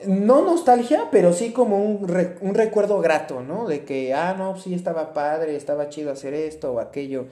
no 0.07 0.41
nostalgia, 0.41 1.09
pero 1.11 1.33
sí 1.33 1.51
como 1.51 1.83
un, 1.83 2.37
un, 2.41 2.55
recuerdo 2.55 2.99
grato, 2.99 3.41
¿no? 3.41 3.67
De 3.67 3.83
que, 3.85 4.13
ah, 4.13 4.35
no, 4.37 4.57
sí 4.57 4.73
estaba 4.73 5.13
padre, 5.13 5.55
estaba 5.55 5.89
chido 5.89 6.11
hacer 6.11 6.33
esto 6.33 6.73
o 6.73 6.79
aquello. 6.79 7.27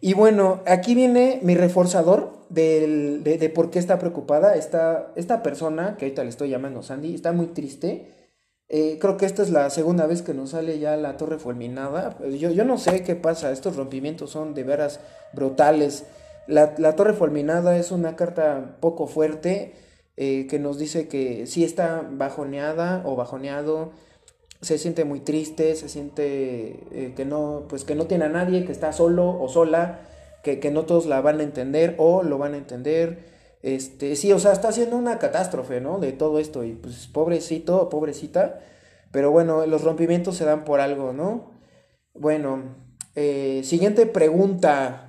Y 0.00 0.14
bueno, 0.14 0.60
aquí 0.66 0.94
viene 0.94 1.40
mi 1.42 1.54
reforzador 1.54 2.32
del, 2.48 3.22
de, 3.24 3.48
por 3.50 3.70
qué 3.70 3.78
está 3.78 3.98
preocupada. 3.98 4.54
Esta, 4.54 5.12
esta 5.16 5.42
persona, 5.42 5.96
que 5.96 6.04
ahorita 6.06 6.22
le 6.22 6.30
estoy 6.30 6.50
llamando 6.50 6.82
Sandy, 6.82 7.14
está 7.14 7.32
muy 7.32 7.48
triste. 7.48 8.14
Eh, 8.68 8.98
creo 9.00 9.16
que 9.16 9.26
esta 9.26 9.42
es 9.42 9.50
la 9.50 9.70
segunda 9.70 10.06
vez 10.06 10.22
que 10.22 10.34
nos 10.34 10.50
sale 10.50 10.78
ya 10.78 10.96
la 10.96 11.16
torre 11.16 11.38
fulminada. 11.38 12.16
Yo, 12.28 12.50
yo 12.50 12.64
no 12.64 12.78
sé 12.78 13.02
qué 13.02 13.16
pasa, 13.16 13.50
estos 13.50 13.76
rompimientos 13.76 14.30
son 14.30 14.54
de 14.54 14.62
veras 14.62 15.00
brutales. 15.32 16.04
La, 16.46 16.74
la 16.78 16.94
torre 16.94 17.14
fulminada 17.14 17.76
es 17.76 17.90
una 17.90 18.14
carta 18.14 18.76
poco 18.80 19.06
fuerte 19.06 19.74
eh, 20.20 20.46
que 20.48 20.58
nos 20.58 20.78
dice 20.78 21.06
que 21.06 21.46
sí 21.46 21.62
está 21.62 22.06
bajoneada 22.10 23.02
o 23.06 23.14
bajoneado 23.14 23.92
se 24.60 24.78
siente 24.78 25.04
muy 25.04 25.20
triste, 25.20 25.76
se 25.76 25.88
siente 25.88 26.80
eh, 26.90 27.12
que 27.16 27.24
no, 27.24 27.66
pues 27.68 27.84
que 27.84 27.94
no 27.94 28.06
tiene 28.06 28.24
a 28.24 28.28
nadie, 28.28 28.64
que 28.64 28.72
está 28.72 28.92
solo 28.92 29.40
o 29.40 29.48
sola, 29.48 30.00
que, 30.42 30.58
que, 30.58 30.70
no 30.70 30.84
todos 30.84 31.06
la 31.06 31.20
van 31.20 31.38
a 31.40 31.44
entender 31.44 31.94
o 31.98 32.24
lo 32.24 32.38
van 32.38 32.54
a 32.54 32.56
entender. 32.56 33.26
Este, 33.62 34.16
sí, 34.16 34.32
o 34.32 34.38
sea, 34.38 34.52
está 34.52 34.68
haciendo 34.68 34.96
una 34.96 35.18
catástrofe, 35.18 35.80
¿no? 35.80 35.98
De 36.00 36.12
todo 36.12 36.38
esto. 36.40 36.64
Y 36.64 36.72
pues 36.72 37.06
pobrecito, 37.06 37.88
pobrecita. 37.88 38.60
Pero 39.12 39.30
bueno, 39.30 39.64
los 39.66 39.84
rompimientos 39.84 40.36
se 40.36 40.44
dan 40.44 40.64
por 40.64 40.80
algo, 40.80 41.12
¿no? 41.12 41.52
Bueno, 42.14 42.76
eh, 43.14 43.62
siguiente 43.64 44.06
pregunta. 44.06 45.07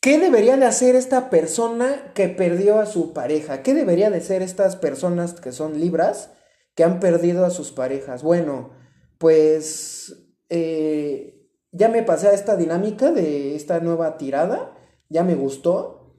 ¿Qué 0.00 0.18
debería 0.18 0.56
de 0.56 0.66
hacer 0.66 0.96
esta 0.96 1.30
persona 1.30 2.12
que 2.14 2.28
perdió 2.28 2.78
a 2.78 2.86
su 2.86 3.12
pareja? 3.12 3.62
¿Qué 3.62 3.74
debería 3.74 4.10
de 4.10 4.20
ser 4.20 4.42
estas 4.42 4.76
personas 4.76 5.34
que 5.34 5.52
son 5.52 5.78
libras? 5.78 6.30
que 6.74 6.84
han 6.84 7.00
perdido 7.00 7.44
a 7.44 7.50
sus 7.50 7.72
parejas. 7.72 8.22
Bueno, 8.22 8.70
pues 9.18 10.16
eh, 10.48 11.46
ya 11.72 11.88
me 11.88 12.02
pasé 12.02 12.28
a 12.28 12.32
esta 12.32 12.56
dinámica 12.56 13.12
de 13.12 13.54
esta 13.54 13.80
nueva 13.80 14.16
tirada, 14.16 14.72
ya 15.08 15.22
me 15.22 15.34
gustó. 15.34 16.16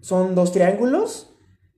Son 0.00 0.34
dos 0.34 0.52
triángulos. 0.52 1.34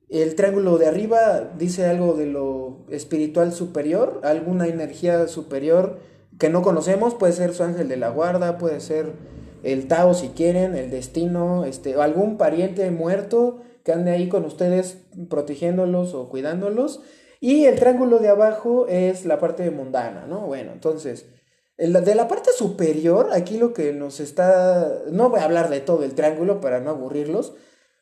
El 0.09 0.35
triángulo 0.35 0.77
de 0.77 0.87
arriba 0.87 1.51
dice 1.57 1.85
algo 1.85 2.13
de 2.13 2.25
lo 2.25 2.85
espiritual 2.89 3.53
superior, 3.53 4.19
alguna 4.23 4.67
energía 4.67 5.27
superior 5.27 5.99
que 6.37 6.49
no 6.49 6.61
conocemos, 6.61 7.15
puede 7.15 7.33
ser 7.33 7.53
su 7.53 7.63
ángel 7.63 7.87
de 7.87 7.97
la 7.97 8.09
guarda, 8.09 8.57
puede 8.57 8.81
ser 8.81 9.13
el 9.63 9.87
Tao 9.87 10.13
si 10.13 10.29
quieren, 10.29 10.75
el 10.75 10.89
destino, 10.89 11.65
este, 11.65 11.95
algún 11.95 12.37
pariente 12.37 12.89
muerto 12.91 13.61
que 13.83 13.91
ande 13.91 14.11
ahí 14.11 14.29
con 14.29 14.45
ustedes 14.45 14.97
protegiéndolos 15.29 16.13
o 16.13 16.29
cuidándolos. 16.29 17.01
Y 17.39 17.65
el 17.65 17.79
triángulo 17.79 18.19
de 18.19 18.29
abajo 18.29 18.87
es 18.87 19.25
la 19.25 19.39
parte 19.39 19.69
mundana, 19.71 20.27
¿no? 20.27 20.45
Bueno, 20.45 20.71
entonces, 20.73 21.25
de 21.77 22.15
la 22.15 22.27
parte 22.27 22.51
superior, 22.55 23.29
aquí 23.33 23.57
lo 23.57 23.73
que 23.73 23.93
nos 23.93 24.19
está... 24.19 25.01
No 25.11 25.31
voy 25.31 25.39
a 25.39 25.45
hablar 25.45 25.69
de 25.69 25.79
todo 25.79 26.03
el 26.03 26.13
triángulo 26.13 26.61
para 26.61 26.79
no 26.79 26.91
aburrirlos, 26.91 27.55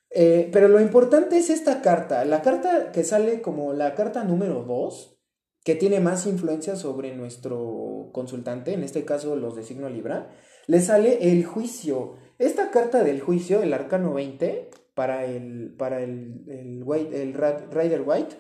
eh, 0.10 0.50
pero 0.52 0.68
lo 0.68 0.82
importante 0.82 1.38
es 1.38 1.50
esta 1.50 1.82
carta, 1.82 2.26
la 2.26 2.42
carta 2.42 2.92
que 2.92 3.04
sale 3.04 3.42
como 3.42 3.74
la 3.74 3.94
carta 3.94 4.24
número 4.24 4.64
2, 4.64 5.18
que 5.64 5.76
tiene 5.76 6.00
más 6.00 6.26
influencia 6.26 6.76
sobre 6.76 7.16
nuestro 7.16 8.10
consultante, 8.12 8.74
en 8.74 8.84
este 8.84 9.06
caso 9.06 9.36
los 9.36 9.56
de 9.56 9.64
signo 9.64 9.88
Libra, 9.88 10.30
le 10.70 10.82
sale 10.82 11.32
el 11.32 11.46
juicio. 11.46 12.18
Esta 12.38 12.70
carta 12.70 13.04
del 13.04 13.22
juicio, 13.22 13.64
el 13.64 13.74
arcano 13.74 14.14
20, 14.14 14.70
para 14.94 15.26
el, 15.26 15.74
para 15.76 16.00
el, 16.00 16.44
el, 16.48 16.86
el 17.12 17.34
Rider 17.34 18.04
White, 18.06 18.36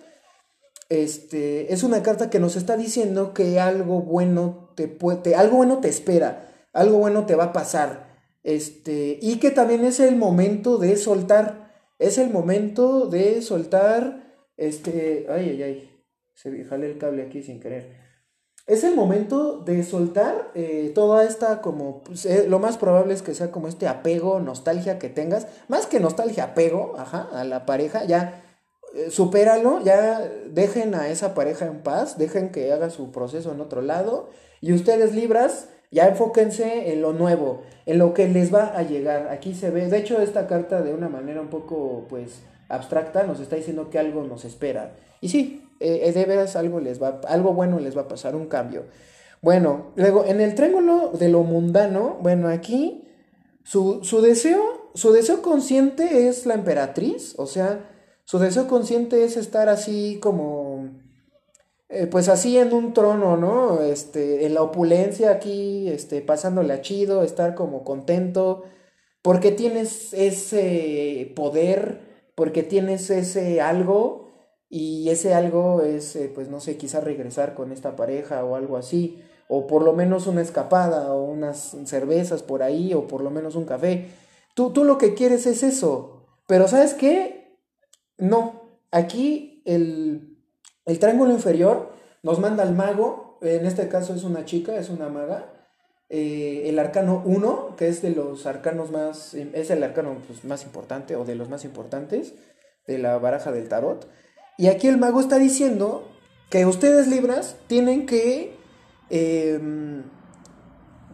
este, 0.89 1.73
es 1.73 1.81
una 1.81 2.03
carta 2.03 2.29
que 2.29 2.39
nos 2.39 2.55
está 2.55 2.77
diciendo 2.77 3.33
que 3.33 3.59
algo 3.59 4.03
bueno 4.03 4.71
te, 4.75 4.87
puede, 4.87 5.33
algo 5.33 5.57
bueno 5.57 5.79
te 5.79 5.89
espera, 5.89 6.67
algo 6.71 6.99
bueno 6.99 7.25
te 7.25 7.33
va 7.33 7.45
a 7.45 7.53
pasar. 7.53 8.21
Este, 8.43 9.17
y 9.19 9.39
que 9.39 9.49
también 9.49 9.83
es 9.83 9.99
el 9.99 10.15
momento 10.15 10.77
de 10.77 10.97
soltar, 10.97 11.73
es 11.97 12.19
el 12.19 12.29
momento 12.29 13.07
de 13.07 13.41
soltar, 13.41 14.35
este, 14.55 15.25
ay, 15.29 15.49
ay, 15.49 15.63
ay, 15.63 15.89
se 16.35 16.63
jale 16.65 16.91
el 16.91 16.99
cable 16.99 17.23
aquí 17.23 17.41
sin 17.41 17.59
querer. 17.59 18.08
Es 18.69 18.83
el 18.83 18.95
momento 18.95 19.57
de 19.57 19.81
soltar 19.81 20.51
eh, 20.53 20.91
toda 20.93 21.23
esta 21.23 21.59
como, 21.59 22.03
pues, 22.03 22.27
eh, 22.27 22.45
lo 22.47 22.59
más 22.59 22.77
probable 22.77 23.15
es 23.15 23.23
que 23.23 23.33
sea 23.33 23.49
como 23.49 23.67
este 23.67 23.87
apego, 23.87 24.39
nostalgia 24.39 24.99
que 24.99 25.09
tengas, 25.09 25.47
más 25.69 25.87
que 25.87 25.99
nostalgia, 25.99 26.43
apego, 26.43 26.93
ajá, 26.95 27.27
a 27.33 27.43
la 27.45 27.65
pareja, 27.65 28.05
ya 28.05 28.43
eh, 28.93 29.09
supéralo, 29.09 29.81
ya 29.83 30.19
dejen 30.51 30.93
a 30.93 31.09
esa 31.09 31.33
pareja 31.33 31.65
en 31.65 31.81
paz, 31.81 32.19
dejen 32.19 32.51
que 32.51 32.71
haga 32.71 32.91
su 32.91 33.11
proceso 33.11 33.51
en 33.51 33.59
otro 33.59 33.81
lado 33.81 34.29
y 34.61 34.71
ustedes 34.71 35.15
libras, 35.15 35.69
ya 35.89 36.07
enfóquense 36.07 36.93
en 36.93 37.01
lo 37.01 37.11
nuevo, 37.11 37.63
en 37.87 37.97
lo 37.97 38.13
que 38.13 38.27
les 38.27 38.53
va 38.53 38.77
a 38.77 38.83
llegar. 38.83 39.29
Aquí 39.29 39.55
se 39.55 39.71
ve, 39.71 39.87
de 39.87 39.97
hecho 39.97 40.21
esta 40.21 40.45
carta 40.45 40.83
de 40.83 40.93
una 40.93 41.09
manera 41.09 41.41
un 41.41 41.49
poco 41.49 42.05
pues 42.07 42.43
abstracta 42.67 43.23
nos 43.23 43.39
está 43.39 43.55
diciendo 43.55 43.89
que 43.89 43.97
algo 43.97 44.21
nos 44.25 44.45
espera. 44.45 44.95
Y 45.21 45.29
sí, 45.29 45.68
eh, 45.79 46.11
de 46.11 46.25
veras 46.25 46.55
algo 46.55 46.79
les 46.79 47.01
va, 47.01 47.21
algo 47.27 47.53
bueno 47.53 47.79
les 47.79 47.95
va 47.97 48.01
a 48.01 48.07
pasar, 48.07 48.35
un 48.35 48.47
cambio. 48.47 48.85
Bueno, 49.41 49.91
luego 49.95 50.25
en 50.25 50.41
el 50.41 50.55
triángulo 50.55 51.11
de 51.17 51.29
lo 51.29 51.43
mundano, 51.43 52.17
bueno, 52.21 52.49
aquí 52.49 53.07
su, 53.63 54.03
su 54.03 54.21
deseo, 54.21 54.91
su 54.95 55.13
deseo 55.13 55.41
consciente 55.41 56.27
es 56.27 56.45
la 56.45 56.55
emperatriz, 56.55 57.35
o 57.37 57.45
sea, 57.45 57.89
su 58.25 58.37
deseo 58.37 58.67
consciente 58.67 59.23
es 59.23 59.37
estar 59.37 59.69
así 59.69 60.19
como, 60.21 60.89
eh, 61.87 62.05
pues 62.05 62.29
así 62.29 62.57
en 62.57 62.73
un 62.73 62.93
trono, 62.93 63.37
¿no? 63.37 63.81
Este, 63.81 64.45
en 64.45 64.53
la 64.53 64.61
opulencia 64.61 65.31
aquí, 65.31 65.87
este, 65.89 66.21
pasándole 66.21 66.73
a 66.73 66.81
chido, 66.81 67.23
estar 67.23 67.55
como 67.55 67.83
contento, 67.83 68.63
porque 69.21 69.51
tienes 69.51 70.13
ese 70.13 71.31
poder, 71.35 72.01
porque 72.35 72.61
tienes 72.61 73.09
ese 73.09 73.61
algo, 73.61 74.28
y 74.69 75.09
ese 75.09 75.33
algo 75.33 75.81
es, 75.81 76.15
eh, 76.15 76.31
pues 76.33 76.49
no 76.49 76.59
sé, 76.59 76.77
quizás 76.77 77.03
regresar 77.03 77.55
con 77.55 77.71
esta 77.71 77.95
pareja 77.95 78.43
o 78.43 78.55
algo 78.55 78.77
así, 78.77 79.23
o 79.47 79.65
por 79.65 79.81
lo 79.81 79.93
menos 79.93 80.27
una 80.27 80.41
escapada, 80.41 81.11
o 81.13 81.23
unas 81.23 81.75
cervezas 81.85 82.43
por 82.43 82.61
ahí, 82.61 82.93
o 82.93 83.07
por 83.07 83.23
lo 83.23 83.31
menos 83.31 83.55
un 83.55 83.65
café. 83.65 84.09
Tú, 84.53 84.71
tú 84.71 84.83
lo 84.83 84.99
que 84.99 85.15
quieres 85.15 85.47
es 85.47 85.63
eso, 85.63 86.27
pero 86.47 86.67
¿sabes 86.67 86.93
qué? 86.93 87.57
No, 88.17 88.79
aquí 88.91 89.63
el, 89.65 90.37
triángulo 90.99 91.31
inferior 91.33 91.91
nos 92.21 92.39
manda 92.39 92.63
al 92.63 92.75
mago, 92.75 93.39
en 93.41 93.65
este 93.65 93.87
caso 93.87 94.13
es 94.13 94.23
una 94.23 94.45
chica, 94.45 94.77
es 94.77 94.89
una 94.89 95.09
maga, 95.09 95.53
eh, 96.09 96.63
el 96.65 96.77
arcano 96.77 97.23
1, 97.25 97.75
que 97.77 97.87
es 97.87 98.01
de 98.01 98.11
los 98.11 98.45
arcanos 98.45 98.91
más, 98.91 99.33
es 99.33 99.69
el 99.71 99.83
arcano 99.83 100.17
pues, 100.27 100.43
más 100.43 100.63
importante 100.63 101.15
o 101.15 101.25
de 101.25 101.35
los 101.35 101.49
más 101.49 101.65
importantes 101.65 102.33
de 102.87 102.97
la 102.97 103.17
baraja 103.17 103.51
del 103.51 103.69
tarot. 103.69 104.07
Y 104.59 104.67
aquí 104.67 104.87
el 104.87 104.99
mago 104.99 105.19
está 105.19 105.39
diciendo 105.39 106.07
que 106.51 106.67
ustedes 106.67 107.07
libras 107.07 107.55
tienen 107.65 108.05
que 108.05 108.53
em, 109.09 110.03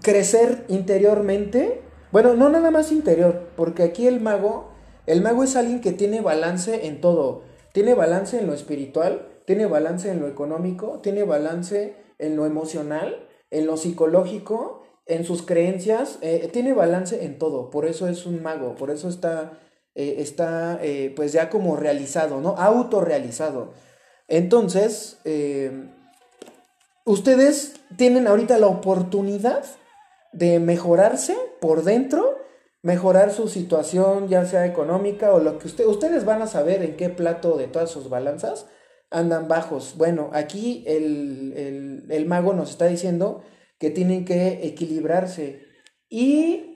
crecer 0.02 0.66
interiormente. 0.68 1.82
Bueno, 2.12 2.34
no 2.34 2.50
nada 2.50 2.72
más 2.72 2.92
interior, 2.92 3.48
porque 3.56 3.84
aquí 3.84 4.08
el 4.08 4.20
mago 4.20 4.76
el 5.08 5.22
mago 5.22 5.44
es 5.44 5.56
alguien 5.56 5.82
que 5.82 5.92
tiene 5.92 6.22
balance 6.22 6.88
en 6.88 7.00
todo. 7.00 7.44
Tiene 7.74 7.94
balance 7.94 8.40
en 8.40 8.48
lo 8.48 8.54
espiritual, 8.54 9.28
tiene 9.46 9.68
balance 9.68 10.10
en 10.10 10.20
lo 10.20 10.28
económico, 10.28 11.00
tiene 11.04 11.24
balance 11.24 11.96
en 12.18 12.36
lo 12.36 12.46
emocional, 12.46 13.28
en 13.52 13.68
lo 13.68 13.78
psicológico, 13.78 14.84
en 15.06 15.24
sus 15.24 15.44
creencias, 15.44 16.18
eh, 16.22 16.50
tiene 16.52 16.74
balance 16.74 17.24
en 17.24 17.38
todo. 17.38 17.70
Por 17.70 17.86
eso 17.86 18.08
es 18.08 18.26
un 18.26 18.42
mago, 18.42 18.76
por 18.76 18.90
eso 18.90 19.10
está, 19.10 19.60
eh, 19.96 20.18
está 20.20 20.80
eh, 20.82 21.14
pues 21.16 21.32
ya 21.32 21.50
como 21.50 21.76
realizado, 21.76 22.42
¿no? 22.42 22.50
Autorrealizado. 22.58 23.74
Entonces, 24.28 25.20
ustedes 27.06 27.74
tienen 27.96 28.28
ahorita 28.28 28.58
la 28.58 28.68
oportunidad 28.68 29.64
de 30.34 30.60
mejorarse 30.60 31.36
por 31.62 31.84
dentro 31.84 32.36
mejorar 32.86 33.32
su 33.32 33.48
situación, 33.48 34.28
ya 34.28 34.46
sea 34.46 34.68
económica 34.68 35.34
o 35.34 35.40
lo 35.40 35.58
que 35.58 35.68
ustedes 35.68 36.24
van 36.24 36.44
a 36.44 36.48
saber 36.48 36.84
en 36.84 36.96
qué 36.96 37.10
plato 37.10 37.58
de 37.58 37.66
todas 37.66 37.90
sus 37.90 38.10
balanzas 38.10 38.68
andan 39.10 39.48
bajos. 39.48 39.96
Bueno, 39.98 40.30
aquí 40.34 40.84
el, 40.86 42.26
mago 42.28 42.54
nos 42.54 42.70
está 42.70 42.86
diciendo 42.86 43.42
que 43.80 43.90
tienen 43.90 44.24
que 44.24 44.68
equilibrarse. 44.68 45.64
Y 46.10 46.75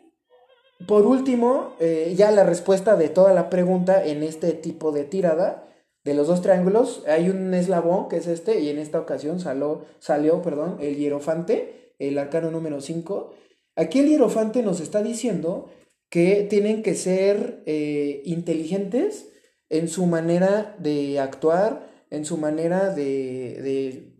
por 0.87 1.05
último, 1.05 1.73
eh, 1.79 2.13
ya 2.15 2.31
la 2.31 2.43
respuesta 2.43 2.95
de 2.95 3.09
toda 3.09 3.33
la 3.33 3.49
pregunta 3.49 4.05
en 4.05 4.23
este 4.23 4.53
tipo 4.53 4.91
de 4.91 5.03
tirada 5.03 5.67
de 6.05 6.13
los 6.13 6.27
dos 6.27 6.41
triángulos, 6.41 7.03
hay 7.07 7.29
un 7.29 7.53
eslabón 7.53 8.07
que 8.07 8.17
es 8.17 8.27
este 8.27 8.61
y 8.61 8.69
en 8.69 8.79
esta 8.79 8.99
ocasión 8.99 9.39
salió, 9.39 9.85
salió 9.99 10.41
perdón, 10.41 10.77
el 10.79 10.95
hierofante, 10.95 11.93
el 11.99 12.17
arcano 12.17 12.49
número 12.49 12.79
5. 12.79 13.33
Aquí 13.75 13.99
el 13.99 14.07
hierofante 14.07 14.63
nos 14.63 14.79
está 14.79 15.03
diciendo 15.03 15.69
que 16.09 16.47
tienen 16.49 16.81
que 16.81 16.95
ser 16.95 17.61
eh, 17.65 18.21
inteligentes 18.25 19.29
en 19.69 19.89
su 19.89 20.05
manera 20.05 20.75
de 20.79 21.19
actuar, 21.19 21.87
en 22.09 22.25
su 22.25 22.37
manera 22.37 22.89
de, 22.95 23.61
de 23.61 24.15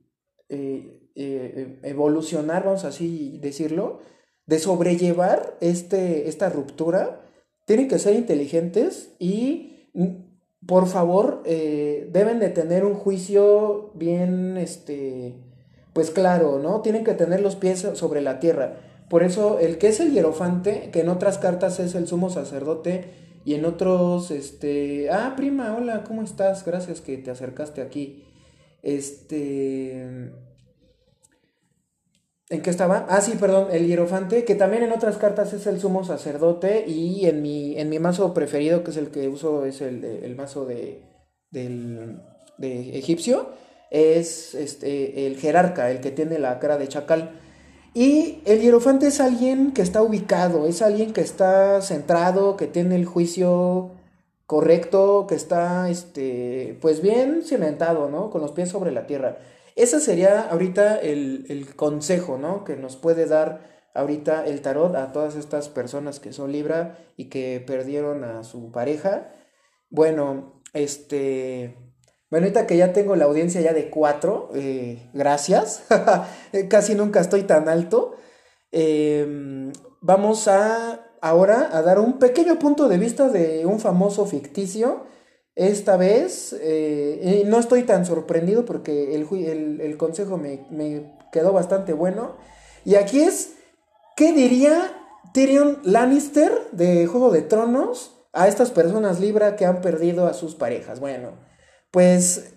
eh, 0.49 1.80
evolucionar, 1.84 2.66
vamos 2.66 2.84
así 2.84 3.39
decirlo, 3.41 4.01
de 4.50 4.58
sobrellevar 4.58 5.56
este, 5.62 6.28
esta 6.28 6.50
ruptura, 6.50 7.22
tienen 7.66 7.88
que 7.88 8.00
ser 8.00 8.16
inteligentes 8.16 9.12
y, 9.20 9.89
mm, 9.93 10.08
por 10.66 10.88
favor, 10.88 11.43
eh, 11.45 12.10
deben 12.12 12.39
de 12.39 12.50
tener 12.50 12.84
un 12.84 12.95
juicio 12.95 13.91
bien, 13.93 14.58
este, 14.58 15.36
pues 15.93 16.10
claro, 16.10 16.58
¿no? 16.58 16.82
Tienen 16.82 17.04
que 17.04 17.14
tener 17.14 17.41
los 17.41 17.56
pies 17.56 17.88
sobre 17.93 18.22
la 18.22 18.39
tierra. 18.39 18.78
Por 19.08 19.22
eso 19.22 19.60
el 19.60 19.78
que 19.78 19.89
es 19.89 20.00
el 20.00 20.14
hierofante, 20.14 20.89
que 20.91 21.02
en 21.02 21.10
otras 21.10 21.38
cartas 21.38 21.80
es 21.80 21.93
el 21.93 22.08
sumo 22.08 22.32
sacerdote 22.32 23.06
y 23.45 23.54
en 23.54 23.66
otros, 23.66 24.32
este, 24.32 25.12
ah, 25.12 25.36
prima, 25.38 25.76
hola, 25.78 26.04
¿cómo 26.08 26.24
estás? 26.24 26.66
Gracias 26.66 27.02
que 27.02 27.18
te 27.18 27.30
acercaste 27.30 27.82
aquí. 27.82 28.24
Este, 28.82 30.32
¿En 32.50 32.64
qué 32.64 32.72
estaba? 32.72 33.06
Ah, 33.10 33.22
sí, 33.22 33.34
perdón, 33.39 33.68
el 33.72 33.86
hierofante, 33.86 34.43
que 34.43 34.56
también 34.56 34.82
en 34.82 34.91
otras 34.91 35.18
cartas 35.18 35.54
es 35.54 35.68
el 35.68 35.80
sumo 35.80 36.04
sacerdote 36.04 36.84
y 36.88 37.28
en 37.28 37.43
mi, 37.43 37.78
en 37.78 37.89
mi 37.89 38.00
mazo 38.00 38.34
preferido, 38.34 38.84
que 38.84 38.89
es 38.89 38.97
el 38.97 39.12
que 39.12 39.28
uso, 39.28 39.66
es 39.66 39.82
el, 39.82 40.04
el 40.04 40.36
mazo 40.36 40.66
de, 40.66 41.04
del, 41.52 42.20
de 42.58 42.97
egipcio, 42.97 43.50
es 43.91 44.56
este, 44.56 45.28
el 45.28 45.38
jerarca, 45.38 45.91
el 45.91 46.00
que 46.00 46.10
tiene 46.10 46.39
la 46.39 46.58
cara 46.58 46.80
de 46.80 46.88
chacal. 46.88 47.39
Y 47.93 48.41
el 48.45 48.62
hierofante 48.62 49.08
es 49.08 49.20
alguien 49.20 49.72
que 49.72 49.84
está 49.84 50.02
ubicado, 50.02 50.66
es 50.66 50.82
alguien 50.82 51.14
que 51.14 51.22
está 51.22 51.82
centrado, 51.84 52.58
que 52.58 52.66
tiene 52.66 52.95
el 52.95 53.06
juicio 53.06 53.91
correcto, 54.47 55.28
que 55.28 55.36
está, 55.36 55.88
este, 55.91 56.78
pues 56.82 57.02
bien 57.04 57.43
cimentado, 57.43 58.10
¿no? 58.10 58.32
Con 58.32 58.41
los 58.41 58.52
pies 58.54 58.70
sobre 58.70 58.91
la 58.91 59.06
tierra. 59.06 59.38
Ese 59.80 60.02
sería 60.02 60.42
ahorita 60.42 60.98
el, 60.98 61.66
consejo, 61.78 62.38
¿no? 62.38 62.66
Que 62.66 62.76
nos 62.76 62.98
puede 62.98 63.28
dar 63.28 63.62
ahorita 63.94 64.46
el 64.46 64.62
tarot 64.62 64.94
a 64.96 65.14
todas 65.14 65.38
estas 65.38 65.70
personas 65.70 66.20
que 66.20 66.34
son 66.34 66.52
Libra 66.52 66.98
y 67.16 67.30
que 67.30 67.64
perdieron 67.66 68.26
a 68.26 68.44
su 68.44 68.74
pareja. 68.74 69.32
Bueno, 69.90 70.62
este... 70.74 71.78
Bueno, 72.30 72.46
ahorita 72.46 72.68
que 72.68 72.76
ya 72.76 72.92
tengo 72.92 73.16
la 73.16 73.24
audiencia 73.24 73.62
ya 73.62 73.72
de 73.72 73.90
cuatro, 73.90 74.50
eh, 74.54 75.10
gracias. 75.14 75.84
Casi 76.70 76.94
nunca 76.94 77.22
estoy 77.22 77.44
tan 77.44 77.70
alto. 77.70 78.18
Em, 78.74 79.72
vamos 80.02 80.50
a 80.50 81.08
ahora 81.22 81.70
a 81.72 81.82
dar 81.82 82.00
un 82.00 82.20
pequeño 82.20 82.60
punto 82.60 82.90
de 82.90 82.98
vista 82.98 83.30
de 83.30 83.66
un 83.66 83.80
famoso 83.80 84.26
ficticio 84.26 85.06
esta 85.60 85.97
vez 85.97 86.55
eh, 86.62 87.43
no 87.45 87.60
estoy 87.60 87.84
tan 87.84 88.05
sorprendido 88.05 88.64
porque 88.64 89.14
el, 89.14 89.97
consejo 89.97 90.38
me, 90.38 90.62
quedó 91.34 91.51
bastante 91.51 91.91
bueno. 91.91 92.38
Y 92.86 92.95
aquí 92.95 93.20
es, 93.20 93.55
¿qué 94.16 94.32
diría 94.32 94.89
Tyrion 95.34 95.80
Lannister 95.84 96.49
de 96.72 97.05
Juego 97.07 97.30
de 97.30 97.41
Tronos 97.41 98.16
a 98.32 98.47
estas 98.47 98.72
personas 98.72 99.20
Libra 99.20 99.57
que 99.57 99.66
han 99.66 99.82
perdido 99.82 100.28
a 100.28 100.34
sus 100.34 100.55
parejas? 100.55 101.01
Bueno, 101.01 101.32
pues 101.91 102.53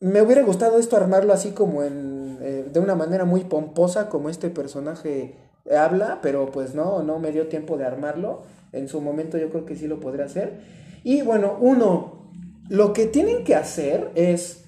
me 0.00 0.20
hubiera 0.20 0.42
gustado 0.42 0.80
esto 0.80 0.96
armarlo 0.96 1.32
así 1.32 1.52
como 1.52 1.84
en, 1.84 2.38
eh, 2.42 2.66
de 2.72 2.80
una 2.80 2.96
manera 2.96 3.24
muy 3.24 3.44
pomposa 3.44 4.08
como 4.08 4.30
este 4.30 4.50
personaje 4.50 5.36
habla, 5.78 6.18
pero 6.22 6.50
pues 6.50 6.74
no, 6.74 7.04
no 7.04 7.20
me 7.20 7.30
dio 7.30 7.46
tiempo 7.46 7.78
de 7.78 7.84
armarlo. 7.84 8.42
En 8.72 8.88
su 8.88 9.00
momento 9.00 9.38
yo 9.38 9.48
creo 9.50 9.64
que 9.64 9.76
sí 9.76 9.86
lo 9.86 10.00
podría 10.00 10.24
hacer. 10.24 10.58
Y 11.02 11.22
bueno, 11.22 11.56
uno, 11.60 12.30
lo 12.68 12.92
que 12.92 13.06
tienen 13.06 13.44
que 13.44 13.54
hacer 13.54 14.10
es, 14.14 14.64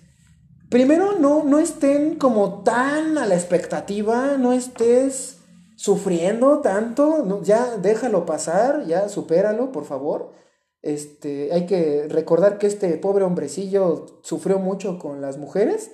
primero 0.71 1.19
no, 1.19 1.45
no 1.45 1.59
estén 1.59 2.17
como 2.17 2.63
tan 2.63 3.19
a 3.19 3.27
la 3.27 3.35
expectativa, 3.35 4.37
no 4.39 4.53
estés 4.53 5.39
sufriendo 5.77 6.61
tanto, 6.61 7.43
ya 7.43 7.77
déjalo 7.77 8.25
pasar, 8.25 8.87
ya 8.87 9.09
supéralo, 9.09 9.73
por 9.73 9.85
favor. 9.85 10.33
Este, 10.81 11.53
hay 11.53 11.67
que 11.67 12.07
recordar 12.09 12.59
que 12.59 12.67
este 12.67 12.97
pobre 12.99 13.25
hombrecillo 13.25 14.07
sufrió 14.23 14.59
mucho 14.59 14.99
con 14.99 15.21
las 15.21 15.39
mujeres 15.39 15.93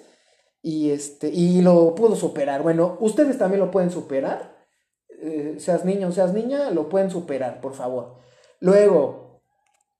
y, 0.63 0.91
este, 0.91 1.29
y 1.29 1.61
lo 1.61 1.95
pudo 1.95 2.17
superar. 2.17 2.63
Bueno, 2.63 2.97
ustedes 3.01 3.39
también 3.39 3.61
lo 3.61 3.71
pueden 3.71 3.91
superar. 3.91 4.67
Eh, 5.21 5.57
seas 5.59 5.85
niño 5.85 6.09
o 6.09 6.13
seas 6.13 6.33
niña, 6.33 6.71
lo 6.71 6.89
pueden 6.89 7.11
superar, 7.11 7.61
por 7.61 7.75
favor. 7.75 8.17
Luego, 8.61 9.28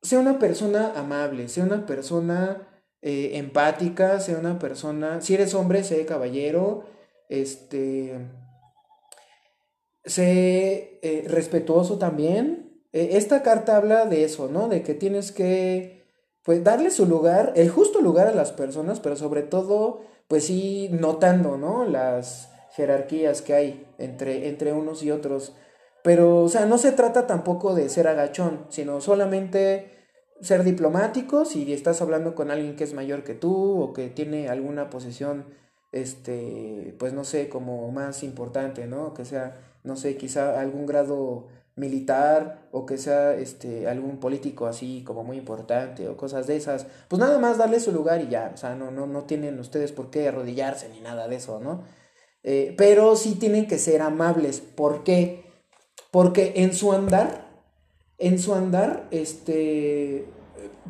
sea 0.03 0.21
una 0.21 0.39
persona 0.39 0.93
amable, 0.97 1.49
sea 1.49 1.65
una 1.65 1.87
persona 1.87 2.69
eh, 3.03 3.33
empática, 3.35 4.21
sea 4.21 4.39
una 4.39 4.59
persona, 4.59 5.21
si 5.21 5.35
eres 5.35 5.55
hombre, 5.55 5.85
sé 5.85 6.05
caballero, 6.07 6.85
este, 7.29 8.19
sé 10.05 10.99
eh, 11.03 11.25
respetuoso 11.29 11.99
también. 11.99 12.83
E, 12.93 13.17
esta 13.17 13.43
carta 13.43 13.77
habla 13.77 14.07
de 14.07 14.25
eso, 14.25 14.49
¿no? 14.49 14.69
De 14.69 14.83
que 14.83 14.95
tienes 14.95 15.33
que, 15.33 16.07
pues, 16.43 16.65
darle 16.65 16.91
su 16.91 17.07
lugar, 17.07 17.53
el 17.57 17.69
justo 17.71 18.01
lugar 18.01 18.27
a 18.27 18.35
las 18.35 18.53
personas, 18.53 19.01
pero 19.01 19.17
sobre 19.17 19.43
todo, 19.43 20.03
pues 20.29 20.45
sí, 20.45 20.89
notando, 20.93 21.57
¿no? 21.57 21.85
Las 21.85 22.51
jerarquías 22.73 23.43
que 23.43 23.55
hay 23.55 23.87
entre, 23.99 24.49
entre 24.49 24.73
unos 24.73 25.03
y 25.03 25.11
otros. 25.11 25.55
Pero, 26.03 26.43
o 26.45 26.49
sea, 26.49 26.67
no 26.67 26.79
se 26.79 26.93
trata 26.93 27.27
tampoco 27.27 27.75
de 27.75 27.89
ser 27.89 28.09
agachón, 28.09 28.67
sino 28.69 29.01
solamente 29.01 29.99
ser 30.41 30.65
diplomático 30.65 31.45
si 31.45 31.73
estás 31.73 32.01
hablando 32.01 32.35
con 32.35 32.51
alguien 32.51 32.77
que 32.77 32.85
es 32.85 32.95
mayor 32.95 33.25
que 33.25 33.35
tú 33.35 33.83
o 33.83 33.93
que 33.93 34.09
tiene 34.09 34.49
alguna 34.49 34.91
posición, 34.91 35.47
este, 35.93 36.95
pues 36.99 37.13
no 37.13 37.25
sé, 37.25 37.49
como 37.49 37.91
más 37.91 38.23
importante, 38.23 38.87
¿no? 38.87 39.15
Que 39.15 39.25
sea, 39.25 39.61
no 39.83 39.97
sé, 39.97 40.17
quizá 40.17 40.61
algún 40.61 40.87
grado 40.87 41.49
militar 41.77 42.69
o 42.73 42.87
que 42.87 42.99
sea 42.99 43.35
este 43.35 43.87
algún 43.89 44.19
político 44.19 44.67
así 44.67 45.05
como 45.07 45.23
muy 45.23 45.37
importante 45.37 46.09
o 46.09 46.17
cosas 46.17 46.47
de 46.47 46.57
esas, 46.57 46.87
pues 47.09 47.21
nada 47.21 47.39
más 47.39 47.57
darle 47.59 47.81
su 47.81 47.93
lugar 47.93 48.21
y 48.21 48.29
ya, 48.29 48.51
o 48.55 48.57
sea, 48.57 48.75
no, 48.75 48.91
no, 48.91 49.07
no 49.07 49.25
tienen 49.25 49.59
ustedes 49.61 49.93
por 49.93 50.11
qué 50.11 50.29
arrodillarse 50.29 50.89
ni 50.89 51.01
nada 51.01 51.29
de 51.29 51.37
eso, 51.37 51.61
¿no? 51.61 51.85
Eh, 52.43 52.75
pero 52.79 53.17
sí 53.17 53.35
tienen 53.35 53.67
que 53.67 53.79
ser 53.79 54.01
amables. 54.01 54.61
¿Por 54.61 55.05
qué? 55.05 55.48
Porque 56.11 56.55
en 56.57 56.75
su 56.75 56.93
andar, 56.93 57.63
en 58.19 58.39
su 58.39 58.55
andar, 58.55 59.09
este, 59.11 60.27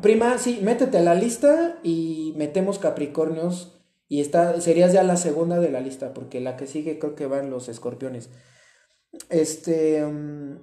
prima, 0.01 0.37
sí, 0.37 0.59
métete 0.63 0.97
a 0.97 1.01
la 1.01 1.15
lista 1.15 1.77
y 1.83 2.33
metemos 2.37 2.79
Capricornios 2.79 3.79
y 4.07 4.21
está, 4.21 4.59
serías 4.59 4.91
ya 4.91 5.03
la 5.03 5.17
segunda 5.17 5.59
de 5.59 5.69
la 5.69 5.81
lista, 5.81 6.13
porque 6.13 6.41
la 6.41 6.57
que 6.57 6.65
sigue 6.65 6.97
creo 6.97 7.15
que 7.15 7.27
van 7.27 7.51
los 7.51 7.69
escorpiones. 7.69 8.31
Este, 9.29 10.03
mm, 10.03 10.57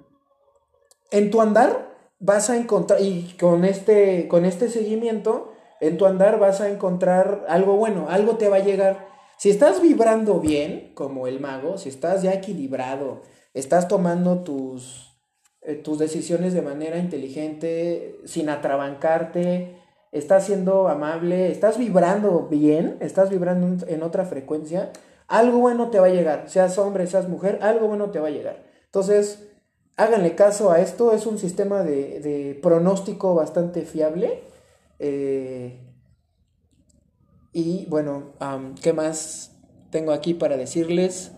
en 1.11 1.31
tu 1.31 1.41
andar 1.41 1.95
vas 2.19 2.49
a 2.49 2.57
encontrar, 2.57 3.01
y 3.01 3.35
con 3.39 3.63
este, 3.63 4.27
con 4.27 4.43
este 4.43 4.69
seguimiento, 4.69 5.53
en 5.79 5.97
tu 5.97 6.05
andar 6.05 6.39
vas 6.39 6.59
a 6.59 6.69
encontrar 6.69 7.45
algo 7.47 7.77
bueno, 7.77 8.07
algo 8.09 8.37
te 8.37 8.49
va 8.49 8.57
a 8.57 8.63
llegar. 8.63 9.07
Si 9.37 9.49
estás 9.49 9.81
vibrando 9.81 10.39
bien, 10.39 10.91
como 10.95 11.27
el 11.27 11.39
mago, 11.39 11.77
si 11.77 11.89
estás 11.89 12.23
ya 12.23 12.33
equilibrado, 12.33 13.21
estás 13.57 13.87
tomando 13.87 14.39
tus, 14.39 15.19
eh, 15.61 15.75
tus 15.75 15.99
decisiones 15.99 16.53
de 16.53 16.61
manera 16.61 16.97
inteligente, 16.97 18.19
sin 18.25 18.49
atrabancarte, 18.49 19.77
estás 20.11 20.45
siendo 20.45 20.87
amable, 20.87 21.51
estás 21.51 21.77
vibrando 21.77 22.47
bien, 22.49 22.97
estás 22.99 23.29
vibrando 23.29 23.85
en 23.87 24.03
otra 24.03 24.25
frecuencia, 24.25 24.91
algo 25.27 25.59
bueno 25.59 25.89
te 25.89 25.99
va 25.99 26.07
a 26.07 26.11
llegar, 26.11 26.49
seas 26.49 26.77
hombre, 26.77 27.07
seas 27.07 27.27
mujer, 27.27 27.59
algo 27.61 27.87
bueno 27.87 28.11
te 28.11 28.19
va 28.19 28.27
a 28.27 28.31
llegar. 28.31 28.63
Entonces, 28.85 29.49
háganle 29.97 30.35
caso 30.35 30.71
a 30.71 30.79
esto, 30.79 31.11
es 31.11 31.25
un 31.25 31.37
sistema 31.37 31.83
de, 31.83 32.57
pronóstico 32.61 33.35
bastante 33.35 33.81
fiable. 33.81 34.43
Eh, 34.99 35.83
y 37.51 37.85
bueno, 37.89 38.33
¿qué 38.81 38.93
más 38.93 39.57
tengo 39.89 40.11
aquí 40.11 40.33
para 40.33 40.57
decirles? 40.57 41.31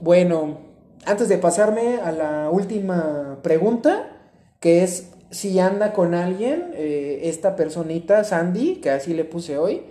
Bueno, 0.00 0.67
antes 1.08 1.28
de 1.28 1.38
pasarme 1.38 1.96
a 1.96 2.12
la 2.12 2.50
última 2.50 3.38
pregunta, 3.42 4.10
que 4.60 4.82
es 4.84 5.08
si 5.30 5.58
anda 5.58 5.92
con 5.92 6.14
alguien, 6.14 6.70
eh, 6.74 7.20
esta 7.24 7.56
personita, 7.56 8.24
Sandy, 8.24 8.76
que 8.76 8.90
así 8.90 9.14
le 9.14 9.24
puse 9.24 9.56
hoy, 9.56 9.82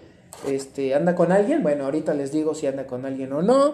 este, 0.48 0.94
anda 0.94 1.16
con 1.16 1.32
alguien, 1.32 1.64
bueno, 1.64 1.86
ahorita 1.86 2.14
les 2.14 2.32
digo 2.32 2.54
si 2.54 2.68
anda 2.68 2.86
con 2.86 3.06
alguien 3.06 3.34
o 3.34 3.42
no, 3.42 3.74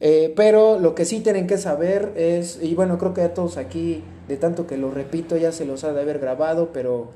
eh, 0.00 0.32
pero 0.34 0.80
lo 0.80 0.94
que 0.94 1.04
sí 1.04 1.20
tienen 1.20 1.46
que 1.46 1.58
saber 1.58 2.12
es, 2.16 2.58
y 2.60 2.74
bueno, 2.74 2.98
creo 2.98 3.14
que 3.14 3.22
a 3.22 3.34
todos 3.34 3.56
aquí, 3.56 4.02
de 4.26 4.36
tanto 4.36 4.66
que 4.66 4.76
lo 4.76 4.90
repito, 4.90 5.36
ya 5.36 5.52
se 5.52 5.64
los 5.64 5.84
ha 5.84 5.92
de 5.92 6.00
haber 6.00 6.18
grabado, 6.18 6.70
pero 6.72 7.10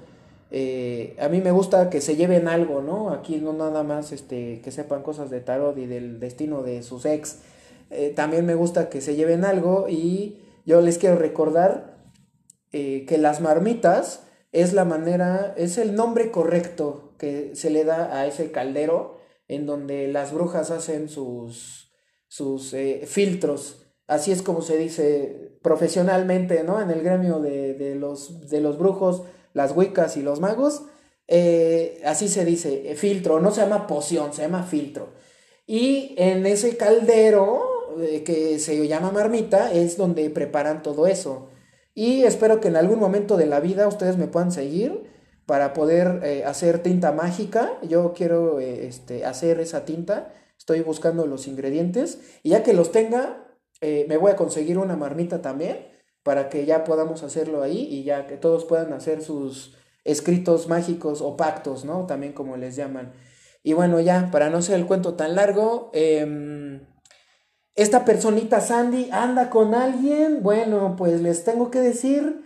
eh, 0.52 1.16
a 1.18 1.28
mí 1.28 1.40
me 1.40 1.50
gusta 1.50 1.90
que 1.90 2.00
se 2.00 2.14
lleven 2.14 2.46
algo, 2.46 2.80
¿no? 2.80 3.10
Aquí 3.10 3.38
no 3.38 3.52
nada 3.52 3.82
más 3.82 4.12
este, 4.12 4.60
que 4.62 4.70
sepan 4.70 5.02
cosas 5.02 5.30
de 5.30 5.40
tarot 5.40 5.76
y 5.78 5.86
del 5.86 6.20
destino 6.20 6.62
de 6.62 6.84
sus 6.84 7.06
ex, 7.06 7.38
eh, 7.94 8.12
también 8.14 8.44
me 8.44 8.54
gusta 8.54 8.88
que 8.88 9.00
se 9.00 9.16
lleven 9.16 9.44
algo 9.44 9.86
y 9.88 10.40
yo 10.66 10.80
les 10.80 10.98
quiero 10.98 11.16
recordar 11.16 12.10
eh, 12.72 13.04
que 13.06 13.18
las 13.18 13.40
marmitas 13.40 14.24
es 14.52 14.72
la 14.72 14.84
manera, 14.84 15.54
es 15.56 15.78
el 15.78 15.94
nombre 15.94 16.30
correcto 16.30 17.14
que 17.18 17.54
se 17.54 17.70
le 17.70 17.84
da 17.84 18.18
a 18.18 18.26
ese 18.26 18.50
caldero 18.50 19.18
en 19.48 19.66
donde 19.66 20.08
las 20.08 20.32
brujas 20.32 20.70
hacen 20.70 21.08
sus, 21.08 21.92
sus 22.28 22.72
eh, 22.74 23.04
filtros. 23.06 23.86
así 24.06 24.32
es 24.32 24.42
como 24.42 24.62
se 24.62 24.76
dice 24.76 25.58
profesionalmente, 25.62 26.62
¿no? 26.64 26.80
En 26.80 26.90
el 26.90 27.02
gremio 27.02 27.40
de, 27.40 27.94
los, 27.98 28.48
de 28.50 28.60
los 28.60 28.78
brujos, 28.78 29.22
las 29.54 29.74
wicas 29.74 30.16
y 30.16 30.22
los 30.22 30.40
magos, 30.40 30.82
así 32.04 32.28
se 32.28 32.44
dice, 32.44 32.94
filtro, 32.96 33.40
no 33.40 33.50
se 33.50 33.62
llama 33.62 33.86
poción, 33.86 34.34
se 34.34 34.42
llama 34.42 34.62
filtro. 34.64 35.08
Y 35.66 36.14
en 36.18 36.44
ese 36.44 36.76
caldero 36.76 37.73
que 38.24 38.58
se 38.58 38.86
llama 38.88 39.10
marmita 39.10 39.72
es 39.72 39.96
donde 39.96 40.30
preparan 40.30 40.82
todo 40.82 41.06
eso. 41.06 41.48
Y 41.94 42.24
espero 42.24 42.60
que 42.60 42.68
en 42.68 42.76
algún 42.76 42.98
momento 42.98 43.36
de 43.36 43.46
la 43.46 43.60
vida 43.60 43.86
ustedes 43.86 44.16
me 44.16 44.26
puedan 44.26 44.52
seguir 44.52 45.10
para 45.46 45.72
poder 45.72 46.44
hacer 46.46 46.80
tinta 46.82 47.12
mágica. 47.12 47.78
Yo 47.82 48.12
quiero 48.14 48.60
este, 48.60 49.24
hacer 49.24 49.60
esa 49.60 49.84
tinta. 49.84 50.32
Estoy 50.58 50.80
buscando 50.80 51.26
los 51.26 51.46
ingredientes. 51.46 52.18
Y 52.42 52.50
ya 52.50 52.62
que 52.62 52.72
los 52.72 52.90
tenga, 52.90 53.46
me 53.80 54.16
voy 54.16 54.32
a 54.32 54.36
conseguir 54.36 54.78
una 54.78 54.96
marmita 54.96 55.40
también 55.42 55.86
para 56.22 56.48
que 56.48 56.66
ya 56.66 56.84
podamos 56.84 57.22
hacerlo 57.22 57.62
ahí 57.62 57.86
y 57.90 58.02
ya 58.02 58.26
que 58.26 58.36
todos 58.36 58.64
puedan 58.64 58.92
hacer 58.92 59.22
sus, 59.22 59.76
escritos 60.04 60.68
mágicos 60.68 61.20
o 61.22 61.36
pactos, 61.36 61.84
¿no? 61.84 62.06
También 62.06 62.32
como 62.32 62.56
les 62.56 62.76
llaman. 62.76 63.12
Y 63.62 63.72
bueno, 63.72 63.98
ya, 64.00 64.30
para 64.30 64.50
no 64.50 64.60
ser 64.60 64.76
el 64.76 64.86
cuento 64.86 65.14
tan 65.14 65.34
largo, 65.34 65.90
em, 65.94 66.86
esta 67.74 68.04
personita 68.04 68.60
Sandy 68.60 69.08
anda 69.10 69.50
con 69.50 69.74
alguien, 69.74 70.42
bueno, 70.42 70.94
pues 70.96 71.20
les 71.20 71.44
tengo 71.44 71.70
que 71.70 71.80
decir 71.80 72.44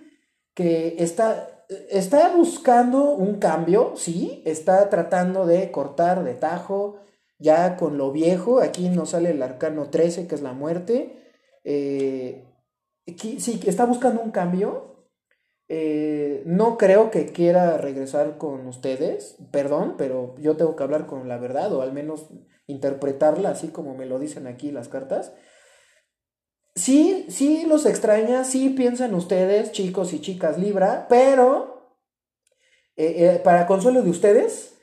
que 0.55 0.97
está, 0.99 1.64
está 1.91 2.35
buscando 2.35 3.11
un 3.11 3.39
cambio, 3.39 3.93
sí, 3.97 4.43
está 4.47 4.89
tratando 4.89 5.47
de 5.47 5.70
cortar 5.70 6.24
de 6.24 6.35
tajo 6.35 7.01
ya 7.39 7.76
con 7.76 7.99
lo 7.99 8.11
viejo, 8.11 8.61
aquí 8.61 8.89
nos 8.89 9.11
sale 9.11 9.31
el 9.31 9.43
arcano 9.43 9.91
13, 9.91 10.26
que 10.26 10.35
es 10.35 10.43
la 10.43 10.55
muerte, 10.55 11.18
eh, 11.62 12.45
sí, 13.16 13.61
está 13.66 13.85
buscando 13.85 14.22
un 14.22 14.33
cambio, 14.33 15.07
eh, 15.68 16.43
no 16.47 16.79
creo 16.79 17.11
que 17.11 17.26
quiera 17.26 17.76
regresar 17.76 18.39
con 18.39 18.66
ustedes, 18.66 19.37
perdón, 19.53 19.95
pero 19.99 20.35
yo 20.39 20.57
tengo 20.57 20.74
que 20.74 20.83
hablar 20.83 21.07
con 21.07 21.29
la 21.29 21.37
verdad 21.37 21.72
o 21.74 21.83
al 21.83 21.93
menos 21.93 22.29
interpretarla 22.69 23.51
así 23.51 23.69
como 23.69 23.97
me 23.97 24.07
lo 24.07 24.21
dicen 24.21 24.47
aquí 24.47 24.71
las 24.71 24.89
cartas. 24.89 25.33
Sí, 26.77 27.27
sí 27.29 27.64
los 27.66 27.87
extraña, 27.87 28.45
sí 28.45 28.71
piensan 28.71 29.14
ustedes, 29.14 29.73
chicos 29.73 30.12
y 30.12 30.21
chicas 30.21 30.59
Libra, 30.59 31.07
pero 31.09 31.99
eh, 32.95 33.25
eh, 33.25 33.41
para 33.43 33.66
consuelo 33.66 34.03
de 34.03 34.11
ustedes, 34.11 34.75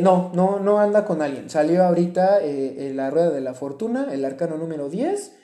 no, 0.00 0.30
no, 0.32 0.60
no 0.60 0.78
anda 0.78 1.04
con 1.04 1.20
alguien. 1.20 1.50
Salió 1.50 1.82
ahorita 1.84 2.40
en 2.40 2.96
la 2.96 3.10
rueda 3.10 3.30
de 3.30 3.40
la 3.40 3.52
fortuna, 3.52 4.08
el 4.12 4.24
arcano 4.24 4.56
número 4.56 4.88
10, 4.88 5.36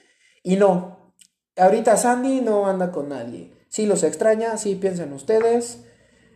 y 0.44 0.56
no, 0.56 1.12
ahorita 1.56 1.96
Sandy 1.96 2.40
no 2.40 2.68
anda 2.68 2.92
con 2.92 3.08
nadie. 3.08 3.52
Sí 3.68 3.84
los 3.84 4.02
extraña, 4.02 4.56
sí 4.56 4.76
piensan 4.76 5.12
ustedes, 5.12 5.84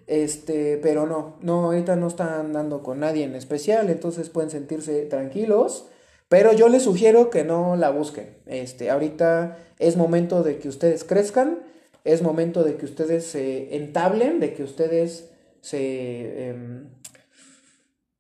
este, 0.07 0.79
pero 0.83 1.07
no, 1.07 1.37
no, 1.41 1.67
ahorita 1.67 1.97
no 1.97 2.09
están 2.09 2.53
dando 2.53 2.83
con 2.83 3.01
nadie 3.01 3.25
en 3.25 3.35
especial, 3.35 3.89
entonces 3.91 4.31
pueden 4.31 4.51
sentirse 4.51 5.03
tranquilos, 5.07 5.87
pero 6.29 6.53
yo 6.53 6.69
les 6.69 6.83
sugiero 6.83 7.31
que 7.31 7.45
no 7.45 7.77
la 7.77 7.91
busquen. 7.91 8.39
Este, 8.47 8.91
ahorita 8.91 9.59
es 9.79 9.97
momento 9.97 10.43
de 10.43 10.59
que 10.59 10.69
ustedes 10.69 11.05
crezcan, 11.05 11.61
es 12.05 12.23
momento 12.23 12.65
de 12.65 12.77
que 12.77 12.87
ustedes 12.87 13.25
se 13.27 13.77
entablen, 13.77 14.41
de 14.41 14.55
que 14.55 14.63
ustedes 14.63 15.31
se... 15.61 16.49
Em, 16.49 16.89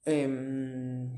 em, 0.05 1.09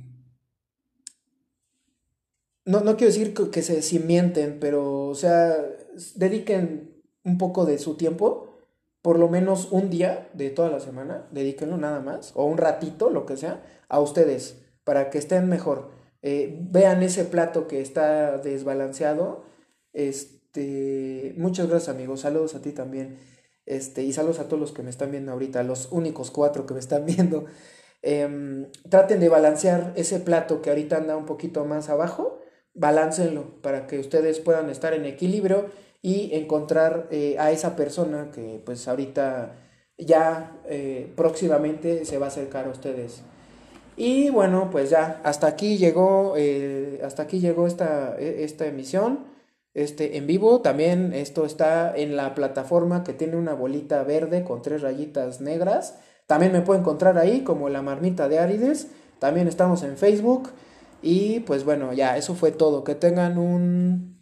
no, 2.65 2.81
no 2.81 2.97
quiero 2.97 3.13
decir 3.13 3.35
que, 3.35 3.51
que 3.51 3.63
se 3.63 3.83
cimienten, 3.83 4.59
pero, 4.61 5.09
o 5.09 5.15
sea, 5.15 5.55
dediquen 6.15 6.95
un 7.25 7.39
poco 7.39 7.67
de 7.67 7.79
su 7.79 7.97
tiempo, 7.97 8.54
por 9.05 9.19
lo 9.19 9.29
menos 9.29 9.69
un 9.71 9.91
día 9.91 10.31
de 10.33 10.49
toda 10.49 10.71
la 10.71 10.81
semana, 10.81 11.29
dedíquenlo 11.31 11.77
nada 11.77 12.01
más, 12.01 12.33
o 12.35 12.47
un 12.47 12.57
ratito, 12.57 13.11
lo 13.11 13.27
que 13.27 13.37
sea, 13.37 13.63
a 13.91 14.01
ustedes, 14.01 14.63
para 14.83 15.11
que 15.11 15.19
estén 15.19 15.47
mejor. 15.47 15.91
Eh, 16.23 16.57
vean 16.71 17.03
ese 17.03 17.27
plato 17.27 17.69
que 17.69 17.83
está 17.83 18.39
desbalanceado. 18.39 19.45
Este, 19.93 21.35
muchas 21.37 21.69
gracias 21.69 21.95
amigos, 21.95 22.21
saludos 22.21 22.55
a 22.55 22.63
ti 22.63 22.73
también. 22.73 23.19
Este, 23.67 24.03
y 24.03 24.15
saludos 24.15 24.39
a 24.39 24.45
todos 24.45 24.59
los 24.59 24.73
que 24.73 24.83
me 24.83 24.89
están 24.89 25.11
viendo 25.11 25.33
ahorita, 25.33 25.63
los 25.65 25.93
únicos 25.93 26.31
cuatro 26.31 26.65
que 26.65 26.73
me 26.73 26.81
están 26.81 27.05
viendo. 27.05 27.45
Em, 28.01 28.73
traten 28.89 29.21
de 29.21 29.29
balancear 29.29 29.93
ese 29.97 30.19
plato 30.19 30.63
que 30.63 30.71
ahorita 30.71 30.97
anda 30.97 31.15
un 31.15 31.27
poquito 31.27 31.67
más 31.67 31.91
abajo, 31.91 32.39
baláncenlo 32.73 33.61
para 33.61 33.87
que 33.87 33.99
ustedes 33.99 34.41
puedan 34.41 34.71
estar 34.71 34.95
en 34.95 35.05
equilibrio 35.05 35.67
y 36.05 36.35
encontrar 36.35 37.09
eh, 37.11 37.37
a 37.39 37.51
esa 37.51 37.77
persona 37.77 38.31
que 38.31 38.61
pues 38.63 38.87
ahorita 38.89 39.55
ya 39.97 40.53
eh, 40.69 41.11
próximamente 41.17 42.05
se 42.05 42.19
va 42.19 42.27
a 42.27 42.29
acercar 42.29 42.67
a 42.67 42.71
ustedes. 42.71 43.23
Y 43.97 44.29
bueno, 44.29 44.69
pues 44.71 44.91
ya, 44.91 45.23
hasta 45.25 45.47
aquí 45.47 45.79
llegó, 45.79 46.35
eh, 46.37 47.01
hasta 47.03 47.23
aquí 47.23 47.41
llegó 47.41 47.67
esta, 47.67 48.17
e, 48.19 48.45
esta 48.45 48.67
emisión, 48.67 49.21
este 49.73 50.19
en 50.19 50.27
vivo. 50.27 50.61
También 50.61 51.15
esto 51.15 51.47
está 51.47 51.97
en 51.97 52.17
la 52.17 52.35
plataforma 52.35 53.03
que 53.03 53.15
tiene 53.15 53.37
una 53.37 53.55
bolita 53.55 54.03
verde 54.03 54.45
con 54.45 54.61
tres 54.61 54.83
rayitas 54.83 55.41
negras. 55.41 55.99
También 56.27 56.53
me 56.53 56.61
pueden 56.61 56.83
encontrar 56.83 57.17
ahí 57.17 57.45
como 57.45 57.71
la 57.71 57.81
marmita 57.81 58.29
de 58.29 58.41
Árides. 58.41 58.89
También 59.21 59.49
estamos 59.49 59.83
en 59.83 59.97
Facebook. 59.97 60.51
Y 61.01 61.41
pues 61.41 61.65
bueno, 61.65 61.95
ya, 61.95 62.19
eso 62.19 62.35
fue 62.35 62.53
todo. 62.53 62.85
Que 62.85 62.95
tengan 62.95 63.39
un 63.39 64.14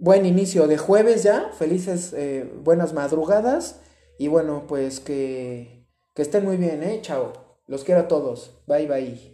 buen 0.00 0.26
inicio 0.26 0.66
de 0.66 0.78
jueves 0.78 1.22
ya, 1.22 1.52
felices, 1.56 2.12
eh, 2.16 2.50
buenas 2.64 2.92
madrugadas 2.94 3.80
y 4.18 4.28
bueno, 4.28 4.64
pues 4.66 4.98
que, 4.98 5.86
que 6.14 6.22
estén 6.22 6.44
muy 6.44 6.56
bien, 6.56 6.82
¿eh? 6.82 7.00
Chao, 7.02 7.32
los 7.66 7.84
quiero 7.84 8.00
a 8.00 8.08
todos, 8.08 8.62
bye 8.66 8.86
bye. 8.86 9.29